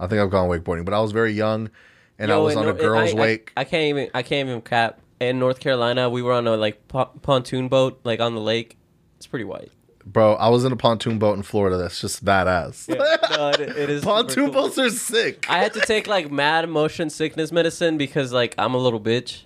I 0.00 0.06
think 0.06 0.20
I've 0.20 0.30
gone 0.30 0.48
wakeboarding, 0.48 0.84
but 0.84 0.94
I 0.94 1.00
was 1.00 1.12
very 1.12 1.32
young 1.32 1.70
and 2.18 2.32
I 2.32 2.38
was 2.38 2.56
on 2.56 2.68
a 2.68 2.72
girl's 2.72 3.14
I, 3.14 3.16
I- 3.16 3.20
wake. 3.20 3.52
I, 3.56 3.64
can't 3.64 3.84
even. 3.84 4.10
I 4.14 4.22
can't 4.22 4.48
even 4.48 4.60
cap. 4.62 5.00
In 5.20 5.38
North 5.38 5.60
Carolina, 5.60 6.08
we 6.08 6.22
were 6.22 6.32
on 6.32 6.46
a 6.46 6.56
like 6.56 6.86
po- 6.88 7.10
pontoon 7.22 7.68
boat, 7.68 8.00
like 8.04 8.20
on 8.20 8.34
the 8.34 8.40
lake. 8.40 8.78
It's 9.16 9.26
pretty 9.26 9.44
white. 9.44 9.72
Bro, 10.04 10.34
I 10.34 10.48
was 10.48 10.64
in 10.64 10.72
a 10.72 10.76
pontoon 10.76 11.18
boat 11.18 11.36
in 11.36 11.42
Florida. 11.42 11.76
That's 11.76 12.00
just 12.00 12.24
badass. 12.24 12.88
Yeah, 12.88 13.36
no, 13.36 13.48
it, 13.50 13.60
it 13.60 13.90
is 13.90 14.02
super 14.02 14.12
pontoon 14.12 14.52
cool. 14.52 14.62
boats 14.62 14.78
are 14.78 14.88
sick. 14.90 15.44
I 15.50 15.58
had 15.58 15.74
to 15.74 15.80
take 15.80 16.06
like 16.06 16.30
mad 16.30 16.68
motion 16.68 17.10
sickness 17.10 17.52
medicine 17.52 17.98
because 17.98 18.32
like 18.32 18.54
I'm 18.56 18.74
a 18.74 18.78
little 18.78 19.00
bitch. 19.00 19.42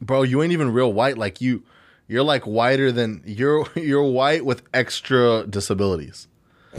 Bro, 0.00 0.22
you 0.22 0.42
ain't 0.42 0.52
even 0.52 0.72
real 0.72 0.92
white. 0.92 1.18
Like 1.18 1.40
you, 1.40 1.62
you're 2.06 2.22
like 2.22 2.44
whiter 2.44 2.90
than 2.90 3.22
you're. 3.26 3.66
You're 3.74 4.04
white 4.04 4.44
with 4.46 4.62
extra 4.72 5.44
disabilities. 5.46 6.28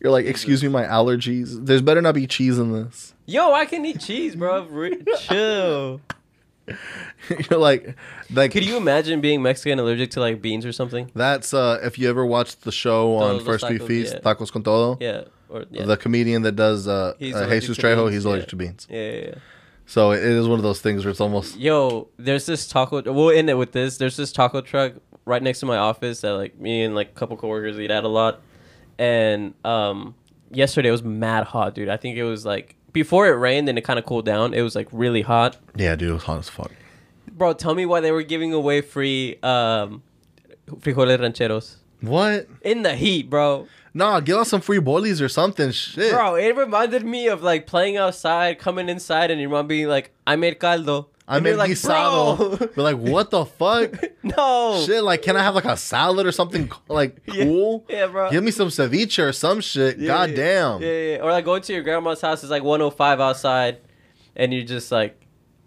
you're 0.00 0.10
like, 0.12 0.26
excuse 0.26 0.62
me, 0.62 0.68
my 0.68 0.84
allergies. 0.84 1.64
There's 1.64 1.80
better 1.80 2.02
not 2.02 2.14
be 2.14 2.26
cheese 2.26 2.58
in 2.58 2.72
this. 2.72 3.13
Yo, 3.26 3.52
I 3.52 3.64
can 3.64 3.84
eat 3.86 4.00
cheese, 4.00 4.36
bro. 4.36 4.66
Chill. 5.18 6.00
you're 7.28 7.58
like, 7.58 7.94
like. 8.30 8.52
Could 8.52 8.64
you 8.64 8.76
imagine 8.76 9.20
being 9.20 9.42
Mexican 9.42 9.78
allergic 9.78 10.10
to 10.12 10.20
like 10.20 10.40
beans 10.40 10.64
or 10.64 10.72
something? 10.72 11.10
That's 11.14 11.52
uh, 11.52 11.80
if 11.82 11.98
you 11.98 12.08
ever 12.08 12.24
watched 12.24 12.62
the 12.62 12.72
show 12.72 13.16
on 13.16 13.38
Todos 13.38 13.46
First 13.46 13.68
We 13.68 13.78
tacos, 13.78 13.86
Feast, 13.86 14.14
yeah. 14.14 14.20
Tacos 14.20 14.52
con 14.52 14.62
Todo. 14.62 14.98
Yeah. 15.00 15.24
Or 15.48 15.64
yeah. 15.70 15.84
The 15.84 15.96
comedian 15.96 16.42
that 16.42 16.56
does 16.56 16.88
uh, 16.88 17.14
uh 17.20 17.48
Jesus 17.48 17.76
Trejo, 17.76 18.10
he's 18.10 18.24
yeah. 18.24 18.30
allergic 18.30 18.48
to 18.48 18.56
beans. 18.56 18.86
yeah, 18.90 19.10
yeah, 19.10 19.26
yeah. 19.26 19.34
So 19.86 20.12
it 20.12 20.22
is 20.22 20.48
one 20.48 20.58
of 20.58 20.62
those 20.62 20.80
things 20.80 21.04
where 21.04 21.10
it's 21.10 21.20
almost 21.20 21.58
Yo, 21.58 22.08
there's 22.16 22.46
this 22.46 22.66
taco. 22.66 23.02
We'll 23.12 23.30
end 23.30 23.50
it 23.50 23.54
with 23.54 23.72
this. 23.72 23.98
There's 23.98 24.16
this 24.16 24.32
taco 24.32 24.62
truck 24.62 24.94
right 25.26 25.42
next 25.42 25.60
to 25.60 25.66
my 25.66 25.76
office 25.76 26.22
that 26.22 26.32
like 26.32 26.58
me 26.58 26.82
and 26.82 26.94
like 26.94 27.10
a 27.10 27.12
couple 27.12 27.36
coworkers 27.36 27.78
eat 27.78 27.90
at 27.90 28.04
a 28.04 28.08
lot. 28.08 28.40
And 28.98 29.54
um, 29.64 30.14
yesterday 30.50 30.88
it 30.88 30.92
was 30.92 31.02
mad 31.02 31.44
hot, 31.44 31.74
dude. 31.74 31.88
I 31.88 31.98
think 31.98 32.16
it 32.16 32.24
was 32.24 32.46
like 32.46 32.76
before 32.94 33.26
it 33.28 33.32
rained 33.36 33.68
and 33.68 33.76
it 33.76 33.82
kind 33.82 33.98
of 33.98 34.06
cooled 34.06 34.24
down. 34.24 34.54
It 34.54 34.62
was 34.62 34.74
like 34.74 34.88
really 34.92 35.20
hot, 35.20 35.58
yeah, 35.76 35.94
dude, 35.94 36.08
it 36.08 36.12
was 36.14 36.22
hot 36.22 36.38
as 36.38 36.48
fuck. 36.48 36.72
bro. 37.30 37.52
Tell 37.52 37.74
me 37.74 37.84
why 37.84 38.00
they 38.00 38.10
were 38.12 38.22
giving 38.22 38.54
away 38.54 38.80
free 38.80 39.36
um, 39.42 40.02
frijoles 40.68 41.20
rancheros 41.20 41.76
What? 42.00 42.48
in 42.62 42.82
the 42.82 42.94
heat, 42.96 43.28
bro. 43.28 43.66
Nah, 43.96 44.18
give 44.20 44.38
us 44.38 44.48
some 44.48 44.60
free 44.60 44.78
boilies 44.80 45.20
or 45.20 45.28
something. 45.28 45.70
Shit. 45.70 46.12
Bro, 46.12 46.34
it 46.36 46.56
reminded 46.56 47.04
me 47.04 47.28
of 47.28 47.42
like 47.42 47.66
playing 47.66 47.96
outside, 47.96 48.58
coming 48.58 48.88
inside, 48.88 49.30
and 49.30 49.40
your 49.40 49.50
mom 49.50 49.66
being 49.68 49.86
like, 49.86 50.10
"I 50.26 50.34
made 50.36 50.58
caldo." 50.58 51.06
I 51.26 51.38
And 51.38 51.56
like, 51.56 51.70
guisado. 51.70 52.58
"Bro." 52.58 52.68
But 52.76 52.82
like, 52.82 52.96
what 52.98 53.30
the 53.30 53.46
fuck? 53.46 53.94
no. 54.22 54.82
shit, 54.84 55.02
like, 55.02 55.22
can 55.22 55.36
I 55.36 55.42
have 55.42 55.54
like 55.54 55.64
a 55.64 55.76
salad 55.76 56.26
or 56.26 56.32
something 56.32 56.70
like 56.88 57.18
Yeah. 57.32 57.44
cool? 57.44 57.84
Yeah, 57.88 58.08
bro. 58.08 58.30
Give 58.30 58.44
me 58.44 58.50
some 58.50 58.68
ceviche 58.68 59.22
or 59.22 59.32
some 59.32 59.60
shit. 59.62 59.98
Yeah, 59.98 60.06
God 60.08 60.30
yeah. 60.30 60.36
damn. 60.36 60.82
Yeah, 60.82 60.88
yeah. 60.88 61.16
Or 61.22 61.30
like 61.30 61.44
going 61.46 61.62
to 61.62 61.72
your 61.72 61.82
grandma's 61.82 62.20
house 62.20 62.44
is 62.44 62.50
like 62.50 62.62
105 62.62 63.20
outside, 63.20 63.78
and 64.36 64.52
you're 64.52 64.64
just 64.64 64.92
like, 64.92 65.18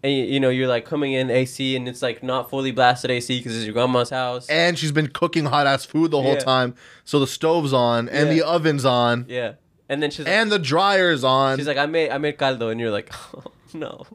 and 0.03 0.14
you, 0.14 0.26
you 0.26 0.39
know 0.39 0.49
you're 0.49 0.68
like 0.68 0.86
coming 0.86 1.14
in 1.14 1.32
AC 1.32 1.76
and 1.76 1.88
it's 1.89 2.03
like 2.03 2.22
not 2.22 2.51
fully 2.51 2.72
blasted 2.72 3.10
AC 3.10 3.39
because 3.39 3.55
it's 3.58 3.66
your 3.66 3.74
grandma's 3.74 4.12
house. 4.12 4.47
And 4.49 4.78
she's 4.78 4.91
been 4.91 5.08
cooking 5.08 5.45
hot 5.45 5.66
ass 5.66 5.86
food 5.86 6.12
the 6.12 6.22
whole 6.22 6.34
Yeah. 6.36 6.39
time. 6.39 6.76
So 7.03 7.20
the 7.20 7.26
stove's 7.26 7.74
on 7.74 8.08
and 8.10 8.28
Yeah. 8.28 8.34
the 8.36 8.41
oven's 8.43 8.86
on 8.86 9.26
yeah, 9.28 9.53
and 9.89 10.03
then 10.03 10.12
she's 10.12 10.26
like, 10.26 10.36
and 10.36 10.51
the 10.51 10.60
dryer's 10.60 11.24
on. 11.24 11.58
she's 11.58 11.66
like, 11.68 11.78
I 11.78 11.88
made 11.88 12.12
I 12.12 12.20
made 12.20 12.38
caldo, 12.38 12.70
and 12.70 12.80
you're 12.80 12.91
like, 12.91 13.12
oh, 13.36 13.51
no. 13.74 14.05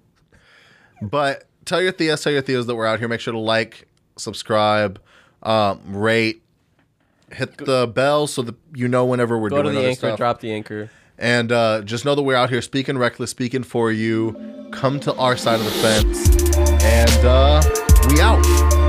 But 1.02 1.44
tell 1.64 1.82
your 1.82 1.92
tias, 1.92 2.22
tell 2.22 2.32
your 2.32 2.42
theos 2.42 2.66
that 2.66 2.74
we're 2.74 2.86
out 2.86 2.98
here. 2.98 3.08
Make 3.08 3.20
sure 3.20 3.32
to 3.32 3.38
like, 3.38 3.86
subscribe, 4.16 5.00
um, 5.42 5.80
rate, 5.96 6.42
hit 7.32 7.56
the 7.58 7.86
bell 7.86 8.26
so 8.26 8.42
that 8.42 8.54
you 8.74 8.88
know 8.88 9.04
whenever 9.04 9.38
we're 9.38 9.48
Go 9.50 9.56
to 9.58 9.62
doing 9.64 9.74
the 9.74 9.80
other 9.80 9.88
anchor, 9.88 9.98
stuff. 9.98 10.18
drop 10.18 10.40
the 10.40 10.52
anchor. 10.52 10.90
And 11.18 11.52
uh, 11.52 11.82
just 11.82 12.04
know 12.04 12.14
that 12.14 12.22
we're 12.22 12.36
out 12.36 12.50
here 12.50 12.62
speaking 12.62 12.98
reckless, 12.98 13.30
speaking 13.30 13.62
for 13.62 13.92
you. 13.92 14.68
Come 14.72 14.98
to 15.00 15.14
our 15.16 15.36
side 15.36 15.60
of 15.60 15.64
the 15.64 15.70
fence, 15.70 16.56
and 16.82 17.24
uh, 17.26 17.62
we 18.08 18.20
out. 18.20 18.81